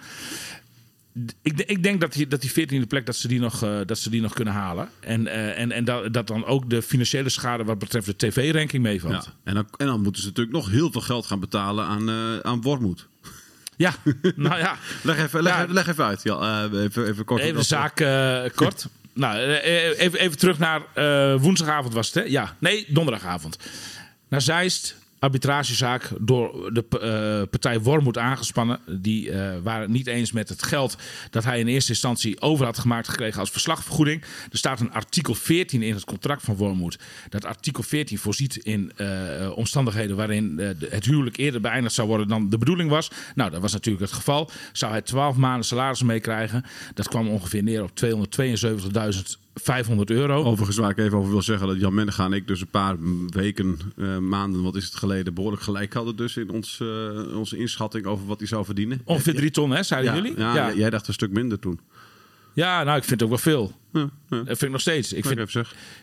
Ik, 1.42 1.60
ik 1.60 1.82
denk 1.82 2.00
dat 2.00 2.12
die, 2.12 2.26
dat 2.26 2.40
die 2.40 2.50
14e 2.50 2.86
plek 2.88 3.06
dat 3.06 3.16
ze 3.16 3.28
die 3.28 3.40
nog, 3.40 3.62
eh, 3.62 3.78
dat 3.86 3.98
ze 3.98 4.10
die 4.10 4.20
nog 4.20 4.32
kunnen 4.32 4.54
halen. 4.54 4.88
En, 5.00 5.26
eh, 5.26 5.58
en, 5.58 5.72
en 5.72 5.84
dat, 5.84 6.12
dat 6.12 6.26
dan 6.26 6.44
ook 6.44 6.70
de 6.70 6.82
financiële 6.82 7.28
schade 7.28 7.64
wat 7.64 7.78
betreft 7.78 8.06
de 8.06 8.16
tv-ranking 8.16 8.82
meevalt. 8.82 9.24
Ja. 9.24 9.32
En, 9.44 9.54
dan, 9.54 9.68
en 9.76 9.86
dan 9.86 10.02
moeten 10.02 10.22
ze 10.22 10.28
natuurlijk 10.28 10.56
nog 10.56 10.70
heel 10.70 10.92
veel 10.92 11.00
geld 11.00 11.26
gaan 11.26 11.40
betalen 11.40 11.84
aan, 11.84 12.08
eh 12.08 12.38
aan 12.42 12.62
Wormoed. 12.62 13.06
Ja, 13.76 13.94
nou 14.36 14.58
ja. 14.58 14.76
Leg 15.02 15.18
even, 15.18 15.42
leg, 15.42 15.52
Ja. 15.52 15.62
even- 15.62 15.74
leg 15.74 15.86
even 15.86 16.04
uit. 16.04 16.22
Ja, 16.22 16.64
even, 16.72 17.06
even 17.06 17.24
kort. 17.24 17.42
Even 17.42 17.56
de 17.56 17.62
zaak 17.62 17.96
kort. 18.54 18.86
nou, 19.14 19.38
even, 19.38 20.18
even 20.18 20.38
terug 20.38 20.58
naar 20.58 20.82
woensdagavond 21.40 21.94
was 21.94 22.06
het, 22.06 22.14
hè? 22.14 22.22
Ja, 22.30 22.56
nee, 22.58 22.84
donderdagavond. 22.88 23.58
Naar 24.28 24.40
Zeist, 24.42 24.96
arbitragezaak 25.18 26.10
door 26.20 26.70
de 26.72 26.84
eh, 26.88 27.48
partij 27.50 27.80
Wormoed 27.80 28.18
aangespannen. 28.18 28.80
Die 28.86 29.30
eh, 29.30 29.56
waren 29.62 29.90
niet 29.90 30.06
eens 30.06 30.32
met 30.32 30.48
het 30.48 30.62
geld 30.62 30.96
dat 31.30 31.44
hij 31.44 31.58
in 31.58 31.66
eerste 31.66 31.90
instantie 31.90 32.40
over 32.40 32.64
had 32.64 32.78
gemaakt 32.78 33.08
gekregen 33.08 33.40
als 33.40 33.50
verslagvergoeding. 33.50 34.22
Er 34.50 34.58
staat 34.58 34.80
een 34.80 34.92
artikel 34.92 35.34
14 35.34 35.82
in 35.82 35.94
het 35.94 36.04
contract 36.04 36.42
van 36.42 36.56
Wormoed. 36.56 36.98
Dat 37.28 37.44
artikel 37.44 37.82
14 37.82 38.18
voorziet 38.18 38.56
in 38.56 38.92
eh, 38.96 39.06
omstandigheden 39.54 40.16
waarin 40.16 40.58
het 40.88 41.04
huwelijk 41.04 41.36
eerder 41.36 41.60
beëindigd 41.60 41.94
zou 41.94 42.08
worden 42.08 42.28
dan 42.28 42.50
de 42.50 42.58
bedoeling 42.58 42.90
was. 42.90 43.10
Nou, 43.34 43.50
dat 43.50 43.60
was 43.60 43.72
natuurlijk 43.72 44.04
het 44.04 44.14
geval. 44.14 44.50
Zou 44.72 44.92
hij 44.92 45.02
12 45.02 45.36
maanden 45.36 45.64
salaris 45.64 46.02
meekrijgen? 46.02 46.64
Dat 46.94 47.08
kwam 47.08 47.28
ongeveer 47.28 47.62
neer 47.62 47.82
op 47.82 47.90
272.500 49.60 50.04
euro. 50.04 50.44
Overigens 50.44 50.76
waar 50.76 50.90
ik 50.90 50.98
even 50.98 51.18
over 51.18 51.30
wil 51.30 51.42
zeggen 51.42 51.66
dat 51.66 51.80
Jan 51.80 51.94
Mennega 51.94 52.24
en 52.24 52.32
ik 52.32 52.46
dus 52.46 52.60
een 52.60 52.68
paar 52.68 52.96
weken, 53.26 53.78
eh, 53.96 54.18
maanden, 54.18 54.62
wat 54.62 54.76
is 54.76 54.84
het 54.84 54.94
geleden, 54.94 55.34
behoorlijk 55.34 55.62
gelijk 55.62 55.92
hadden 55.92 56.16
dus 56.16 56.36
in 56.36 56.50
ons, 56.50 56.80
eh, 56.80 57.36
onze 57.36 57.56
inschatting 57.56 58.06
over 58.06 58.26
wat 58.26 58.38
hij 58.38 58.48
zou 58.48 58.64
verdienen. 58.64 59.00
Ongeveer 59.04 59.34
drie 59.34 59.50
ton, 59.50 59.70
hè, 59.70 59.82
zeiden 59.82 60.14
ja, 60.14 60.20
jullie? 60.20 60.38
Ja, 60.38 60.54
ja. 60.54 60.74
jij 60.74 60.90
dacht 60.90 61.08
een 61.08 61.14
stuk 61.14 61.30
minder 61.30 61.58
toen. 61.58 61.80
Ja, 62.52 62.82
nou, 62.82 62.96
ik 62.96 63.04
vind 63.04 63.20
het 63.20 63.22
ook 63.22 63.28
wel 63.28 63.52
veel. 63.52 63.72
Ja, 63.96 64.10
ja. 64.30 64.36
Dat 64.36 64.46
vind 64.46 64.62
ik 64.62 64.70
nog 64.70 64.80
steeds. 64.80 65.12
Ik 65.12 65.24
vind, 65.26 65.38
ik 65.40 65.54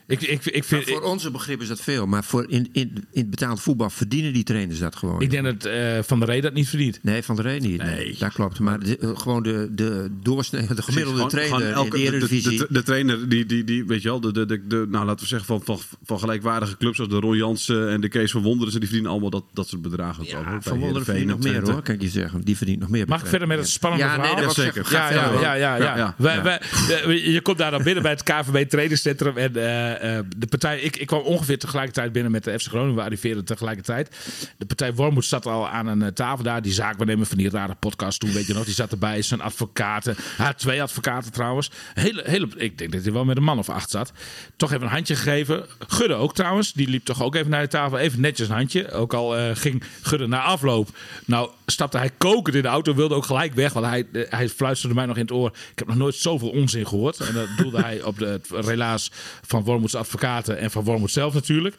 ik, 0.07 0.21
ik, 0.21 0.45
ik, 0.45 0.63
vind, 0.63 0.83
voor 0.89 1.01
onze 1.01 1.31
begrip 1.31 1.61
is 1.61 1.67
dat 1.67 1.81
veel, 1.81 2.05
maar 2.07 2.23
voor 2.23 2.45
in, 2.49 2.69
in, 2.71 2.93
in 3.11 3.21
het 3.21 3.29
betaald 3.29 3.61
voetbal 3.61 3.89
verdienen 3.89 4.33
die 4.33 4.43
trainers 4.43 4.79
dat 4.79 4.95
gewoon. 4.95 5.21
ik 5.21 5.29
denk 5.31 5.43
dat 5.43 5.65
eh, 5.65 5.99
Van 6.03 6.19
der 6.19 6.27
Rey 6.27 6.41
dat 6.41 6.53
niet 6.53 6.69
verdient. 6.69 6.99
Nee, 7.01 7.23
van 7.23 7.35
de 7.35 7.41
reden 7.41 7.69
niet. 7.69 7.81
Nee, 7.83 7.95
Nee. 7.95 8.15
dat 8.19 8.33
klopt. 8.33 8.59
Maar 8.59 8.79
de- 8.79 8.97
eh, 8.97 9.09
gewoon 9.17 9.43
de, 9.43 9.67
de 9.71 10.09
doorsnee, 10.21 10.67
de 10.75 10.81
gemiddelde 10.81 11.15
Gewoon- 11.17 11.29
trainer 11.29 11.57
gewoon 11.59 11.73
elke- 11.73 11.97
in 11.97 12.03
de 12.03 12.09
Eredivisie. 12.17 12.57
de, 12.57 12.67
de 12.69 12.83
trainer 12.83 13.29
die, 13.29 13.45
die, 13.45 13.63
die, 13.63 13.85
weet 13.85 14.01
je 14.01 14.09
wel, 14.09 14.19
de, 14.19 14.31
de, 14.31 14.45
de, 14.45 14.67
de- 14.67 14.85
nou 14.89 15.05
laten 15.05 15.21
we 15.21 15.27
zeggen 15.27 15.47
van, 15.47 15.61
van, 15.63 15.79
van 16.03 16.19
gelijkwaardige 16.19 16.77
clubs 16.77 16.95
zoals 16.95 17.11
de 17.11 17.19
Ron 17.19 17.37
Jansen 17.37 17.89
en 17.89 18.01
de 18.01 18.07
Kees 18.09 18.31
van 18.31 18.41
Wonderen, 18.41 18.71
die 18.73 18.81
verdienen 18.81 19.11
allemaal 19.11 19.29
dat, 19.29 19.43
dat 19.53 19.67
soort 19.67 19.81
bedragen. 19.81 20.25
ja, 20.25 20.57
Van 20.61 20.79
Wonderen 20.79 21.05
verdient 21.05 21.27
nog 21.27 21.39
meer 21.39 21.61
hoor, 21.71 21.81
kan 21.81 21.95
ik 21.95 22.01
je 22.01 22.09
zeggen. 22.09 22.41
Die 22.41 22.57
verdient 22.57 22.79
nog 22.79 22.89
meer. 22.89 23.07
Mag 23.07 23.21
ik 23.21 23.27
verder 23.27 23.47
met 23.47 23.57
het 23.57 23.69
spannende 23.69 24.05
Ja, 24.05 24.11
nee, 24.11 24.19
verhaal? 24.25 24.43
dat 24.45 24.55
was 24.55 24.65
zeker. 24.65 24.87
Ja, 24.91 25.11
ja, 25.11 25.31
ja, 25.41 25.53
ja, 25.53 25.75
ja. 25.75 25.75
Ja, 25.77 26.15
ja. 26.17 26.43
Ja. 26.43 26.59
eh, 26.59 27.33
je 27.33 27.41
komt 27.41 27.57
daar 27.57 27.82
binnen 27.83 28.03
bij 28.03 28.11
het 28.11 28.23
KVB 28.23 28.69
trainingscentrum. 28.69 29.37
En 29.37 29.55
eh, 29.55 30.17
eh, 30.17 30.25
de 30.37 30.47
partij, 30.47 30.79
ik, 30.79 30.97
ik 30.97 31.07
kwam 31.07 31.21
ongeveer 31.21 31.59
tegelijkertijd 31.59 32.11
binnen 32.11 32.31
met 32.31 32.43
de 32.43 32.59
FC 32.59 32.67
Groningen. 32.67 32.95
We 32.95 33.01
arriveerden 33.01 33.45
tegelijkertijd. 33.45 34.15
De 34.57 34.65
partij 34.65 34.93
Wormoed 34.93 35.25
zat 35.25 35.45
al 35.45 35.69
aan 35.69 35.87
een 35.87 36.01
eh, 36.01 36.07
tafel 36.07 36.43
daar. 36.43 36.61
Die 36.61 36.73
zaakwaarnemer 36.73 37.25
van 37.25 37.37
die 37.37 37.49
rare 37.49 37.75
podcast 37.75 38.19
toen, 38.19 38.31
weet 38.31 38.47
je 38.47 38.53
nog. 38.53 38.65
Die 38.65 38.73
zat 38.73 38.91
erbij. 38.91 39.21
Zijn 39.21 39.41
advocaten. 39.41 40.15
Had 40.37 40.59
twee 40.59 40.81
advocaten 40.81 41.31
trouwens. 41.31 41.71
Hele, 41.93 42.23
hele, 42.25 42.47
ik 42.55 42.77
denk 42.77 42.91
dat 42.91 43.03
hij 43.03 43.13
wel 43.13 43.25
met 43.25 43.37
een 43.37 43.43
man 43.43 43.59
of 43.59 43.69
acht 43.69 43.89
zat. 43.89 44.11
Toch 44.55 44.71
even 44.71 44.83
een 44.83 44.91
handje 44.91 45.15
gegeven. 45.15 45.65
Gudde 45.87 46.13
ook 46.13 46.33
trouwens. 46.35 46.73
Die 46.73 46.87
liep 46.89 47.05
toch 47.05 47.23
ook 47.23 47.35
even 47.35 47.49
naar 47.49 47.61
de 47.61 47.67
tafel. 47.67 47.97
Even 47.97 48.21
netjes 48.21 48.47
een 48.47 48.55
handje. 48.55 48.91
Ook 48.91 49.13
al 49.13 49.55
ging 49.55 49.83
Gudde 50.01 50.27
na 50.27 50.41
afloop. 50.41 50.89
Nou 51.25 51.49
stapte 51.65 51.97
hij 51.97 52.09
kokend 52.17 52.55
in 52.55 52.61
de 52.61 52.67
auto. 52.67 52.95
Wilde 52.95 53.15
ook 53.15 53.25
gelijk 53.25 53.53
weg. 53.53 53.73
Want 53.73 53.85
hij, 53.85 54.05
hij 54.11 54.49
fluisterde 54.49 54.95
mij 54.95 55.05
nog 55.05 55.15
in 55.15 55.21
het 55.21 55.31
oor. 55.31 55.49
Ik 55.71 55.79
heb 55.79 55.87
nog 55.87 55.97
nooit 55.97 56.15
zoveel 56.15 56.49
onzin 56.49 56.87
gehoord. 56.87 57.19
En 57.19 57.33
dat 57.33 57.47
doelde 57.73 57.87
hij 57.87 58.03
op 58.03 58.17
de, 58.17 58.25
het 58.25 58.65
relaas 58.65 59.11
van 59.41 59.63
Wormoeds 59.63 59.95
advocaten. 59.95 60.57
En 60.57 60.71
van 60.71 60.83
Wormoed 60.83 61.11
zelf 61.11 61.33
natuurlijk. 61.33 61.75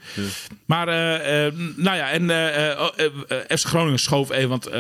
Maar 0.65 0.89
eh, 0.89 1.47
eh, 1.47 1.53
nou 1.77 1.97
ja. 1.97 2.11
En 2.11 2.31
eh, 2.31 2.71
eh, 2.71 2.79
FC 3.49 3.67
Groningen 3.67 3.99
schoof 3.99 4.31
even. 4.31 4.49
Want 4.49 4.71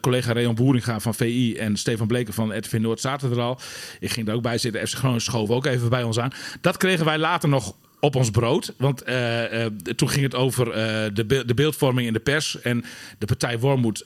collega 0.00 0.32
Reon 0.32 0.54
Boeringa 0.54 1.00
van 1.00 1.14
VI 1.14 1.56
en 1.56 1.76
Stefan 1.76 2.06
Bleker 2.06 2.34
van 2.34 2.58
RTV 2.58 2.72
Noord 2.72 3.00
zaten 3.00 3.30
er 3.30 3.40
al. 3.40 3.58
Ik 4.00 4.10
ging 4.10 4.28
er 4.28 4.34
ook 4.34 4.42
bij 4.42 4.58
zitten. 4.58 4.88
FC 4.88 4.94
Groningen 4.94 5.22
schoof 5.22 5.50
ook 5.50 5.66
even 5.66 5.88
bij 5.88 6.02
ons 6.02 6.18
aan. 6.18 6.32
Dat 6.60 6.76
kregen 6.76 7.04
wij 7.04 7.18
later 7.18 7.48
nog 7.48 7.74
op 8.04 8.14
ons 8.16 8.30
brood. 8.30 8.72
Want 8.78 9.02
eh, 9.02 9.64
eh, 9.64 9.72
toen 9.96 10.08
ging 10.08 10.22
het 10.22 10.34
over 10.34 10.70
eh, 10.70 11.10
de, 11.14 11.24
be- 11.24 11.44
de 11.44 11.54
beeldvorming 11.54 12.06
in 12.06 12.12
de 12.12 12.18
pers. 12.20 12.60
En 12.60 12.84
de 13.18 13.26
partij 13.26 13.58
Wormoed 13.58 14.04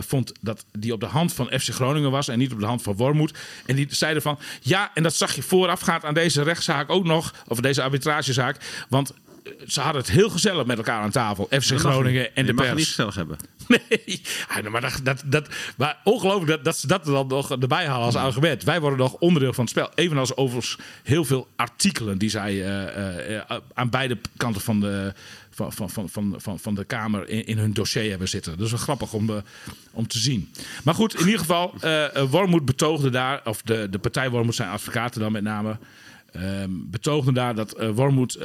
vond 0.00 0.32
dat 0.40 0.64
die 0.78 0.92
op 0.92 1.00
de 1.00 1.06
hand 1.06 1.32
van 1.32 1.46
FC 1.46 1.68
Groningen 1.68 2.10
was 2.10 2.28
en 2.28 2.38
niet 2.38 2.52
op 2.52 2.60
de 2.60 2.66
hand 2.66 2.82
van 2.82 2.94
Wormoed. 2.96 3.38
En 3.66 3.76
die 3.76 3.86
zeiden 3.90 4.22
van 4.22 4.38
ja, 4.60 4.90
en 4.94 5.02
dat 5.02 5.14
zag 5.14 5.34
je 5.34 5.42
voorafgaand 5.42 6.04
aan 6.04 6.14
deze 6.14 6.42
rechtszaak 6.42 6.90
ook 6.90 7.04
nog, 7.04 7.34
of 7.48 7.60
deze 7.60 7.82
arbitragezaak. 7.82 8.56
Want 8.88 9.12
ze 9.66 9.80
hadden 9.80 10.00
het 10.02 10.10
heel 10.10 10.30
gezellig 10.30 10.66
met 10.66 10.76
elkaar 10.76 11.00
aan 11.02 11.10
tafel. 11.10 11.46
FC 11.50 11.78
Groningen 11.78 12.34
en 12.34 12.42
je 12.42 12.50
de 12.50 12.52
mag 12.52 12.66
het 12.66 12.74
niet 12.74 12.84
pers. 12.84 12.88
gezellig 12.88 13.14
hebben. 13.14 13.36
Nee, 13.88 14.20
Ja, 14.48 14.60
nou, 14.60 14.70
maar, 14.70 14.80
dat, 14.80 15.00
dat, 15.02 15.22
dat, 15.26 15.48
maar 15.76 16.00
ongelooflijk 16.04 16.50
dat, 16.50 16.64
dat 16.64 16.76
ze 16.76 16.86
dat 16.86 17.04
dan 17.04 17.26
nog 17.26 17.50
erbij 17.50 17.86
halen 17.86 18.06
als 18.06 18.14
argument. 18.14 18.64
Wij 18.64 18.80
worden 18.80 18.98
nog 18.98 19.12
onderdeel 19.12 19.52
van 19.52 19.64
het 19.64 19.72
spel. 19.72 19.90
Evenals 19.94 20.36
overigens 20.36 20.78
heel 21.02 21.24
veel 21.24 21.48
artikelen 21.56 22.18
die 22.18 22.30
zij 22.30 22.64
eh, 22.64 23.36
eh, 23.36 23.56
aan 23.74 23.90
beide 23.90 24.18
kanten 24.36 24.60
van 24.60 24.80
de, 24.80 25.12
van, 25.56 25.72
van, 25.72 25.90
van, 25.90 26.08
van, 26.08 26.34
van, 26.36 26.58
van 26.58 26.74
de 26.74 26.84
Kamer 26.84 27.28
in, 27.28 27.46
in 27.46 27.58
hun 27.58 27.72
dossier 27.72 28.10
hebben 28.10 28.28
zitten. 28.28 28.58
Dus 28.58 28.70
wel 28.70 28.80
grappig 28.80 29.12
om, 29.12 29.30
eh, 29.30 29.36
om 29.92 30.06
te 30.06 30.18
zien. 30.18 30.50
Maar 30.84 30.94
goed, 30.94 31.14
in 31.14 31.24
ieder 31.24 31.38
geval, 31.40 31.74
eh 31.80 32.16
eh, 32.16 32.30
Wormoed 32.30 32.64
betoogde 32.64 33.10
daar, 33.10 33.40
of 33.44 33.62
de, 33.62 33.88
de 33.90 33.98
partij 33.98 34.30
Wormoed 34.30 34.54
zijn 34.54 34.70
advocaten 34.70 35.20
dan 35.20 35.32
met 35.32 35.42
name, 35.42 35.78
ehm 36.32 36.70
betoogden 36.70 37.34
daar 37.34 37.54
dat 37.54 37.72
eh 37.72 37.90
Wormoed... 37.90 38.38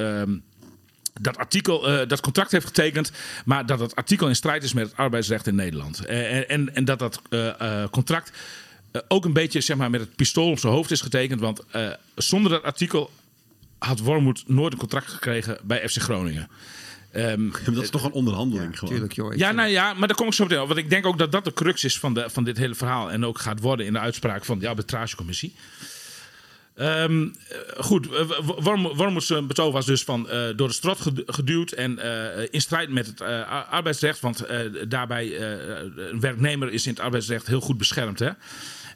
dat 1.19 1.38
artikel, 1.38 1.88
eh, 1.89 2.08
dat 2.08 2.21
contract 2.21 2.52
heeft 2.52 2.65
getekend, 2.65 3.12
maar 3.45 3.65
dat 3.65 3.80
het 3.80 3.95
artikel 3.95 4.28
in 4.28 4.36
strijd 4.36 4.63
is 4.63 4.74
met 4.74 4.88
het 4.88 4.97
arbeidsrecht 4.97 5.47
in 5.47 5.56
Nederland. 5.56 6.06
Eh, 6.06 6.36
en, 6.38 6.50
en, 6.50 6.76
en 6.76 6.86
dat 6.86 7.00
dat 7.00 7.21
eh, 7.30 7.82
eh, 7.82 7.89
contract 7.89 8.32
eh, 8.91 9.02
ook 9.08 9.26
een 9.26 9.34
beetje 9.34 9.62
zeg 9.62 9.78
maar, 9.78 9.89
met 9.89 10.00
het 10.02 10.15
pistool 10.15 10.50
op 10.50 10.60
zijn 10.60 10.74
hoofd 10.74 10.91
is 10.91 11.02
getekend. 11.02 11.39
Want 11.39 11.65
eh, 11.71 11.89
zonder 12.15 12.52
dat 12.52 12.63
artikel 12.63 13.12
had 13.78 14.00
Wormoed 14.00 14.43
nooit 14.47 14.74
een 14.74 14.80
contract 14.80 15.08
gekregen 15.08 15.58
bij 15.63 15.89
FC 15.89 15.97
Groningen. 16.02 16.50
Ehm, 17.12 17.50
Dat 17.65 17.84
is 17.84 17.89
toch 17.89 18.04
een 18.04 18.12
onderhandeling 18.12 18.78
gewoon. 18.80 18.93
Tuurlijk, 18.93 19.13
joh. 19.13 19.36
Ja, 19.36 19.52
nou 19.52 19.69
ja, 19.69 19.93
maar 19.93 20.08
daar 20.08 20.17
kom 20.17 20.28
ik 20.28 20.34
zo 20.34 20.43
meteen 20.43 20.60
op. 20.62 20.67
Want 20.67 20.80
ik 20.80 20.89
denk 20.89 21.06
ook 21.06 21.17
dat 21.17 21.32
dat 21.32 21.43
de 21.43 21.54
crux 21.54 21.84
is 21.84 22.00
van, 22.00 22.13
de, 22.13 22.30
van 22.30 22.43
dit 22.43 22.58
hele 22.58 22.76
verhaal. 22.76 23.12
En 23.12 23.26
ook 23.26 23.39
gaat 23.39 23.60
worden 23.60 23.86
in 23.86 23.93
de 23.93 24.00
uitspraak 24.00 24.45
van 24.45 24.60
de 24.60 24.67
arbitragecommissie. 24.67 25.54
Eh, 26.82 27.06
goed, 27.78 28.08
eh, 28.13 28.30
Worm- 28.60 28.96
Wormoeds 28.96 29.30
eh, 29.30 29.41
betoog 29.46 29.74
was 29.74 29.86
dus 29.86 30.04
van 30.04 30.30
eh, 30.30 30.48
door 30.56 30.67
de 30.67 30.74
strot 30.74 31.00
gedu- 31.02 31.24
geduwd 31.26 31.72
en 31.72 32.00
eh, 32.00 32.48
in 32.52 32.62
strijd 32.62 32.89
met 32.89 33.06
het 33.08 33.22
eh, 33.22 33.28
ar- 33.28 33.63
arbeidsrecht. 33.63 34.20
Want 34.20 34.46
eh, 34.46 34.60
daarbij, 34.88 35.38
eh, 35.38 35.78
een 36.12 36.20
werknemer 36.20 36.72
is 36.72 36.86
in 36.86 36.91
het 36.94 37.02
arbeidsrecht 37.02 37.48
heel 37.48 37.62
goed 37.62 37.78
beschermd. 37.78 38.20
Hè? 38.20 38.30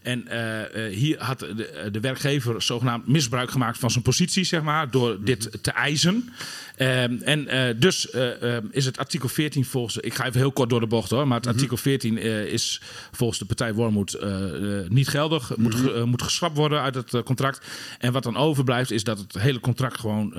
En 0.05 0.27
eh, 0.27 0.87
eh, 0.87 0.93
hier 0.95 1.23
had 1.23 1.39
de, 1.39 1.89
de 1.91 1.99
werkgever 1.99 2.61
zogenaamd 2.61 3.07
misbruik 3.07 3.51
gemaakt 3.51 3.77
van 3.77 3.91
zijn 3.91 4.03
positie, 4.03 4.43
zeg 4.43 4.61
maar, 4.61 4.91
door 4.91 5.17
dit 5.23 5.57
te 5.61 5.71
eisen. 5.71 6.29
Ehm, 6.75 7.15
en 7.21 7.47
eh, 7.47 7.73
dus 7.77 8.09
eh, 8.09 8.55
eh, 8.57 8.63
is 8.71 8.85
het 8.85 8.97
artikel 8.97 9.29
14 9.29 9.65
volgens. 9.65 9.97
Ik 9.97 10.13
ga 10.13 10.25
even 10.25 10.39
heel 10.39 10.51
kort 10.51 10.69
door 10.69 10.79
de 10.79 10.87
bocht 10.87 11.09
hoor. 11.09 11.27
Maar 11.27 11.37
het 11.37 11.47
artikel 11.47 11.77
14 11.77 12.17
eh, 12.17 12.45
is 12.45 12.81
volgens 13.11 13.39
de 13.39 13.45
partij 13.45 13.73
Wormoed 13.73 14.17
niet 14.89 15.07
geldig. 15.07 15.55
Moet, 15.57 15.91
eh, 15.93 16.03
moet 16.03 16.21
geschrapt 16.21 16.57
worden 16.57 16.81
uit 16.81 16.95
het 16.95 17.23
contract. 17.23 17.65
En 17.99 18.11
wat 18.11 18.23
dan 18.23 18.37
overblijft 18.37 18.91
is 18.91 19.03
dat 19.03 19.17
het 19.19 19.33
hele 19.41 19.59
contract 19.59 19.99
gewoon. 19.99 20.33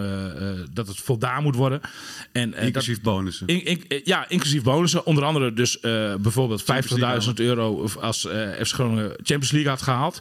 dat 0.73 0.87
het 0.89 0.97
voldaan 1.01 1.43
moet 1.43 1.55
worden. 1.55 1.81
En, 2.33 2.55
Inclusief 2.55 2.95
dat, 2.95 3.03
bonussen. 3.03 3.47
in- 3.47 3.65
in- 3.65 4.01
ja, 4.05 4.29
inclusief 4.29 4.63
bonussen. 4.63 5.07
Onder 5.07 5.25
andere 5.25 5.53
dus 5.53 5.81
bijvoorbeeld 6.21 6.63
50.000 6.63 7.41
euro 7.41 7.89
als 8.01 8.27
eh 8.27 8.49
FC 8.51 8.73
Groningen 8.75 9.09
Champions 9.11 9.51
League 9.51 9.56
had 9.65 9.83
gehaald. 9.83 10.21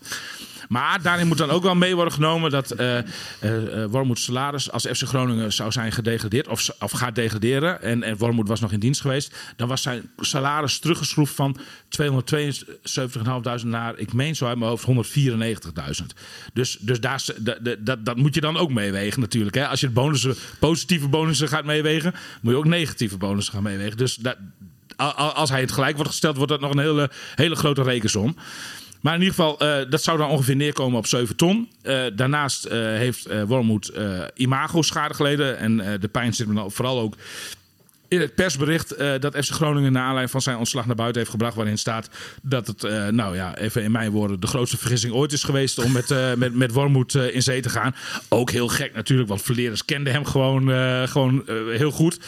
Maar 0.69 1.01
daarin 1.01 1.27
moet 1.27 1.37
dan 1.37 1.49
ook 1.49 1.63
wel 1.63 1.75
mee 1.75 1.95
worden 1.95 2.13
genomen 2.13 2.51
dat 2.51 2.71
eh, 2.71 2.97
Wormoed 3.89 4.19
salaris 4.19 4.71
als 4.71 4.85
FC 4.85 5.03
Groningen 5.03 5.53
zou 5.53 5.71
zijn 5.71 5.91
gedegradeerd 5.91 6.47
of, 6.47 6.69
of 6.79 6.91
gaat 6.91 7.15
degraderen. 7.15 7.81
En, 7.81 8.03
en 8.03 8.17
Wormoed 8.17 8.47
was 8.47 8.59
nog 8.59 8.71
in 8.71 8.79
dienst 8.79 9.01
geweest. 9.01 9.35
Dan 9.55 9.67
was 9.67 9.81
zijn 9.81 10.09
salaris 10.17 10.79
teruggeschroefd 10.79 11.35
van 11.35 11.57
272.500 12.01 13.65
naar, 13.65 13.97
ik 13.97 14.13
meen 14.13 14.35
zo 14.35 14.45
uit 14.45 14.57
mijn 14.57 14.69
hoofd, 14.69 14.85
194.000. 16.01 16.05
Dus, 16.53 16.77
dus 16.79 16.99
daar, 16.99 17.23
dat, 17.79 18.05
dat, 18.05 18.15
moet 18.15 18.35
je 18.35 18.41
dan 18.41 18.57
ook 18.57 18.71
meewegen 18.71 19.21
natuurlijk. 19.21 19.55
Hè? 19.55 19.67
Als 19.67 19.79
je 19.79 19.89
bonussen, 19.89 20.35
positieve 20.59 21.07
bonussen 21.07 21.47
gaat 21.47 21.65
meewegen, 21.65 22.13
moet 22.41 22.51
je 22.53 22.59
ook 22.59 22.65
negatieve 22.65 23.17
bonussen 23.17 23.53
gaan 23.53 23.63
meewegen. 23.63 23.97
Dus 23.97 24.15
dat, 24.15 24.37
als 25.35 25.49
hij 25.49 25.61
het 25.61 25.71
gelijk 25.71 25.95
wordt 25.95 26.11
gesteld, 26.11 26.35
wordt 26.35 26.51
dat 26.51 26.61
nog 26.61 26.71
een 26.71 26.79
hele, 26.79 27.09
hele 27.35 27.55
grote 27.55 27.83
rekensom. 27.83 28.35
Maar 29.05 29.13
in 29.13 29.21
ieder 29.21 29.35
geval, 29.35 29.59
eh, 29.59 29.89
dat 29.89 30.03
zou 30.03 30.17
dan 30.17 30.29
ongeveer 30.29 30.55
neerkomen 30.55 30.97
op 30.97 31.07
7 31.07 31.35
ton. 31.35 31.69
Eh, 31.81 32.03
daarnaast 32.13 32.65
eh, 32.65 32.79
heeft 32.79 33.27
Wormoed 33.47 33.89
eh, 33.89 34.21
imago-schade 34.35 35.13
geleden. 35.13 35.57
En 35.57 35.99
de 35.99 36.07
pijn 36.07 36.33
zit 36.33 36.47
me 36.47 36.53
dan 36.53 36.71
vooral 36.71 36.99
ook 36.99 37.15
in 38.07 38.21
het 38.21 38.35
persbericht 38.35 38.95
dat 39.19 39.35
FC 39.35 39.51
Groningen 39.51 39.91
naar 39.91 40.01
aanleiding 40.01 40.31
van 40.31 40.41
zijn 40.41 40.57
ontslag 40.57 40.85
naar 40.85 40.95
buiten 40.95 41.19
heeft 41.19 41.31
gebracht. 41.31 41.55
Waarin 41.55 41.77
staat 41.77 42.09
dat 42.41 42.67
het, 42.67 42.81
nou 43.11 43.35
ja, 43.35 43.57
even 43.57 43.83
in 43.83 43.91
mijn 43.91 44.11
woorden, 44.11 44.39
de 44.39 44.47
grootste 44.47 44.77
vergissing 44.77 45.13
ooit 45.13 45.31
is 45.31 45.43
geweest 45.43 45.77
om 45.77 45.91
met, 45.91 46.11
eh 46.11 46.33
met, 46.33 46.55
met 46.55 46.71
Wormoed 46.71 47.15
in 47.15 47.43
zee 47.43 47.61
te 47.61 47.69
gaan. 47.69 47.95
Ook 48.29 48.51
heel 48.51 48.67
gek 48.67 48.93
natuurlijk, 48.93 49.29
want 49.29 49.41
Verleerders 49.41 49.85
kenden 49.85 50.13
hem 50.13 50.25
gewoon, 50.25 50.69
gewoon 51.07 51.43
heel 51.69 51.91
goed. 51.91 52.19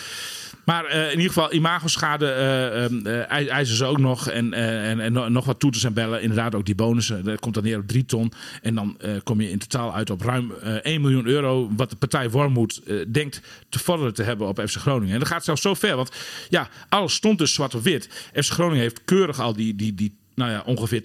Maar 0.68 0.86
eh, 0.86 1.04
in 1.04 1.18
ieder 1.18 1.28
geval, 1.34 1.54
imagoschade 1.54 2.28
eh, 2.32 2.84
ehm, 2.84 3.06
eh, 3.06 3.32
ei- 3.32 3.48
eisen 3.48 3.76
ze 3.76 3.86
ook 3.86 3.98
nog. 3.98 4.30
En, 4.30 4.54
en, 4.54 5.00
en 5.00 5.14
no- 5.14 5.28
nog 5.28 5.46
wat 5.46 5.60
toeters 5.60 5.84
en 5.84 5.94
bellen. 5.94 6.22
Inderdaad 6.22 6.56
ook 6.56 6.66
die 6.66 6.76
bonussen. 6.76 7.24
Dat 7.24 7.40
komt 7.40 7.54
dan 7.54 7.64
neer 7.64 7.78
op 7.80 7.88
drie 7.88 8.06
ton. 8.06 8.32
En 8.62 8.76
dan 8.76 8.98
kom 9.24 9.42
je 9.42 9.50
in 9.50 9.58
totaal 9.58 9.96
uit 9.96 10.10
op 10.10 10.22
ruim 10.22 10.52
eh 10.52 10.74
1 10.74 11.02
miljoen 11.02 11.26
euro. 11.26 11.70
Wat 11.76 11.90
de 11.90 11.96
partij 11.96 12.30
Wormoed 12.30 12.82
denkt 13.08 13.42
te 13.70 13.80
vorderen 13.80 14.14
te 14.14 14.24
hebben 14.24 14.48
op 14.48 14.62
FC 14.68 14.76
Groningen. 14.76 15.14
En 15.14 15.20
dat 15.20 15.28
gaat 15.28 15.44
zelfs 15.44 15.62
zo 15.62 15.74
ver. 15.74 15.96
Want 15.96 16.12
ja, 16.50 16.70
alles 16.90 17.14
stond 17.14 17.38
dus 17.38 17.54
zwart 17.54 17.76
op 17.76 17.84
wit. 17.84 18.30
FC 18.34 18.52
Groningen 18.52 18.82
heeft 18.82 19.02
keurig 19.06 19.40
al 19.40 19.54
die, 19.54 19.76
die, 19.76 19.94
die 19.94 20.16
nou 20.38 20.52
ja, 20.52 20.64
ongeveer 20.66 21.02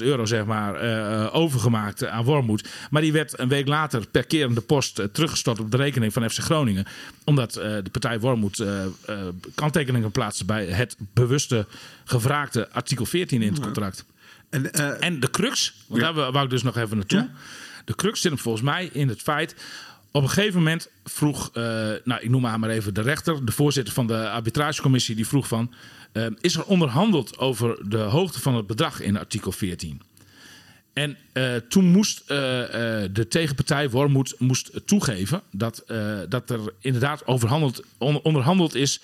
280.000 0.00 0.06
euro 0.06 0.26
zeg 0.26 0.44
maar, 0.44 0.74
eh, 0.74 1.22
eh, 1.24 1.34
overgemaakt 1.34 2.06
aan 2.06 2.24
Wormoed. 2.24 2.68
Maar 2.90 3.02
die 3.02 3.12
werd 3.12 3.38
een 3.38 3.48
week 3.48 3.66
later 3.66 4.06
per 4.06 4.24
kerende 4.24 4.60
post 4.60 4.98
eh, 4.98 5.06
teruggestort 5.06 5.60
op 5.60 5.70
de 5.70 5.76
rekening 5.76 6.12
van 6.12 6.30
FC 6.30 6.38
Groningen. 6.38 6.86
Omdat 7.24 7.52
de 7.52 7.90
partij 7.92 8.20
Wormoed 8.20 8.64
kanttekeningen 9.54 10.10
plaatste 10.10 10.44
bij 10.44 10.66
het 10.66 10.96
bewuste 11.12 11.66
gevraagde 12.04 12.70
artikel 12.70 13.06
14 13.06 13.42
in 13.42 13.52
het 13.52 13.60
contract. 13.60 14.04
En, 14.48 14.72
En 15.00 15.20
de 15.20 15.30
crux, 15.30 15.74
want 15.86 16.00
daar 16.00 16.14
wou 16.14 16.44
ik 16.44 16.50
dus 16.50 16.62
nog 16.62 16.76
even 16.76 16.96
naartoe. 16.96 17.18
Ja. 17.18 17.30
De 17.84 17.94
crux 17.94 18.20
zit 18.20 18.30
hem 18.30 18.40
volgens 18.40 18.64
mij 18.64 18.90
in 18.92 19.08
het 19.08 19.22
feit. 19.22 19.54
Op 20.10 20.22
een 20.22 20.30
gegeven 20.30 20.58
moment 20.58 20.88
vroeg, 21.04 21.50
nou 22.04 22.20
ik 22.20 22.28
noem 22.28 22.42
maar, 22.42 22.58
maar 22.58 22.70
even 22.70 22.94
de 22.94 23.02
rechter, 23.02 23.44
de 23.44 23.52
voorzitter 23.52 23.94
van 23.94 24.06
de 24.06 24.30
arbitragecommissie, 24.30 25.14
die 25.14 25.26
vroeg 25.26 25.48
van, 25.48 25.74
eh, 26.12 26.26
is 26.40 26.56
er 26.56 26.64
onderhandeld 26.64 27.38
over 27.38 27.88
de 27.90 27.98
hoogte 27.98 28.40
van 28.40 28.54
het 28.54 28.66
bedrag 28.66 29.00
in 29.00 29.18
artikel 29.18 29.52
14? 29.52 30.00
En 30.92 31.16
eh, 31.32 31.56
toen 31.56 31.84
moest 31.84 32.22
eh, 32.26 33.02
eh, 33.04 33.10
de 33.12 33.28
tegenpartij 33.28 33.90
Wormoed 33.90 34.34
moest 34.38 34.80
toegeven 34.86 35.42
dat, 35.50 35.84
dat 36.28 36.50
er 36.50 36.60
inderdaad 36.80 37.26
overhandeld, 37.26 37.82
on- 37.98 38.22
onderhandeld 38.22 38.74
is 38.74 39.00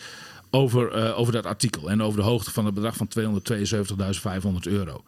over, 0.50 1.14
over 1.14 1.32
dat 1.32 1.46
artikel. 1.46 1.90
En 1.90 2.02
over 2.02 2.18
de 2.18 2.24
hoogte 2.26 2.50
van 2.50 2.64
het 2.64 2.74
bedrag 2.74 2.96
van 2.96 3.08
272.500 3.08 4.58
euro. 4.62 5.04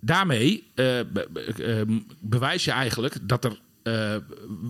Daarmee 0.00 0.64
eh, 0.74 0.84
be- 1.12 1.28
be- 1.32 1.40
eh, 1.40 1.96
bewijs 2.20 2.64
je 2.64 2.70
eigenlijk 2.70 3.16
dat 3.22 3.44
er 3.44 3.58
eh, 3.82 4.16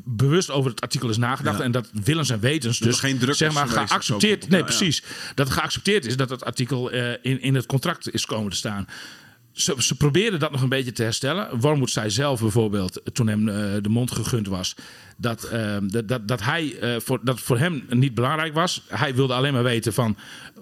bewust 0.04 0.50
over 0.50 0.70
het 0.70 0.80
artikel 0.80 1.08
is 1.08 1.16
nagedacht. 1.16 1.58
Ja. 1.58 1.64
En 1.64 1.72
dat 1.72 1.90
willens 2.04 2.30
en 2.30 2.40
wetens 2.40 2.78
dus 2.78 2.98
geen 2.98 3.18
druk 3.18 3.34
zeg 3.34 3.52
maar, 3.52 3.68
geaccepteerd. 3.68 4.48
Nee, 4.48 4.60
Ja, 4.60 4.66
precies. 4.66 5.02
Dat 5.34 5.48
het 5.48 5.56
geaccepteerd 5.56 6.06
is 6.06 6.16
dat 6.16 6.30
het 6.30 6.44
artikel 6.44 6.90
eh, 6.90 7.10
in, 7.22 7.40
in 7.40 7.54
het 7.54 7.66
contract 7.66 8.14
is 8.14 8.26
komen 8.26 8.50
te 8.50 8.56
staan. 8.56 8.86
Ze, 9.52 9.74
ze 9.78 9.96
probeerden 9.96 10.40
dat 10.40 10.50
nog 10.50 10.62
een 10.62 10.68
beetje 10.68 10.92
te 10.92 11.02
herstellen. 11.02 11.60
Wormoed 11.60 11.90
zei 11.90 12.10
zelf 12.10 12.40
bijvoorbeeld, 12.40 13.00
toen 13.12 13.26
hem 13.26 13.48
eh, 13.48 13.54
de 13.82 13.88
mond 13.88 14.10
gegund 14.10 14.46
was, 14.46 14.74
dat, 15.16 15.44
eh, 15.44 15.76
dat, 15.82 16.08
dat, 16.08 16.28
dat, 16.28 16.42
hij, 16.42 16.78
eh, 16.78 17.00
voor, 17.00 17.18
dat 17.22 17.40
voor 17.40 17.58
hem 17.58 17.84
niet 17.88 18.14
belangrijk 18.14 18.54
was. 18.54 18.82
Hij 18.88 19.14
wilde 19.14 19.34
alleen 19.34 19.52
maar 19.52 19.62
weten 19.62 19.92
van 19.92 20.16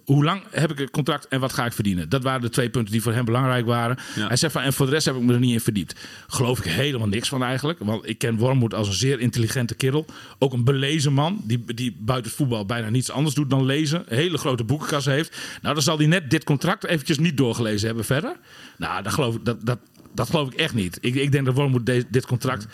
hoe 0.04 0.24
lang 0.24 0.42
heb 0.50 0.70
ik 0.70 0.78
het 0.78 0.90
contract 0.90 1.28
en 1.28 1.40
wat 1.40 1.52
ga 1.52 1.64
ik 1.64 1.72
verdienen. 1.72 2.08
Dat 2.08 2.22
waren 2.22 2.40
de 2.40 2.48
twee 2.48 2.70
punten 2.70 2.92
die 2.92 3.02
voor 3.02 3.12
hem 3.12 3.24
belangrijk 3.24 3.66
waren. 3.66 3.98
Ja. 4.16 4.26
Hij 4.26 4.36
zegt 4.36 4.52
van 4.52 4.62
en 4.62 4.72
voor 4.72 4.86
de 4.86 4.92
rest 4.92 5.06
heb 5.06 5.16
ik 5.16 5.22
me 5.22 5.32
er 5.32 5.38
niet 5.38 5.52
in 5.52 5.60
verdiept. 5.60 6.00
Geloof 6.26 6.58
ik 6.58 6.64
helemaal 6.64 7.08
niks 7.08 7.28
van 7.28 7.42
eigenlijk. 7.42 7.78
Want 7.78 8.08
ik 8.08 8.18
ken 8.18 8.36
Wormoed 8.36 8.74
als 8.74 8.88
een 8.88 8.94
zeer 8.94 9.20
intelligente 9.20 9.74
kerel. 9.74 10.04
Ook 10.38 10.52
een 10.52 10.64
belezen 10.64 11.12
man 11.12 11.40
die, 11.44 11.74
die 11.74 11.96
buiten 11.98 12.30
voetbal 12.30 12.66
bijna 12.66 12.88
niets 12.88 13.10
anders 13.10 13.34
doet 13.34 13.50
dan 13.50 13.64
lezen. 13.64 14.04
Hele 14.08 14.38
grote 14.38 14.64
boekenkast 14.64 15.06
heeft. 15.06 15.36
Nou, 15.62 15.74
dan 15.74 15.82
zal 15.82 15.98
hij 15.98 16.06
net 16.06 16.30
dit 16.30 16.44
contract 16.44 16.84
eventjes 16.84 17.18
niet 17.18 17.36
doorgelezen 17.36 17.86
hebben 17.86 18.04
verder. 18.04 18.36
Nou, 18.76 19.02
dat 19.02 19.12
geloof 19.12 19.34
ik, 19.34 19.44
dat, 19.44 19.66
dat, 19.66 19.78
dat 20.14 20.30
geloof 20.30 20.52
ik 20.52 20.54
echt 20.54 20.74
niet. 20.74 20.98
Ik, 21.00 21.14
ik 21.14 21.32
denk 21.32 21.44
dat 21.44 21.54
Wormoed 21.54 21.86
dit 22.08 22.26
contract 22.26 22.66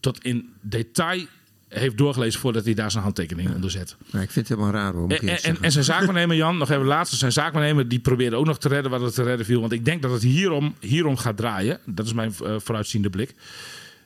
tot 0.00 0.24
in 0.24 0.52
detail 0.60 1.26
heeft 1.74 1.98
doorgelezen 1.98 2.40
voordat 2.40 2.64
hij 2.64 2.74
daar 2.74 2.90
zijn 2.90 3.02
handtekening 3.02 3.54
onder 3.54 3.70
zet. 3.70 3.96
Nou, 4.10 4.24
ik 4.24 4.30
vind 4.30 4.48
het 4.48 4.58
helemaal 4.58 4.80
raar 4.80 4.92
hoor. 4.92 5.10
En, 5.10 5.42
en, 5.42 5.56
en 5.60 5.72
zijn 5.72 5.84
zaakwaarnemer, 5.84 6.36
Jan, 6.36 6.58
nog 6.58 6.70
even 6.70 6.84
laatste. 6.84 7.16
Zijn 7.16 7.32
zaakwaarnemer 7.32 7.88
die 7.88 7.98
probeerde 7.98 8.36
ook 8.36 8.46
nog 8.46 8.58
te 8.58 8.68
redden 8.68 8.90
wat 8.90 9.02
er 9.02 9.12
te 9.12 9.22
redden 9.22 9.46
viel. 9.46 9.60
Want 9.60 9.72
ik 9.72 9.84
denk 9.84 10.02
dat 10.02 10.10
het 10.10 10.22
hierom, 10.22 10.74
hierom 10.80 11.16
gaat 11.16 11.36
draaien. 11.36 11.78
Dat 11.86 12.06
is 12.06 12.12
mijn 12.12 12.34
eh, 12.44 12.54
vooruitziende 12.58 13.10
blik. 13.10 13.34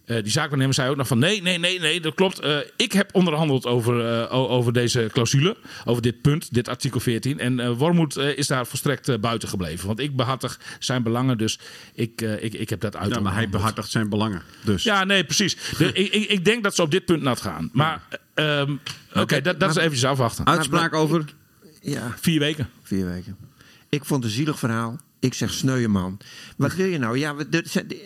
Eh, 0.08 0.22
die 0.22 0.32
zaakwaarnemer 0.32 0.74
zei 0.74 0.90
ook 0.90 0.96
nog 0.96 1.06
van 1.06 1.18
nee, 1.18 1.42
nee, 1.42 1.58
nee, 1.58 1.80
nee, 1.80 2.00
dat 2.00 2.14
klopt. 2.14 2.38
Eh, 2.38 2.56
ik 2.76 2.92
heb 2.92 3.14
onderhandeld 3.14 3.66
over, 3.66 4.20
eh, 4.22 4.32
over 4.32 4.72
deze 4.72 5.08
clausule, 5.12 5.56
over 5.84 6.02
dit 6.02 6.20
punt, 6.20 6.54
dit 6.54 6.68
artikel 6.68 7.00
14. 7.00 7.38
En 7.38 7.60
eh 7.60 7.70
Wormoed 7.70 8.16
is 8.16 8.46
daar 8.46 8.66
volstrekt 8.66 9.20
buiten 9.20 9.48
gebleven. 9.48 9.86
Want 9.86 9.98
ik 9.98 10.16
behartig 10.16 10.60
zijn 10.78 11.02
belangen, 11.02 11.38
dus 11.38 11.58
ik, 11.94 12.20
ik, 12.20 12.54
ik 12.54 12.70
heb 12.70 12.80
dat 12.80 12.96
uit. 12.96 13.14
ja, 13.14 13.20
maar 13.20 13.34
hij 13.34 13.48
behartigt 13.48 13.90
zijn 13.90 14.08
belangen. 14.08 14.42
Dus. 14.64 14.82
Ja, 14.82 15.04
nee, 15.04 15.24
precies. 15.24 15.56
De- 15.78 15.92
ik, 16.02 16.12
ik, 16.12 16.28
ik 16.30 16.44
denk 16.44 16.62
dat 16.62 16.74
ze 16.74 16.82
op 16.82 16.90
dit 16.90 17.04
punt 17.04 17.22
nat 17.22 17.40
gaan. 17.40 17.70
Maar 17.72 18.02
ehm, 18.34 18.76
oké, 19.14 19.40
dat, 19.40 19.60
dat 19.60 19.70
is 19.70 19.76
eventjes 19.76 20.04
afwachten. 20.04 20.46
Uitspraak 20.46 20.94
over. 20.94 21.24
Ja, 21.80 22.14
Vier 22.20 22.38
weken. 22.38 22.68
vier 22.82 23.06
weken. 23.06 23.36
Ik 23.88 24.04
vond 24.04 24.22
het 24.22 24.32
een 24.32 24.38
zielig 24.38 24.58
verhaal. 24.58 24.98
Ik 25.20 25.34
zeg 25.34 25.52
sneuwe 25.52 25.88
man. 25.88 26.18
Wat 26.56 26.74
wil 26.74 26.86
je 26.86 26.98
nou? 26.98 27.18
Ja, 27.18 27.34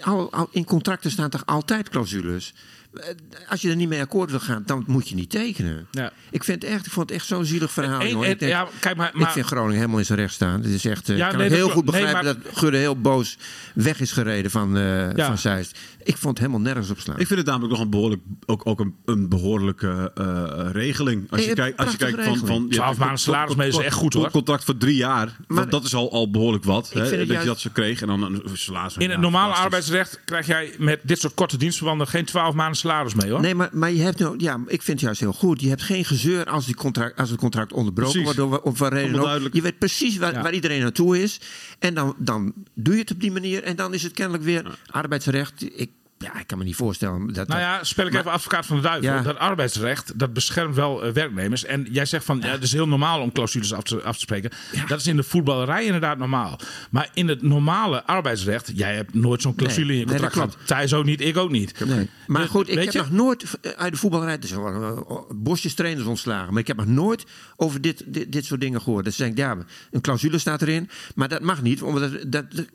al, 0.00 0.32
al- 0.32 0.48
in 0.52 0.64
contracten 0.64 1.10
staan 1.10 1.30
toch 1.30 1.46
altijd 1.46 1.88
clausules? 1.88 2.54
Eh, 2.94 3.04
Als 3.48 3.60
je 3.62 3.68
er 3.70 3.76
niet 3.76 3.88
mee 3.88 4.00
akkoord 4.00 4.30
wil 4.30 4.40
gaan, 4.40 4.62
dan 4.66 4.84
moet 4.86 5.08
je 5.08 5.14
niet 5.14 5.30
tekenen. 5.30 5.86
Ja. 5.90 6.12
Ik, 6.30 6.44
vind 6.44 6.62
het 6.62 6.70
echt, 6.72 6.86
ik 6.86 6.92
vond 6.92 7.08
het 7.08 7.18
echt 7.18 7.26
zo'n 7.28 7.44
zielig 7.44 7.72
verhaal. 7.72 8.00
En- 8.00 8.08
jongen. 8.08 8.26
en- 8.26 8.32
ik, 8.32 8.38
denk- 8.38 8.52
ja, 8.52 8.66
kijk, 8.80 8.96
maar- 8.96 9.08
ik 9.08 9.14
maar- 9.14 9.32
vind 9.32 9.46
Groningen 9.46 9.76
helemaal 9.76 9.98
in 9.98 10.04
zijn 10.04 10.18
recht 10.18 10.34
staan. 10.34 10.62
Het 10.62 10.70
is 10.70 10.84
echt, 10.84 11.08
eh, 11.08 11.16
Ja, 11.16 11.28
kan 11.28 11.38
nee, 11.38 11.46
ik 11.46 11.52
heel 11.52 11.68
goed 11.68 11.74
Nee, 11.74 11.84
begrijpen 11.84 12.24
maar- 12.24 12.42
dat 12.42 12.56
Gudde 12.58 12.78
heel 12.78 13.00
boos 13.00 13.36
weg 13.74 14.00
is 14.00 14.12
gereden 14.12 14.50
van, 14.50 14.76
eh 14.76 15.12
Ja. 15.16 15.26
van 15.26 15.38
Zeist. 15.38 15.78
Ik 16.04 16.16
vond 16.16 16.38
het 16.38 16.46
helemaal 16.46 16.60
nergens 16.66 16.90
op 16.90 16.98
slaan. 17.00 17.18
Ik 17.18 17.26
vind 17.26 17.38
het 17.38 17.48
namelijk 17.48 17.72
nog 17.72 17.80
een 17.82 17.90
behoorlijk, 17.90 18.22
ook, 18.46 18.66
ook 18.66 18.80
een, 18.80 18.94
een 19.04 19.28
behoorlijke 19.28 20.10
eh, 20.14 20.68
regeling. 20.72 21.30
Als 21.30 21.44
Je 21.44 21.52
kijkt, 21.54 21.78
als 21.78 21.90
je 21.90 21.96
kijkt 21.96 22.14
van, 22.14 22.24
van 22.24 22.34
regeling. 22.38 22.64
je 22.68 22.74
12 22.74 22.88
hebt 22.88 22.98
maanden 23.00 23.18
salaris 23.18 23.54
mee 23.54 23.68
is 23.68 23.76
echt 23.78 23.94
goed, 23.96 24.12
hoor. 24.14 24.24
Een 24.24 24.30
contract 24.30 24.64
voor 24.64 24.76
drie 24.76 24.96
jaar. 24.96 25.36
Maar- 25.46 25.62
dat, 25.62 25.70
dat 25.70 25.84
is 25.84 25.94
al, 25.94 26.12
al 26.12 26.30
behoorlijk 26.30 26.64
wat. 26.64 26.86
Ik 26.86 26.92
Hè, 26.92 27.26
dat 27.26 27.40
je 27.40 27.44
dat 27.46 27.60
ze 27.60 27.70
kreeg. 27.70 28.00
En 28.00 28.06
dan 28.06 28.22
een 28.22 28.42
salaris. 28.52 28.96
In 28.96 29.10
het 29.10 29.20
normale 29.20 29.52
arbeidsrecht 29.54 30.20
krijg 30.24 30.46
jij 30.46 30.74
met 30.78 31.00
dit 31.02 31.20
soort 31.20 31.34
korte 31.34 31.56
dienstverbanden 31.56 32.06
geen 32.08 32.24
12 32.24 32.54
maanden 32.54 32.76
salaris 32.82 33.14
mee 33.14 33.30
hoor. 33.30 33.40
Nee, 33.40 33.54
maar, 33.54 33.68
maar 33.72 33.90
je 33.92 34.02
hebt 34.02 34.18
nou, 34.18 34.34
ja, 34.38 34.54
ik 34.66 34.82
vind 34.82 34.86
het 34.86 35.00
juist 35.00 35.20
heel 35.20 35.32
goed. 35.32 35.60
Je 35.60 35.68
hebt 35.68 35.82
geen 35.82 36.04
gezeur 36.04 36.44
als, 36.44 36.66
die 36.66 36.74
contract, 36.74 37.18
als 37.18 37.30
het 37.30 37.38
contract 37.38 37.72
onderbroken 37.72 38.22
wordt. 38.22 38.36
Door, 38.36 38.60
of 38.60 38.78
waar 38.78 38.92
reden 38.92 39.20
ook. 39.42 39.48
Je 39.52 39.62
weet 39.62 39.78
precies 39.78 40.16
waar, 40.16 40.32
Ja. 40.32 40.42
waar 40.42 40.54
iedereen 40.54 40.80
naartoe 40.80 41.22
is. 41.22 41.40
En 41.78 41.94
dan, 41.94 42.14
dan 42.18 42.52
doe 42.74 42.94
je 42.94 43.00
het 43.00 43.10
op 43.10 43.20
die 43.20 43.32
manier. 43.32 43.62
En 43.62 43.76
dan 43.76 43.94
is 43.94 44.02
het 44.02 44.12
kennelijk 44.12 44.44
weer 44.44 44.78
arbeidsrecht. 44.90 45.80
Ik 45.80 45.90
ja, 46.22 46.38
ik 46.40 46.46
kan 46.46 46.58
me 46.58 46.64
niet 46.64 46.76
voorstellen. 46.76 47.32
Dat, 47.32 47.48
Nou 47.48 47.60
ja, 47.60 47.84
spel 47.84 48.06
ik 48.06 48.12
Maar- 48.12 48.20
even 48.20 48.32
advocaat 48.32 48.66
van 48.66 48.76
de 48.76 48.82
duivel. 48.82 49.12
Ja. 49.12 49.22
Dat 49.22 49.38
arbeidsrecht, 49.38 50.18
dat 50.18 50.32
beschermt 50.32 50.74
wel 50.74 51.04
eh, 51.04 51.12
werknemers. 51.12 51.64
En 51.64 51.86
jij 51.90 52.04
zegt 52.06 52.24
van, 52.24 52.40
ja, 52.42 52.48
het 52.48 52.62
is 52.62 52.72
heel 52.72 52.88
normaal 52.88 53.20
om 53.20 53.32
clausules 53.32 53.72
af 53.72 53.82
te, 53.82 54.02
af 54.02 54.14
te 54.14 54.20
spreken. 54.20 54.50
Dat 54.86 55.00
is 55.00 55.06
in 55.06 55.16
de 55.16 55.22
voetballerij 55.22 55.84
inderdaad 55.84 56.18
normaal. 56.18 56.58
Maar 56.90 57.10
in 57.14 57.28
het 57.28 57.42
normale 57.42 58.04
arbeidsrecht, 58.06 58.70
jij 58.74 58.94
hebt 58.94 59.14
nooit 59.14 59.42
zo'n 59.42 59.54
clausule 59.54 59.86
Nee, 59.86 59.94
in 59.94 59.98
je 60.00 60.04
nee, 60.06 60.14
contract 60.14 60.34
klopt. 60.34 60.52
gehad. 60.52 60.68
Thijs 60.68 60.94
ook 60.94 61.04
niet, 61.04 61.20
ik 61.20 61.36
ook 61.36 61.50
niet. 61.50 61.84
Nee. 61.86 62.08
Maar 62.26 62.40
Dus, 62.42 62.50
goed, 62.50 62.68
ik 62.68 62.78
heb 62.78 62.92
je? 62.92 62.98
nog 62.98 63.10
nooit 63.10 63.44
eh, 63.60 63.72
uit 63.76 63.92
de 63.92 63.98
voetballerij, 63.98 64.38
er 64.40 64.46
zijn 64.48 64.62
wel 64.62 65.06
eh, 65.08 65.36
bosjes 65.36 65.74
trainers 65.74 66.06
ontslagen, 66.06 66.52
maar 66.52 66.60
ik 66.60 66.66
heb 66.66 66.76
nog 66.76 66.86
nooit 66.86 67.24
over 67.56 67.80
dit, 67.80 68.04
dit, 68.06 68.32
dit 68.32 68.44
soort 68.44 68.60
dingen 68.60 68.80
gehoord. 68.82 69.04
Dus 69.04 69.16
denk 69.16 69.30
ik, 69.32 69.38
ja, 69.38 69.56
een 69.90 70.00
clausule 70.00 70.38
staat 70.38 70.62
erin, 70.62 70.90
maar 71.14 71.28
dat 71.28 71.40
mag 71.42 71.62
niet, 71.62 71.82
omdat 71.82 72.10
dat, 72.26 72.44
dat 72.50 72.66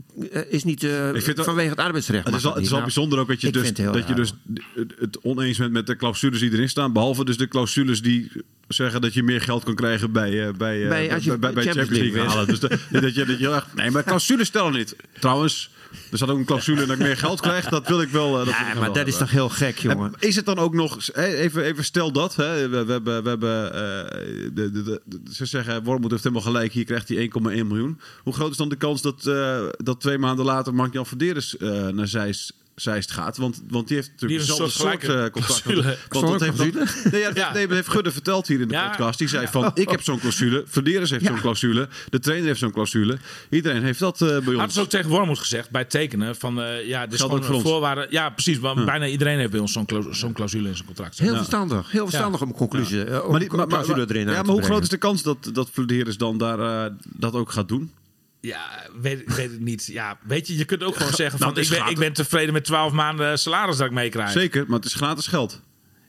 is 0.50 0.64
niet 0.64 0.84
eh, 0.84 1.10
vanwege 1.36 1.70
het 1.70 1.80
arbeidsrecht. 1.80 2.26
Het 2.26 2.36
is, 2.36 2.42
wel, 2.44 2.52
dat 2.52 2.54
het 2.54 2.64
is 2.64 2.70
wel 2.70 2.80
niet. 2.84 2.94
bijzonder 2.94 3.20
ook 3.20 3.28
dat 3.42 3.42
je 3.42 3.48
ik 3.70 3.76
dus, 3.76 3.94
dat 3.94 4.08
je 4.08 4.14
dus 4.14 4.34
het- 5.00 5.20
oneens 5.22 5.58
bent 5.58 5.72
met 5.72 5.88
de 5.88 5.96
clausules 5.96 6.40
die 6.40 6.52
erin 6.52 6.70
staan. 6.70 6.94
Behalve 6.94 7.26
dus 7.26 7.38
de 7.38 7.48
clausules 7.48 8.02
die 8.02 8.32
zeggen 8.68 9.02
dat 9.02 9.14
je 9.14 9.24
meer 9.24 9.42
geld 9.42 9.64
kan 9.64 9.76
krijgen 9.76 10.12
bij, 10.12 10.48
eh, 10.48 10.54
bij, 10.54 10.84
eh, 10.84 10.90
Bij- 10.90 11.14
als 11.14 11.24
je 11.24 11.30
bij, 11.30 11.40
bij, 11.40 11.54
bij 11.54 11.64
Champions 11.64 11.88
Champions 11.90 12.14
League 12.14 12.30
halen. 12.30 12.48
Dus 12.48 12.60
de- 12.60 13.00
dat 13.02 13.16
je, 13.16 13.26
dat 13.26 13.40
je 13.40 13.62
nee, 13.76 13.92
maar 13.92 14.04
clausules 14.04 14.48
stellen 14.48 14.74
niet. 14.74 14.96
Trouwens, 15.20 15.70
er 16.12 16.18
staat 16.18 16.30
ook 16.30 16.38
een 16.38 16.46
clausule 16.46 16.86
dat 16.86 16.90
ik 16.90 16.98
meer 17.04 17.18
geld 17.18 17.42
krijg. 17.42 17.66
Dat 17.70 17.88
wil 17.88 18.02
ik 18.02 18.10
wel. 18.10 18.28
eh, 18.32 18.38
Dat 18.38 18.48
ik 18.48 18.54
Ja, 18.60 18.72
wel 18.74 18.82
maar 18.82 18.94
dat 18.94 19.08
is 19.08 19.18
toch 19.18 19.32
heel 19.32 19.50
gek, 19.50 19.78
jongen. 19.78 20.14
En 20.20 20.28
is 20.28 20.36
het 20.36 20.46
dan 20.46 20.58
ook 20.58 20.74
nog, 20.74 21.12
even, 21.14 21.64
even 21.64 21.84
stel 21.84 22.12
dat, 22.12 22.36
hè, 22.36 22.70
we, 22.70 22.86
we 22.86 22.92
hebben, 22.92 23.24
we 23.24 23.30
hebben 23.30 23.72
de, 24.56 24.72
de, 24.72 24.84
de- 24.84 25.02
ze 25.34 25.46
zeggen, 25.46 25.84
Wormoed 25.84 26.12
heeft 26.12 26.24
helemaal 26.24 26.46
gelijk, 26.46 26.72
hier 26.74 26.86
krijgt 26.86 27.10
hij 27.10 27.18
1,1 27.18 27.68
miljoen. 27.68 28.00
Hoe 28.24 28.34
groot 28.34 28.52
is 28.52 28.58
dan 28.58 28.70
de 28.70 28.76
kans 28.76 29.02
dat, 29.02 29.24
dat 29.78 30.02
twee 30.02 30.18
maanden 30.18 30.46
later 30.46 30.74
Mark-Jan 30.74 31.06
Verderes 31.06 31.56
naar 31.92 32.08
Zeist, 32.08 32.54
Zeist 32.82 33.12
gaat? 33.12 33.38
Want, 33.38 33.62
want 33.70 33.88
die 33.88 33.98
heeft 33.98 34.10
natuurlijk 34.12 34.40
Die 34.48 34.56
heeft 34.56 34.60
een 34.60 34.66
dezelfde 34.68 35.08
soort 35.08 35.16
eh, 35.26 35.32
contract. 35.32 35.62
clausule. 35.64 35.98
Want 36.10 36.28
dat 36.28 36.42
heeft 36.42 36.74
dat, 36.74 37.12
nee, 37.12 37.22
ja, 37.22 37.32
Ja. 37.36 37.54
nee, 37.54 37.68
dat 37.68 37.76
heeft 37.76 37.88
Gudde 37.90 38.12
verteld 38.12 38.48
hier 38.48 38.62
in 38.62 38.68
de 38.68 38.74
Ja. 38.74 38.88
podcast. 38.90 39.20
Die 39.20 39.28
zei 39.28 39.48
van, 39.48 39.72
ik 39.74 39.90
heb 39.90 40.02
zo'n 40.02 40.20
clausule, 40.20 40.64
Verderes 40.68 41.10
heeft 41.10 41.26
zo'n 41.26 41.40
clausule, 41.40 41.88
de 42.10 42.20
trainer 42.20 42.48
heeft 42.48 42.60
zo'n 42.60 42.72
clausule. 42.72 43.18
Iedereen 43.50 43.84
heeft 43.84 44.00
dat 44.00 44.22
eh, 44.22 44.28
bij 44.28 44.54
Had 44.54 44.64
ons. 44.64 44.74
ze 44.74 44.80
ook 44.82 44.90
tegen 44.90 45.10
Wormoed 45.10 45.40
gezegd 45.40 45.70
bij 45.70 45.82
het 45.82 45.90
tekenen 45.90 46.36
van 46.36 46.62
eh, 46.62 46.88
ja, 46.88 47.04
ook 47.04 47.16
gewoon 47.16 47.30
voor 47.44 47.50
een 47.50 47.54
ons. 47.54 47.64
voorwaarde. 47.64 48.08
Ja, 48.10 48.30
precies. 48.30 48.60
Want 48.60 48.86
bijna 48.86 49.06
iedereen 49.08 49.38
heeft 49.38 49.52
bij 49.52 49.60
ons 49.60 49.72
zo'n 49.72 49.86
claus- 49.86 50.20
zo'n 50.20 50.34
clausule 50.34 50.68
in 50.68 50.74
zijn 50.76 50.86
contract. 50.88 51.20
Heel 51.20 51.36
verstandig, 51.36 51.92
heel 51.92 52.06
verstandig 52.08 52.42
om 52.42 52.48
een 52.48 52.56
conclusie, 52.56 53.24
om 53.24 53.32
Maar, 53.32 53.40
die, 53.40 53.50
maar, 53.50 53.58
maar, 53.58 53.68
clausule 53.68 54.06
erin 54.10 54.28
ja, 54.30 54.42
maar 54.42 54.54
hoe 54.54 54.62
groot 54.64 54.82
is 54.84 54.90
de 54.90 54.98
kans 54.98 55.24
dat, 55.24 55.50
dat 55.54 55.70
Verderes 55.72 56.18
dan 56.18 56.38
daar 56.38 56.92
dat 57.04 57.34
ook 57.34 57.52
gaat 57.52 57.68
doen? 57.68 57.92
Ja, 58.42 58.84
weet, 59.02 59.36
weet 59.36 59.52
ik 59.52 59.60
niet. 59.60 59.86
Ja, 59.86 60.18
weet 60.28 60.48
je, 60.48 60.58
je 60.58 60.66
kunt 60.66 60.84
ook 60.84 60.96
gewoon 60.96 61.14
zeggen 61.14 61.40
Nou, 61.40 61.54
van 61.54 61.64
ik 61.64 61.70
ben, 61.70 61.88
ik 61.90 61.98
ben 61.98 62.14
tevreden 62.14 62.54
met 62.54 62.64
12 62.64 62.92
maanden 62.92 63.40
salaris 63.40 63.78
dat 63.78 63.86
ik 63.86 63.92
meekrijg. 63.92 64.32
Zeker, 64.32 64.64
maar 64.68 64.76
het 64.78 64.86
is 64.88 64.94
gratis 64.94 65.28
geld. 65.28 65.62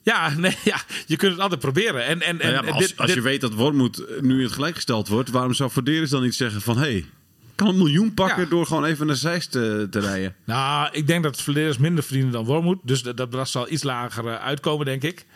Ja, 0.02 0.28
nee, 0.36 0.56
ja, 0.64 0.80
je 1.06 1.16
kunt 1.16 1.32
het 1.32 1.40
altijd 1.40 1.60
proberen. 1.60 2.04
En, 2.04 2.20
en, 2.22 2.40
en, 2.40 2.52
Nou 2.52 2.66
ja, 2.66 2.72
als, 2.72 2.86
dit, 2.86 2.96
als 2.96 3.06
dit- 3.06 3.16
je 3.16 3.22
weet 3.22 3.40
dat 3.40 3.54
Wormoed 3.54 4.04
nu 4.20 4.36
in 4.36 4.42
het 4.44 4.52
gelijk 4.52 4.74
gesteld 4.74 5.08
wordt, 5.08 5.30
waarom 5.30 5.54
zou 5.54 5.70
Verderes 5.70 6.10
dan 6.10 6.22
niet 6.22 6.34
zeggen 6.34 6.60
van 6.60 6.74
hé, 6.76 6.82
hey, 6.82 6.96
ik 6.96 7.06
kan 7.54 7.68
een 7.68 7.76
miljoen 7.76 8.14
pakken 8.14 8.42
Ja. 8.42 8.48
door 8.48 8.66
gewoon 8.66 8.84
even 8.84 9.06
naar 9.06 9.16
Zeist 9.16 9.50
te, 9.50 9.86
te 9.90 10.00
rijden? 10.00 10.34
Nou, 10.44 10.88
ik 10.92 11.06
denk 11.06 11.22
dat 11.22 11.42
Verderes 11.42 11.78
minder 11.78 12.04
verdienen 12.04 12.32
dan 12.32 12.44
Wormoed. 12.44 12.78
Dus 12.82 13.02
dat, 13.02 13.16
dat 13.16 13.30
bedrag 13.30 13.48
zal 13.48 13.70
iets 13.70 13.82
lager 13.82 14.26
eh, 14.26 14.34
uitkomen, 14.34 14.86
denk 14.86 15.02
ik. 15.02 15.26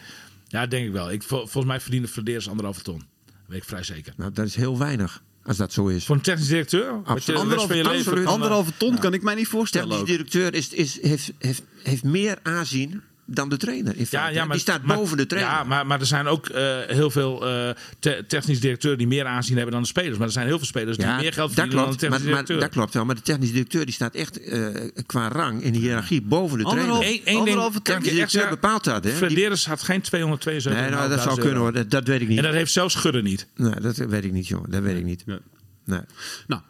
Ja, 0.49 0.67
denk 0.67 0.87
ik 0.87 0.93
wel. 0.93 1.11
Ik, 1.11 1.23
vol- 1.23 1.39
volgens 1.39 1.65
mij 1.65 1.81
verdienen 1.81 2.09
Verderes 2.09 2.49
anderhalve 2.49 2.83
ton. 2.83 2.99
Dat 3.27 3.35
weet 3.47 3.59
ik 3.63 3.65
vrij 3.69 3.83
zeker. 3.83 4.13
Nou, 4.17 4.33
dat 4.33 4.47
is 4.47 4.55
heel 4.57 4.79
weinig, 4.79 5.23
als 5.45 5.57
dat 5.57 5.73
zo 5.73 5.87
is. 5.87 6.05
Voor 6.05 6.17
een 6.17 6.23
technisch 6.23 6.49
directeur? 6.49 6.85
De 6.85 7.35
Anderhalve, 7.35 7.89
absoluut. 7.89 8.27
anderhalve 8.27 8.73
ton 8.77 8.99
kan 8.99 9.15
ik 9.15 9.23
mij 9.23 9.35
niet 9.35 9.49
voorstellen. 9.49 9.89
Technisch 9.89 10.03
ook. 10.03 10.17
directeur 10.17 10.55
is, 10.55 10.69
is, 10.69 11.03
heeft, 11.03 11.33
heeft, 11.39 11.63
heeft 11.83 12.05
meer 12.05 12.39
aanzien 12.43 13.03
dan 13.35 13.49
de 13.49 13.57
trainer. 13.57 13.97
In 13.97 14.07
feite. 14.07 14.39
maar, 14.39 14.49
die 14.51 14.59
staat 14.61 14.83
maar- 14.83 14.97
boven 14.97 15.17
de 15.17 15.27
trainer. 15.27 15.53
Ja, 15.53 15.65
maar, 15.65 15.87
maar 15.87 16.01
er 16.01 16.07
zijn 16.07 16.27
ook 16.27 16.49
eh, 16.49 16.77
heel 16.87 17.11
veel 17.11 17.47
eh, 17.49 17.71
te- 17.99 18.25
technisch 18.29 18.61
directeuren 18.61 18.99
die 18.99 19.07
meer 19.09 19.27
aanzien 19.27 19.55
hebben 19.57 19.73
dan 19.73 19.83
de 19.83 19.89
spelers. 19.89 20.17
Maar 20.19 20.27
er 20.27 20.33
zijn 20.33 20.47
heel 20.47 20.57
veel 20.59 20.67
spelers 20.67 20.97
die 20.97 21.07
Ja, 21.07 21.17
meer 21.17 21.33
geld 21.33 21.53
verdienen 21.53 21.83
dan 21.83 21.91
de 21.91 21.97
klopt, 21.97 22.01
maar, 22.01 22.11
technisch 22.11 22.19
maar, 22.35 22.45
directeur. 22.45 22.61
dat 22.61 22.69
klopt 22.71 22.95
wel. 22.95 23.05
Maar 23.05 23.15
de 23.15 23.21
technisch 23.23 23.53
directeur 23.53 23.85
die 23.85 23.95
staat 23.95 24.15
echt 24.15 24.41
eh, 24.45 24.67
qua 25.07 25.29
rang 25.29 25.63
in 25.63 25.73
de 25.73 25.79
hiërarchie 25.79 26.23
boven 26.23 26.59
de 26.59 26.65
trainer. 26.65 26.95
Eén- 27.07 27.21
één 27.25 27.39
Anderhalve 27.39 27.83
technisch 27.83 28.09
directeur 28.11 28.41
zeggen. 28.41 28.61
bepaalt 28.61 28.85
dat. 28.85 29.05
Hè? 29.05 29.11
Frederis 29.11 29.67
had 29.67 29.83
geen 29.83 30.01
272 30.01 30.83
nee, 30.83 30.91
nou, 30.91 31.09
dat 31.11 31.21
zou 31.23 31.41
kunnen 31.41 31.59
hoor. 31.59 31.73
Dat, 31.73 31.91
dat 31.91 32.07
weet 32.07 32.21
ik 32.21 32.29
niet. 32.29 32.37
En 32.39 32.45
dat 32.45 32.53
heeft 32.53 32.73
zelfs 32.73 32.95
Schudde 32.95 33.23
niet. 33.23 33.47
Nee, 33.57 33.81
dat 33.81 33.97
weet 33.97 34.25
ik 34.25 34.33
niet, 34.33 34.49
jongen. 34.49 34.71
Dat 34.71 34.83
weet 34.83 34.97
ik 34.97 35.05
niet. 35.05 35.23
Ja. 35.27 35.39
Nee. 35.85 36.01
Nou, 36.47 36.63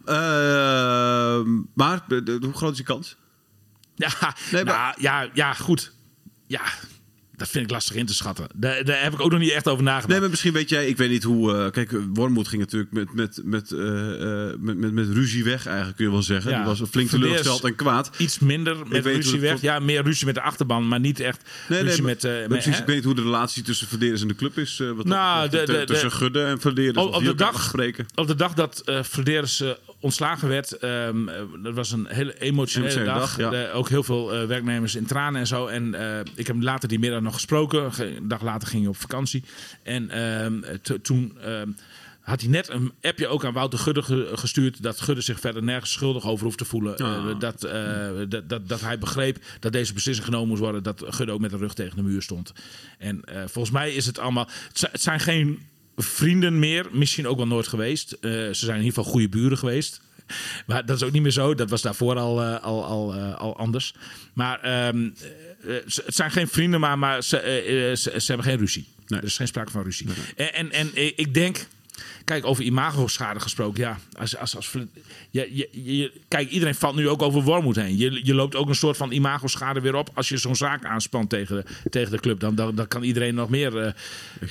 maar 1.73 2.03
de- 2.07 2.23
de- 2.23 2.37
hoe 2.41 2.53
groot 2.53 2.71
is 2.71 2.77
die 2.77 2.85
kans? 2.85 3.15
Ja, 3.95 4.09
Nee, 4.51 4.63
maar- 4.63 4.73
nou, 4.73 4.95
ja, 4.99 5.29
ja, 5.33 5.53
goed. 5.53 5.93
Ja, 6.47 6.61
dat 7.35 7.49
vind 7.49 7.65
ik 7.65 7.71
lastig 7.71 7.95
in 7.95 8.05
te 8.05 8.13
schatten. 8.13 8.47
Daar, 8.55 8.83
daar 8.85 9.03
heb 9.03 9.13
ik 9.13 9.21
ook 9.21 9.31
nog 9.31 9.39
niet 9.39 9.51
echt 9.51 9.67
over 9.67 9.83
nagedacht. 9.83 10.07
Nee, 10.09 10.19
maar 10.19 10.29
misschien 10.29 10.53
weet 10.53 10.69
jij, 10.69 10.87
ik 10.87 10.97
weet 10.97 11.09
niet 11.09 11.23
hoe. 11.23 11.53
eh, 11.57 11.71
kijk, 11.71 11.91
Wormoed 12.13 12.47
ging 12.47 12.61
natuurlijk 12.61 12.91
met, 12.91 13.13
met, 13.13 13.41
met, 13.43 13.71
eh, 13.71 14.49
eh, 14.49 14.55
met, 14.59 14.77
met, 14.77 14.93
met 14.93 15.07
ruzie 15.09 15.43
weg, 15.43 15.65
eigenlijk 15.65 15.95
kun 15.97 16.05
je 16.05 16.11
wel 16.11 16.23
zeggen. 16.23 16.51
Ja. 16.51 16.57
Die 16.57 16.65
was 16.65 16.81
flink 16.89 17.09
teleurgesteld 17.09 17.63
en 17.63 17.75
kwaad. 17.75 18.09
Iets 18.17 18.39
minder 18.39 18.87
met 18.87 19.05
ruzie 19.05 19.39
weg. 19.39 19.51
tot- 19.51 19.61
Ja, 19.61 19.79
meer 19.79 20.03
ruzie 20.03 20.25
met 20.25 20.35
de 20.35 20.41
achterban, 20.41 20.87
maar 20.87 20.99
niet 20.99 21.19
echt 21.19 21.49
ruzie 21.67 22.01
maar- 22.01 22.11
met... 22.11 22.23
maar 22.23 22.31
met- 22.39 22.47
precies, 22.47 22.73
hè? 22.75 22.79
ik 22.81 22.85
weet 22.85 22.95
niet 22.95 23.05
hoe 23.05 23.15
de 23.15 23.21
relatie 23.21 23.63
tussen 23.63 23.87
Verderes 23.87 24.21
en 24.21 24.27
de 24.27 24.35
club 24.35 24.57
is. 24.57 24.81
wat 24.95 25.05
Nou, 25.05 25.49
dat 25.49 25.67
de- 25.67 25.83
tussen 25.85 26.09
de- 26.09 26.15
Gudde 26.15 26.43
en 26.43 26.59
Verderes. 26.59 26.95
Op, 27.03 27.13
op, 27.13 27.23
de 27.23 27.35
dag, 27.35 27.73
op 28.15 28.27
de 28.27 28.35
dag 28.35 28.53
dat 28.53 28.79
eh, 28.85 29.03
ontslagen 30.03 30.47
werd, 30.47 30.77
ehm, 30.77 31.29
eh, 31.29 31.41
dat 31.63 31.73
was 31.73 31.91
een 31.91 32.07
hele 32.07 32.39
emotionele 32.39 33.03
dag. 33.03 33.35
dag, 33.35 33.51
ja. 33.51 33.71
Ook 33.71 33.89
heel 33.89 34.03
veel 34.03 34.33
eh, 34.33 34.45
werknemers 34.47 34.95
in 34.95 35.05
tranen 35.05 35.39
en 35.39 35.47
zo. 35.47 35.67
En 35.67 35.93
eh, 35.95 36.19
ik 36.35 36.47
heb 36.47 36.61
later 36.61 36.89
die 36.89 36.99
middag 36.99 37.21
nog 37.21 37.33
gesproken. 37.33 37.93
Ge- 37.93 38.15
Een 38.15 38.27
dag 38.27 38.41
later 38.41 38.67
ging 38.67 38.81
hij 38.81 38.89
op 38.91 38.97
vakantie. 38.97 39.43
En 39.83 40.09
ehm, 40.09 40.77
to- 40.81 41.01
toen 41.01 41.37
ehm, 41.41 41.69
had 42.19 42.41
hij 42.41 42.49
net 42.49 42.69
een 42.69 42.91
appje 43.01 43.27
ook 43.27 43.45
aan 43.45 43.53
Wouter 43.53 43.79
Gudde 43.79 44.01
ge- 44.01 44.31
gestuurd... 44.33 44.83
dat 44.83 45.01
Gudde 45.01 45.21
zich 45.21 45.39
verder 45.39 45.63
nergens 45.63 45.91
schuldig 45.91 46.25
over 46.27 46.45
hoeft 46.45 46.57
te 46.57 46.65
voelen. 46.65 46.97
Ah. 46.97 47.39
Dat, 47.39 47.61
dat, 48.29 48.49
dat, 48.49 48.67
dat 48.69 48.81
hij 48.81 48.97
begreep 48.99 49.37
dat 49.59 49.71
deze 49.71 49.93
beslissing 49.93 50.25
genomen 50.27 50.47
moest 50.47 50.61
worden... 50.61 50.83
dat 50.83 51.03
Gudde 51.07 51.31
ook 51.33 51.39
met 51.39 51.51
de 51.51 51.57
rug 51.57 51.73
tegen 51.73 51.95
de 51.95 52.03
muur 52.03 52.21
stond. 52.21 52.53
En 52.97 53.21
volgens 53.45 53.73
mij 53.73 53.93
is 53.93 54.05
het 54.05 54.19
allemaal... 54.19 54.47
Het 54.91 55.01
zijn 55.01 55.19
geen 55.19 55.59
vrienden 55.97 56.59
meer, 56.59 56.87
misschien 56.91 57.27
ook 57.27 57.37
wel 57.37 57.47
nooit 57.47 57.67
geweest. 57.67 58.11
Eh, 58.11 58.31
ze 58.31 58.53
zijn 58.53 58.77
in 58.77 58.83
ieder 58.83 58.97
geval 58.97 59.11
goede 59.11 59.29
buren 59.29 59.57
geweest. 59.57 60.01
Maar 60.65 60.85
dat 60.85 60.95
is 60.95 61.03
ook 61.03 61.11
niet 61.11 61.21
meer 61.21 61.31
zo. 61.31 61.55
Dat 61.55 61.69
was 61.69 61.81
daarvoor 61.81 62.17
al, 62.17 62.41
eh, 62.41 62.63
al, 62.63 62.85
al, 62.85 63.13
eh, 63.13 63.35
al 63.35 63.57
anders. 63.57 63.93
Maar 64.33 64.59
ehm, 64.59 65.09
eh, 65.67 65.75
het 65.85 66.15
zijn 66.15 66.31
geen 66.31 66.47
vrienden, 66.47 66.79
maar, 66.79 66.99
maar 66.99 67.23
ze, 67.23 67.93
ze, 67.97 68.11
ze 68.19 68.25
hebben 68.25 68.45
geen 68.45 68.57
ruzie. 68.57 68.85
Nee. 69.07 69.19
Er 69.19 69.25
is 69.25 69.37
geen 69.37 69.47
sprake 69.47 69.71
van 69.71 69.83
ruzie. 69.83 70.07
En, 70.35 70.53
en, 70.53 70.71
en 70.71 70.89
ik 70.93 71.33
denk... 71.33 71.67
Kijk, 72.25 72.45
over 72.45 72.63
imago-schade 72.63 73.39
gesproken. 73.39 73.79
Ja, 73.81 73.97
als, 74.17 74.37
als, 74.37 74.55
als, 74.55 74.71
je, 75.31 75.49
je, 75.53 75.69
je- 75.97 76.11
kijk, 76.27 76.49
iedereen 76.49 76.75
valt 76.75 76.95
nu 76.95 77.09
ook 77.09 77.21
over 77.21 77.41
Wormoed 77.41 77.75
heen. 77.75 77.97
Je, 77.97 78.19
je 78.23 78.33
loopt 78.33 78.55
ook 78.55 78.69
een 78.69 78.75
soort 78.75 78.97
van 78.97 79.11
imago-schade 79.11 79.81
weer 79.81 79.95
op. 79.95 80.09
Als 80.13 80.29
je 80.29 80.37
zo'n 80.37 80.55
zaak 80.55 80.85
aanspant 80.85 81.29
tegen 81.29 81.55
de, 81.55 81.89
tegen 81.89 82.11
de 82.11 82.19
club. 82.19 82.39
Dan, 82.39 82.55
dan, 82.55 82.75
dan 82.75 82.87
kan 82.87 83.03
iedereen 83.03 83.35
nog 83.35 83.49
meer... 83.49 83.77
eh, 83.77 83.91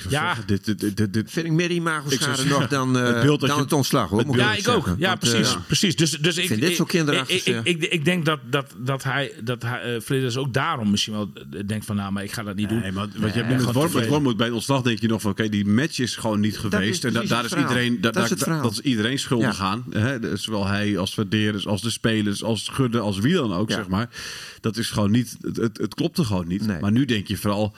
ja, 0.09 0.25
zeggen, 0.25 0.47
dit, 0.47 0.65
dit, 0.65 0.79
dit, 0.79 0.97
dit, 0.97 1.13
dit- 1.13 1.31
Vind 1.31 1.45
ik 1.45 1.51
meer 1.51 1.71
imago-schade 1.71 2.45
nog 2.45 2.67
dan, 2.67 2.97
eh, 2.97 3.03
het 3.05 3.21
beeld 3.21 3.39
dat 3.39 3.49
dan 3.49 3.57
je- 3.57 3.63
het 3.63 3.73
ontslag. 3.73 4.09
Hoor, 4.09 4.17
het 4.17 4.27
moet 4.27 4.35
ik 4.35 4.41
Ja, 4.41 4.53
ik 4.55 4.67
ook. 4.67 4.85
Ja, 4.97 5.07
Want, 5.07 5.19
precies. 5.19 5.53
eh, 5.53 5.59
precies. 5.67 5.95
Dus, 5.95 6.11
dus 6.11 6.37
ik 6.37 6.47
vind 6.47 6.61
dit 6.61 6.75
zo 6.75 6.83
kinderachtig, 6.85 7.35
Ik, 7.35 7.45
ik, 7.45 7.53
zeg. 7.53 7.63
ik, 7.63 7.83
ik 7.83 8.05
denk 8.05 8.25
dat, 8.25 8.39
dat, 8.49 8.73
dat 8.77 9.03
hij, 9.03 9.31
dat 9.43 9.61
hij 9.61 9.95
uh, 9.95 10.01
Flidders 10.01 10.37
ook 10.37 10.53
daarom 10.53 10.91
misschien 10.91 11.13
wel 11.13 11.31
eh, 11.35 11.59
denkt 11.65 11.85
van... 11.85 11.95
nou, 11.95 12.11
maar 12.11 12.23
ik 12.23 12.31
ga 12.31 12.43
dat 12.43 12.55
niet 12.55 12.69
doen. 12.69 12.79
Nee, 12.79 12.91
maar 12.91 13.07
wat 13.17 13.33
je 13.33 13.43
hebt 13.43 13.65
met 13.93 14.07
Wormoed, 14.07 14.37
bij 14.37 14.45
het 14.45 14.55
ontslag 14.55 14.81
denk 14.81 14.99
je 15.01 15.07
nog 15.07 15.21
van 15.21 15.31
oké, 15.31 15.49
die 15.49 15.65
match 15.65 15.99
is 15.99 16.15
gewoon 16.15 16.39
niet 16.39 16.57
geweest. 16.57 17.03
is 17.03 17.13
en 17.13 17.13
da- 17.13 17.27
daar 17.35 17.45
is. 17.45 17.51
Iedereen, 17.69 18.01
da- 18.01 18.11
Dat 18.11 18.31
is 18.31 18.37
da- 18.39 18.61
dat 18.61 18.71
is 18.71 18.79
iedereen 18.79 19.19
schuldig 19.19 19.57
Ja. 19.57 19.63
aan. 19.63 19.85
Hè? 19.89 20.37
Zowel 20.37 20.67
hij 20.67 20.97
als 20.97 21.13
Verderes, 21.13 21.67
als 21.67 21.81
de 21.81 21.89
spelers, 21.89 22.43
als 22.43 22.67
Gudde, 22.69 22.99
als 22.99 23.19
wie 23.19 23.33
dan 23.33 23.53
ook, 23.53 23.69
Ja. 23.69 23.75
zeg 23.75 23.87
maar. 23.87 24.09
Dat 24.61 24.77
is 24.77 24.89
gewoon 24.89 25.11
niet, 25.11 25.37
het, 25.41 25.57
het, 25.57 25.77
het 25.77 25.93
klopte 25.95 26.23
gewoon 26.23 26.47
niet. 26.47 26.65
Nee. 26.67 26.79
Maar 26.79 26.91
nu 26.91 27.05
denk 27.05 27.27
je 27.27 27.37
vooral, 27.37 27.73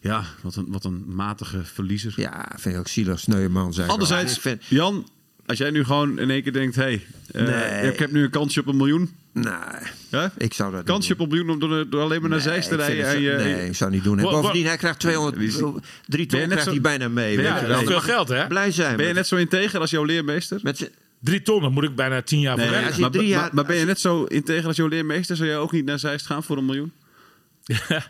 ja, 0.00 0.24
wat 0.40 0.56
een, 0.56 0.66
wat 0.68 0.84
een 0.84 1.04
matige 1.06 1.64
verliezer. 1.64 2.12
Ja, 2.16 2.48
vind 2.56 2.74
ik 2.74 2.80
ook 2.80 2.88
zielig, 2.88 3.20
sneu 3.20 3.48
man. 3.48 3.72
Zeg 3.74 3.84
ik 3.84 3.90
wel. 3.90 4.00
Anderzijds, 4.00 4.40
Jan, 4.68 5.08
als 5.46 5.58
jij 5.58 5.70
nu 5.70 5.84
gewoon 5.84 6.18
in 6.18 6.30
één 6.30 6.42
keer 6.42 6.52
denkt, 6.52 6.76
hé, 6.76 6.82
hey, 6.82 7.06
eh, 7.32 7.42
Nee. 7.80 7.92
ik 7.92 7.98
heb 7.98 8.12
nu 8.12 8.22
een 8.24 8.30
kansje 8.30 8.60
op 8.60 8.66
een 8.66 8.76
miljoen. 8.76 9.10
Nee, 9.32 10.28
ik 10.36 10.54
zou 10.54 10.72
dat 10.72 10.84
Kansje 10.84 11.12
op 11.12 11.20
een 11.20 11.28
miljoen 11.28 11.50
om 11.50 11.58
door, 11.58 11.88
door 11.90 12.00
alleen 12.02 12.20
maar 12.20 12.30
naar 12.30 12.38
Nee, 12.38 12.48
Zeist 12.48 12.68
te 12.68 12.76
rijden. 12.76 13.06
het 13.06 13.14
En 13.14 13.20
je, 13.22 13.32
nee, 13.32 13.66
ik 13.66 13.76
zou 13.76 13.90
niet 13.90 14.04
doen. 14.04 14.18
En 14.18 14.24
bovendien, 14.24 14.66
hij 14.66 14.76
krijgt 14.76 14.98
200, 14.98 15.36
Wie 15.36 15.48
is- 15.48 15.54
drie 15.54 15.66
Ben 15.66 15.80
ton 16.06 16.18
je 16.18 16.26
net 16.28 16.46
krijgt 16.48 16.64
zo- 16.64 16.70
hij 16.70 16.80
bijna 16.80 17.08
mee. 17.08 17.40
Ja, 17.40 17.60
wel. 17.60 17.68
dat 17.68 17.80
is 17.80 17.86
veel 17.88 18.00
geld, 18.00 18.28
hè? 18.28 18.46
Blij 18.46 18.70
zijn. 18.70 18.96
Ben 18.96 19.06
je 19.06 19.12
net 19.14 19.26
zo 19.26 19.36
integer 19.36 19.80
als 19.80 19.90
jouw 19.90 20.04
leermeester? 20.04 20.60
Met 20.62 20.90
Drie 21.20 21.42
ton, 21.42 21.60
dan 21.62 21.72
moet 21.72 21.84
ik 21.84 21.94
bijna 21.96 22.22
tien 22.22 22.40
jaar 22.40 22.58
voor 22.58 22.70
Nee, 22.70 22.80
je 22.94 23.00
maar, 23.00 23.10
drie 23.10 23.22
maar- 23.30 23.40
jaar- 23.40 23.50
maar 23.52 23.64
ben 23.64 23.76
je 23.76 23.84
net 23.84 24.00
zo 24.00 24.24
integer 24.24 24.66
als 24.66 24.76
jouw 24.76 24.86
leermeester? 24.86 25.36
Zou 25.36 25.48
jij 25.48 25.58
ook 25.58 25.72
niet 25.72 25.84
naar 25.84 25.98
Zeist 25.98 26.26
gaan 26.26 26.42
voor 26.42 26.56
een 26.56 26.64
miljoen? 26.64 26.92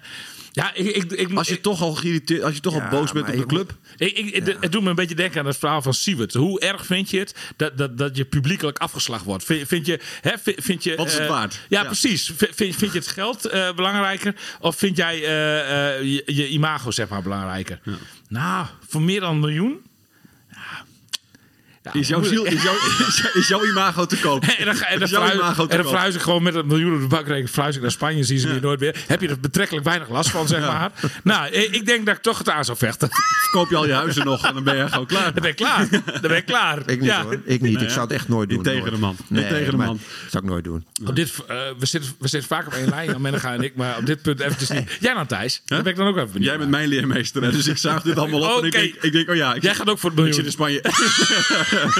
ja, 0.53 0.75
ik, 0.75 0.87
ik, 0.87 1.13
ik, 1.13 1.33
Als 1.33 1.49
je 1.49 1.61
toch 1.61 1.83
al 1.83 1.95
geïrriteerd, 1.95 2.43
als 2.43 2.55
je 2.55 2.61
toch 2.61 2.75
Ja, 2.75 2.85
al 2.85 2.91
boos 2.91 3.13
bent 3.13 3.29
op 3.29 3.37
de 3.37 3.47
club. 3.47 3.75
Ik, 3.97 4.19
ik, 4.19 4.35
het- 4.61 4.73
doet 4.73 4.83
me 4.83 4.89
een 4.91 4.95
beetje 4.95 5.15
denken 5.15 5.41
aan 5.41 5.47
het 5.47 5.57
verhaal 5.57 5.83
van 5.83 5.95
Siewert. 5.95 6.35
Hoe 6.35 6.61
erg 6.61 6.87
vind 6.87 7.11
je 7.11 7.19
het 7.19 7.35
dat, 7.57 7.79
dat, 7.79 7.99
dat 7.99 8.17
je 8.17 8.25
publiekelijk 8.25 8.79
afgeslacht 8.79 9.25
wordt? 9.25 9.45
Vind, 9.45 9.69
vind 9.69 9.87
je, 9.87 10.01
hè, 10.21 10.33
vind, 10.43 10.57
vind 10.65 10.85
je, 10.85 10.97
Wat 10.97 11.07
is 11.07 11.13
het 11.13 11.23
eh, 11.23 11.29
waard? 11.29 11.61
Ja, 11.69 11.81
Ja. 11.81 11.87
precies. 11.87 12.33
Vind, 12.37 12.55
vind 12.77 12.93
je 12.93 12.99
het 12.99 13.07
geld 13.09 13.45
eh, 13.47 13.75
belangrijker? 13.75 14.35
Of 14.61 14.77
vind 14.77 14.97
jij 14.97 15.15
eh, 15.15 16.03
je, 16.13 16.23
je 16.27 16.49
imago 16.49 16.91
zeg 16.91 17.09
maar, 17.09 17.23
belangrijker? 17.23 17.81
Nou, 18.29 18.67
voor 18.89 19.03
meer 19.03 19.21
dan 19.21 19.31
een 19.35 19.41
miljoen? 19.41 19.81
Ja. 21.83 21.91
Ja, 21.95 22.01
Is 22.01 22.09
jouw, 22.09 22.19
moet- 22.19 22.29
ziel, 22.29 22.45
is, 22.45 22.63
jouw, 22.63 22.75
is, 23.09 23.17
jouw- 23.23 23.41
is 23.41 23.49
jouw 23.49 23.65
imago 23.65 24.07
te 24.07 24.17
koop? 24.21 24.45
En 24.45 24.65
dan, 24.65 24.77
en 24.81 24.99
dan, 24.99 25.09
verhuis, 25.09 25.59
en 25.69 25.77
dan 25.77 25.87
verhuis 25.89 26.15
ik 26.15 26.21
gewoon 26.21 26.43
met 26.43 26.55
een 26.55 26.67
miljoen 26.67 26.95
op 26.95 27.01
de 27.01 27.07
bankrekening. 27.07 27.51
Verhuis 27.51 27.77
ik 27.77 27.83
naar 27.83 27.91
Spanje, 27.91 28.23
zie 28.25 28.39
ze 28.39 28.49
weer 28.49 28.61
nooit 28.61 28.81
weer. 28.81 28.97
Heb 29.07 29.21
je 29.21 29.29
er 29.29 29.41
betrekkelijk 29.41 29.85
weinig 29.87 30.09
last 30.09 30.31
van, 30.31 30.49
zeg 30.49 30.61
maar. 30.61 30.91
Nou, 31.25 31.51
ik 31.53 31.87
denk 31.87 32.07
dat 32.07 32.17
ik 32.17 32.23
toch 32.23 32.39
het 32.39 32.49
aan 32.51 32.65
zou 32.65 32.79
vechten. 32.79 33.09
Koop 33.51 33.71
je 33.71 33.77
al 33.77 33.87
je 33.87 33.93
huizen 33.93 34.25
nog 34.25 34.47
en 34.47 34.55
dan 34.55 34.65
ben 34.65 34.77
je 34.77 34.89
gewoon 34.89 35.07
klaar. 35.07 35.33
Dan 35.33 35.43
ben 35.43 35.51
ik 35.51 35.57
klaar. 35.57 35.89
Dan 35.91 36.21
ben 36.21 36.37
ik 36.37 36.47
klaar. 36.47 36.79
Ik 36.87 37.01
niet 37.01 37.09
ja. 37.09 37.23
hoor. 37.23 37.41
Ik 37.45 37.61
niet. 37.61 37.81
Ik 37.83 37.89
zou 37.91 38.01
het 38.01 38.11
echt 38.13 38.29
nooit 38.29 38.49
doen. 38.49 38.59
Niet 38.59 38.67
tegen 38.67 38.81
nooit. 38.81 38.93
de 38.95 39.01
man. 39.01 39.17
Niet 39.29 39.41
Nee, 39.41 39.49
tegen 39.51 39.71
de 39.71 39.77
man. 39.77 40.01
Dat 40.23 40.31
zou 40.31 40.45
ik 40.45 40.51
nooit 40.51 40.65
doen. 40.65 40.85
Op 41.07 41.17
dit, 41.17 41.33
eh, 41.49 41.57
we, 41.79 41.87
zitten, 41.87 42.11
we 42.19 42.29
zitten 42.29 42.49
vaak 42.49 42.67
op 42.67 42.73
één 42.73 42.89
lijn, 42.89 43.11
Jan 43.11 43.21
Menega 43.21 43.53
en 43.53 43.63
ik. 43.63 43.75
Maar 43.77 43.97
op 43.99 44.07
dit 44.07 44.23
punt 44.23 44.41
eventjes 44.41 44.69
niet. 44.71 44.97
Jij 45.01 45.15
dan, 45.15 45.27
Thijs? 45.27 45.63
Daar 45.65 45.83
ben 45.83 45.93
ik 45.93 45.99
dan 45.99 46.07
ook 46.07 46.17
even 46.17 46.27
benieuwd 46.33 46.49
Jij 46.49 46.59
bent 46.59 46.71
mijn 46.71 46.89
leermeester, 46.89 47.53
dus 47.53 47.67
ik 47.67 47.77
zuig 47.79 48.03
dit 48.03 48.19
allemaal 48.19 48.57
op. 48.57 48.61
En 48.61 48.67
ik 48.67 48.73
denk, 48.73 48.95
ik 49.01 49.13
denk, 49.13 49.29
oh 49.31 49.35
ja, 49.37 49.55
ik, 49.55 49.63
Jij 49.63 49.75
gaat 49.75 49.89
ook 49.89 49.99
voor 49.99 50.11
het 50.11 50.19
ik 50.19 50.25
miljoen. 50.25 50.35
zit 50.35 50.45
in 50.45 50.53
Spanje. 50.53 50.81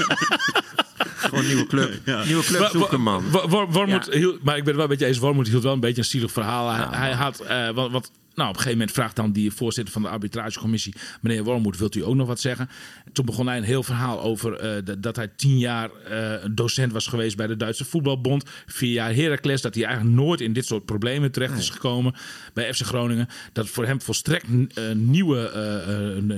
Gewoon 1.17 1.39
een 1.39 1.47
nieuwe 1.47 1.67
club. 1.67 1.99
Nieuwe 2.25 2.43
club 2.43 2.69
zoeken, 2.71 3.01
man. 3.01 3.31
wa- 3.31 3.47
Wor- 3.47 3.71
Wormoed 3.71 4.07
Ja. 4.11 4.17
hield, 4.17 4.43
maar 4.43 4.57
ik 4.57 4.63
ben 4.63 4.67
het 4.67 4.75
wel 4.75 4.83
een 4.83 4.89
beetje 4.89 5.05
eens. 5.05 5.17
Wormoed 5.17 5.47
hield 5.47 5.63
wel 5.63 5.73
een 5.73 5.79
beetje 5.79 5.97
een 6.01 6.07
zielig 6.07 6.31
verhaal. 6.31 6.69
Hij, 6.71 6.85
hij 6.97 7.11
had, 7.11 7.39
eh, 7.39 7.69
wat, 7.69 7.91
wat, 7.91 8.11
nou, 8.35 8.49
op 8.49 8.55
een 8.55 8.61
gegeven 8.61 8.71
moment 8.71 8.91
vraagt 8.91 9.15
dan 9.15 9.31
die 9.31 9.51
voorzitter 9.51 9.93
van 9.93 10.01
de 10.01 10.07
arbitragecommissie, 10.09 10.93
meneer 11.21 11.43
Wormoed, 11.43 11.77
wilt 11.77 11.95
u 11.95 12.03
ook 12.05 12.15
nog 12.15 12.27
wat 12.27 12.39
zeggen? 12.39 12.69
Toen 13.13 13.25
begon 13.25 13.47
hij 13.47 13.57
een 13.57 13.63
heel 13.63 13.83
verhaal 13.83 14.21
over 14.21 14.53
eh, 14.55 14.81
dat, 14.83 15.03
dat 15.03 15.15
hij 15.15 15.27
tien 15.35 15.57
jaar 15.57 15.89
eh, 15.91 16.33
docent 16.51 16.91
was 16.91 17.07
geweest 17.07 17.37
bij 17.37 17.47
de 17.47 17.55
Duitse 17.57 17.85
voetbalbond, 17.85 18.43
vier 18.65 18.91
jaar 18.93 19.13
Heracles, 19.15 19.61
dat 19.61 19.75
hij 19.75 19.83
eigenlijk 19.85 20.15
nooit 20.15 20.41
in 20.41 20.53
dit 20.53 20.65
soort 20.65 20.85
problemen 20.85 21.31
terecht 21.31 21.57
is 21.57 21.69
gekomen 21.69 22.13
bij 22.53 22.73
FC 22.73 22.81
Groningen. 22.81 23.27
Dat 23.53 23.69
voor 23.69 23.85
hem 23.85 24.01
volstrekt 24.01 24.45
eh, 24.73 24.83
nieuwe, 24.93 25.51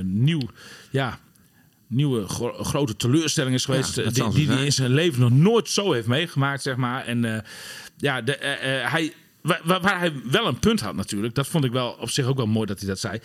nieuw, 0.03 0.41
ja 0.89 1.19
nieuwe 1.87 2.27
gro- 2.27 2.63
grote 2.63 2.95
teleurstelling 2.95 3.55
is 3.55 3.65
geweest. 3.65 3.95
Ja, 3.95 4.03
die 4.03 4.13
zo 4.13 4.29
die 4.31 4.47
hij 4.49 4.65
in 4.65 4.73
zijn 4.73 4.93
leven 4.93 5.19
nog 5.21 5.31
nooit 5.31 5.69
zo 5.69 5.91
heeft 5.91 6.07
meegemaakt, 6.07 6.61
zeg 6.61 6.75
maar. 6.75 7.05
En 7.05 7.25
eh, 7.35 7.41
ja, 7.97 8.21
de, 8.21 8.35
eh, 8.37 8.83
eh, 8.83 8.91
hij, 8.91 9.13
waar- 9.41 9.61
waar 9.81 9.99
hij 9.99 10.13
wel 10.31 10.47
een 10.47 10.59
punt 10.59 10.79
had 10.81 10.95
natuurlijk, 10.95 11.35
dat 11.35 11.47
vond 11.47 11.63
ik 11.63 11.71
wel 11.71 11.89
op 11.99 12.09
zich 12.09 12.25
ook 12.25 12.37
wel 12.37 12.47
mooi 12.47 12.65
dat 12.65 12.79
hij 12.79 12.87
dat 12.87 12.99
zei. 12.99 13.19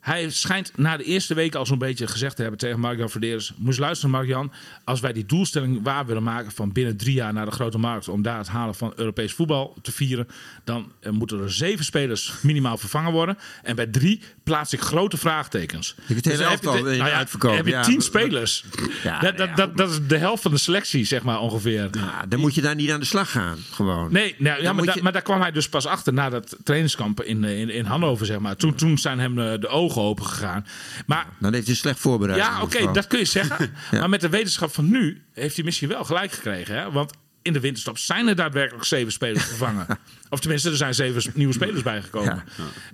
Hij 0.00 0.30
schijnt 0.30 0.72
na 0.76 0.96
de 0.96 1.04
eerste 1.04 1.34
week 1.34 1.54
al 1.54 1.66
zo'n 1.66 1.78
beetje 1.78 2.06
gezegd 2.06 2.36
te 2.36 2.42
hebben 2.42 2.60
tegen 2.60 2.80
Mark-Jan 2.80 3.10
Verderes... 3.10 3.52
moest 3.56 3.78
luisteren 3.78 4.10
Mark-Jan, 4.10 4.52
als 4.84 5.00
wij 5.00 5.12
die 5.12 5.26
doelstelling 5.26 5.80
waar 5.82 6.06
willen 6.06 6.22
maken... 6.22 6.52
van 6.52 6.72
binnen 6.72 6.96
drie 6.96 7.14
jaar 7.14 7.32
naar 7.32 7.44
de 7.44 7.50
grote 7.50 7.78
markt... 7.78 8.08
om 8.08 8.22
daar 8.22 8.38
het 8.38 8.48
halen 8.48 8.74
van 8.74 8.92
Europees 8.96 9.32
voetbal 9.32 9.76
te 9.82 9.92
vieren... 9.92 10.26
dan 10.64 10.92
eh, 11.00 11.12
moeten 11.12 11.40
er 11.42 11.52
zeven 11.52 11.84
spelers 11.84 12.32
minimaal 12.42 12.76
vervangen 12.78 13.12
worden. 13.12 13.38
En 13.62 13.76
bij 13.76 13.86
drie 13.86 14.20
plaats 14.44 14.72
ik 14.72 14.80
grote 14.80 15.16
vraagtekens. 15.16 15.94
het 16.06 16.26
elftal 16.40 16.72
te- 16.72 16.78
in 16.78 16.84
nou 16.84 17.10
ja, 17.10 17.16
uitverkoop, 17.16 17.56
heb 17.56 17.64
je 17.66 17.70
ja. 17.72 17.82
tien 17.82 18.00
spelers. 18.00 18.64
Ja, 19.02 19.20
dat, 19.20 19.36
dat, 19.36 19.56
dat, 19.56 19.76
dat 19.76 19.90
is 19.90 19.98
de 20.06 20.18
helft 20.18 20.42
van 20.42 20.50
de 20.50 20.58
selectie, 20.58 21.04
zeg 21.04 21.22
maar, 21.22 21.40
ongeveer. 21.40 21.88
Ja, 21.92 22.26
dan 22.28 22.40
moet 22.40 22.54
je 22.54 22.60
daar 22.60 22.74
niet 22.74 22.90
aan 22.90 23.00
de 23.00 23.06
slag 23.06 23.30
gaan. 23.30 23.58
Gewoon. 23.70 24.12
Nee, 24.12 24.34
nou, 24.38 24.74
maar, 24.74 24.94
je- 24.94 25.02
maar 25.02 25.12
daar 25.12 25.22
kwam 25.22 25.40
hij 25.40 25.50
dus 25.52 25.68
pas 25.68 25.86
achter 25.86 26.12
na 26.12 26.28
dat 26.30 26.56
trainingskamp 26.64 27.22
in, 27.22 27.44
eh, 27.44 27.60
in, 27.60 27.70
in 27.70 27.84
Hannover, 27.84 28.26
zeg 28.26 28.38
maar. 28.38 28.56
Toen, 28.56 28.74
toen 28.74 28.98
zijn 28.98 29.18
hem 29.18 29.38
eh, 29.38 29.60
de 29.60 29.68
ogen 29.68 29.88
open 29.96 30.24
gegaan. 30.26 30.66
Maar 31.06 31.26
Dan 31.40 31.54
heeft 31.54 31.66
hij 31.66 31.76
slecht 31.76 31.98
voorbereid. 31.98 32.38
ja, 32.38 32.62
oké, 32.62 32.92
dat 32.92 33.06
kun 33.06 33.18
je 33.18 33.24
zeggen. 33.24 33.48
Ja. 33.90 33.98
Maar 33.98 34.08
met 34.08 34.20
de 34.20 34.28
wetenschap 34.28 34.74
van 34.74 34.90
nu 34.90 35.22
heeft 35.32 35.56
hij 35.56 35.64
misschien 35.64 35.88
wel 35.88 36.04
gelijk 36.04 36.32
gekregen. 36.32 36.74
Hè? 36.74 36.90
Want 36.90 37.12
in 37.42 37.52
de 37.52 37.60
winterstop 37.60 37.98
zijn 37.98 38.28
er 38.28 38.34
daadwerkelijk 38.36 38.84
zeven 38.84 39.12
spelers 39.12 39.44
vervangen. 39.54 39.86
of 40.28 40.40
tenminste, 40.40 40.70
er 40.70 40.76
zijn 40.76 40.94
zeven 40.94 41.32
nieuwe 41.34 41.52
spelers 41.52 41.82
bijgekomen. 41.82 42.44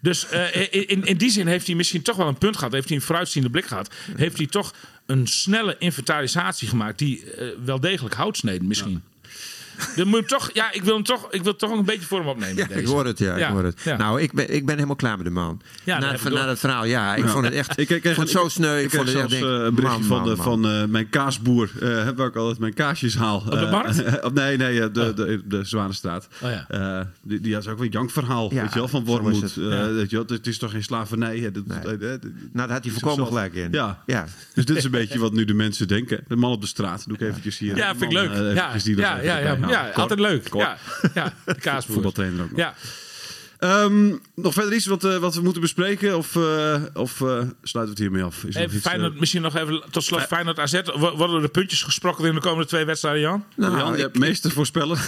Dus 0.01 0.29
eh, 0.29 0.63
in, 0.71 1.05
in, 1.05 1.17
die 1.17 1.31
zin 1.31 1.47
heeft 1.47 1.67
hij 1.67 1.77
misschien 1.77 2.03
toch 2.03 2.17
wel 2.17 2.29
een 2.29 2.39
punt 2.39 2.57
gehad. 2.57 2.73
Heeft 2.73 2.89
hij 2.89 2.97
een 2.97 3.03
vooruitziende 3.03 3.51
blik 3.51 3.67
gehad. 3.67 3.95
Heeft 4.17 4.37
hij 4.37 4.47
toch 4.47 4.75
een 5.07 5.27
snelle 5.27 5.77
inventarisatie 5.79 6.69
gemaakt 6.69 6.99
die 6.99 7.31
eh, 7.31 7.49
wel 7.65 7.81
degelijk 7.81 8.15
hout 8.15 8.37
sneed 8.37 8.63
misschien. 8.63 9.03
Dan 9.97 10.09
moet 10.09 10.29
toch, 10.29 10.51
ja, 10.53 10.73
ik 10.73 10.83
wil 10.83 10.95
hem 10.95 11.03
toch, 11.03 11.27
ik 11.31 11.43
wil 11.43 11.57
toch 11.57 11.71
een 11.71 11.85
beetje 11.85 12.07
voor 12.07 12.19
hem 12.19 12.29
opnemen. 12.29 12.57
Ja, 12.57 12.67
deze. 12.67 12.81
ik 12.81 12.87
hoor 12.87 13.07
het, 13.07 13.19
ja. 13.19 13.37
Ja, 13.37 13.47
Ik 13.47 13.53
hoor 13.53 13.65
het. 13.65 13.81
ja. 13.85 13.97
Nou, 13.97 14.21
ik 14.21 14.33
ben, 14.33 14.55
ik 14.55 14.67
ben 14.67 14.75
helemaal 14.75 14.97
klaar 14.97 15.17
met 15.17 15.27
de 15.27 15.33
man. 15.33 15.61
Ja, 15.85 15.99
na, 15.99 16.13
ik 16.13 16.23
na 16.29 16.47
dat 16.47 16.59
verhaal, 16.59 16.85
ja. 16.85 17.15
Ik 17.15 17.25
vond 17.29 17.45
het 17.45 17.55
echt 17.55 17.71
Ik, 17.79 17.91
ik 17.91 18.01
kreeg 18.01 18.15
vond 18.15 18.17
een- 18.17 18.35
het 18.35 18.43
zo 18.43 18.49
sneu. 18.49 18.79
Ik, 18.79 18.85
Ik 18.85 18.91
vond 18.91 19.03
kreeg 19.03 19.23
het 19.23 19.33
echt 19.33 19.41
denk, 19.43 19.53
eh, 19.53 19.65
een 19.65 19.75
berichtje 19.75 19.99
man, 19.99 20.09
van, 20.09 20.17
man, 20.19 20.29
de, 20.29 20.35
man. 20.37 20.45
van 20.45 20.71
eh, 20.71 20.85
mijn 20.85 21.09
kaasboer, 21.09 21.71
eh, 21.81 22.09
waar 22.17 22.27
ik 22.27 22.37
altijd 22.37 22.59
mijn 22.59 22.75
kaasjes 22.75 23.17
haal. 23.17 23.37
Op 23.37 23.51
de 23.51 23.69
markt? 23.71 24.05
nee, 24.35 24.57
nee, 24.57 24.81
eh, 24.83 24.87
de, 24.93 25.13
de, 25.15 25.43
de 25.45 25.65
Zwanenstraat. 25.65 26.29
Oh 26.43 26.51
ja. 26.51 26.65
Eh, 26.69 27.07
die, 27.23 27.41
die 27.41 27.55
had 27.55 27.67
ook 27.69 27.81
een 27.81 27.89
jankverhaal, 27.89 28.55
Ja, 28.55 28.61
weet 28.63 28.73
je 28.73 28.79
wel, 28.79 28.89
van 28.89 29.05
Wormoed. 29.05 29.43
het. 29.43 29.57
Eh, 29.57 29.65
Ja. 29.65 29.91
weet 29.93 30.11
je 30.11 30.17
wel, 30.17 30.25
het 30.37 30.47
is 30.47 30.59
toch 30.59 30.71
geen 30.71 30.83
slavernij? 30.83 31.39
hè, 31.39 31.51
dat- 31.51 31.67
Nee. 31.67 31.79
eh, 31.79 31.93
eh, 32.15 32.21
Nou, 32.21 32.21
daar 32.53 32.71
had 32.71 32.85
hij 32.85 32.93
volkomen 32.93 33.27
gelijk 33.27 33.55
in. 33.55 33.69
Ja. 33.71 34.03
ja. 34.07 34.25
Dus 34.55 34.65
dit 34.65 34.77
is 34.77 34.85
een 34.85 34.91
beetje 34.91 35.19
wat 35.19 35.33
nu 35.33 35.45
de 35.45 35.55
mensen 35.55 35.89
denken. 35.89 36.25
De 36.29 36.37
man 36.37 36.51
op 36.53 36.61
de 36.61 36.67
straat, 36.67 37.05
doe 37.07 37.17
ik 37.17 37.23
eventjes 37.23 37.59
hier. 37.59 37.77
Ja, 37.77 37.93
De 37.93 37.99
vind 37.99 38.13
ik 38.13 38.19
leuk. 38.19 38.31
eh, 38.31 38.55
ja, 38.55 38.73
er 38.75 39.25
ja, 39.25 39.39
ja, 39.39 39.57
ja, 39.69 39.77
erbij 39.77 39.93
ja, 39.95 40.01
altijd 40.01 40.21
leuk. 40.21 40.55
Ja, 40.55 40.77
ja, 41.15 41.33
de 41.45 41.55
kaasboer. 41.55 41.95
Voetbaltrainer 41.95 42.43
ook 42.43 42.51
nog. 42.51 42.59
Ja. 42.59 42.75
Ehm, 43.59 44.07
nog 44.35 44.53
verder 44.55 44.75
iets 44.75 44.87
wat, 44.87 45.05
eh, 45.05 45.17
wat 45.17 45.35
we 45.35 45.41
moeten 45.43 45.61
bespreken? 45.61 46.17
Of, 46.17 46.37
eh, 46.37 46.83
of 46.95 47.21
eh, 47.21 47.27
sluiten 47.27 47.49
we 47.73 47.89
het 47.89 47.99
hiermee 47.99 48.23
af? 48.23 48.45
Is 48.45 48.57
iets, 48.57 48.75
Feyenoord, 48.87 49.21
misschien 49.21 49.43
nog 49.43 49.57
even 49.57 49.83
tot 49.91 50.05
slot 50.05 50.23
Feyenoord 50.23 50.59
AZ. 50.59 50.81
Wo- 50.97 51.17
Worden 51.17 51.37
er 51.37 51.43
de 51.43 51.49
puntjes 51.49 51.83
gesprokkeld 51.83 52.27
in 52.27 52.35
de 52.35 52.41
komende 52.41 52.67
twee 52.67 52.85
wedstrijden, 52.85 53.21
Jan? 53.21 53.45
Nou, 53.57 53.77
Jan, 53.79 53.97
je 53.97 54.03
hebt 54.03 54.19
meester 54.19 54.51
voorspellen. 54.51 54.99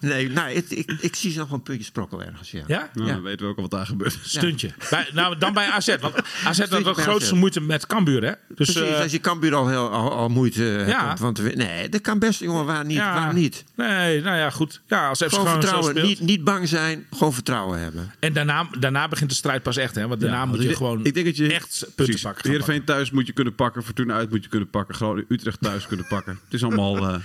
nee, 0.00 0.30
nou, 0.30 0.50
ik, 0.50 0.70
ik, 0.70 0.90
ik 1.00 1.16
zie 1.16 1.30
ze 1.32 1.38
nog 1.38 1.48
wel 1.48 1.56
een 1.56 1.62
puntje 1.64 1.84
sprokkel 1.84 2.22
ergens, 2.22 2.50
ja. 2.50 2.62
Ja? 2.66 2.90
Nou, 2.94 3.06
dan 3.12 3.22
weten 3.22 3.44
we 3.46 3.50
ook 3.50 3.56
al 3.56 3.62
wat 3.62 3.70
daar 3.70 3.86
gebeurt. 3.86 4.18
Stuntje. 4.38 4.70
Bij, 4.90 5.08
nou, 5.14 5.38
dan 5.38 5.52
bij 5.52 5.66
AZ. 5.66 5.96
Want 6.00 6.14
AZ 6.44 6.58
had 6.58 6.70
de 6.70 6.94
grootste 6.94 7.32
AZ. 7.32 7.38
moeite 7.38 7.60
met 7.60 7.86
Cambuur, 7.86 8.22
hè? 8.24 8.32
Dus, 8.54 8.72
Precies, 8.72 8.94
als 9.02 9.12
je 9.12 9.20
Cambuur 9.20 9.54
al, 9.54 9.68
heel, 9.68 9.90
al, 9.90 10.12
al 10.12 10.28
moeite 10.28 10.62
hebt 10.62 10.90
Ja. 10.90 11.16
winnen. 11.32 11.66
Nee, 11.66 11.88
dat 11.88 12.00
kan 12.00 12.18
best, 12.18 12.40
jongen. 12.40 12.64
Waar 12.64 12.84
niet? 12.84 12.96
ja. 12.96 13.14
Waar 13.14 13.34
niet? 13.34 13.64
Nee, 13.76 14.20
nou 14.22 14.36
ja, 14.36 14.50
goed. 14.50 14.80
Ja, 14.86 15.08
als 15.08 15.22
Gewoon 15.26 15.48
vertrouwen. 15.48 15.96
speelt. 15.96 16.17
Niet, 16.18 16.28
niet 16.28 16.44
bang 16.44 16.68
zijn, 16.68 17.06
gewoon 17.10 17.32
vertrouwen 17.32 17.78
hebben. 17.78 18.12
En 18.18 18.32
daarna, 18.32 18.68
daarna 18.78 19.08
begint 19.08 19.30
de 19.30 19.36
strijd 19.36 19.62
pas 19.62 19.76
echt, 19.76 19.94
hè? 19.94 20.08
Want 20.08 20.20
daarna 20.20 20.46
moet 20.46 20.62
je 20.62 20.76
gewoon 20.76 21.04
ik 21.04 21.14
denk 21.14 21.26
dat 21.26 21.36
je, 21.36 21.52
echt 21.52 21.78
punten 21.78 21.94
precies, 21.94 22.22
pakken. 22.22 22.50
Heerenveen 22.50 22.84
thuis 22.84 23.10
moet 23.10 23.26
je 23.26 23.32
kunnen 23.32 23.54
pakken. 23.54 23.84
Fortuna 23.84 24.14
uit 24.14 24.30
moet 24.30 24.42
je 24.42 24.48
kunnen 24.48 24.70
pakken. 24.70 24.94
Groningen, 24.94 25.24
Utrecht 25.28 25.60
thuis 25.60 25.86
kunnen 25.86 26.06
pakken. 26.06 26.38
Het 26.44 26.54
is 26.54 26.64
allemaal... 26.64 26.96
eh 27.08 27.16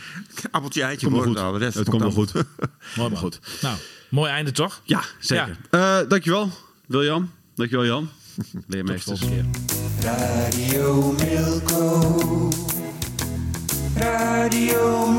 Appeltje, 0.51 0.83
eitje, 0.83 1.09
komt 1.09 1.23
goed. 1.23 1.39
al. 1.39 1.51
De 1.51 1.57
rest 1.57 1.77
Het 1.77 1.89
komt 1.89 2.01
wel 2.01 2.11
goed. 2.11 2.33
Mooi, 2.97 3.09
maar 3.09 3.17
goed. 3.17 3.39
Nou, 3.61 3.77
mooi 4.09 4.31
einde 4.31 4.51
toch? 4.51 4.81
Ja, 4.83 5.03
zeker. 5.19 5.57
Eh, 5.69 5.99
dankjewel, 6.07 6.49
Wiljan. 6.85 7.31
Dankjewel, 7.55 7.85
Jan. 7.85 8.09
Leermeesters. 8.67 9.19
Volgende 9.19 9.43
keer. 9.43 10.09
Radio 10.09 11.11
Milko. 11.11 12.49
Radio 13.95 15.11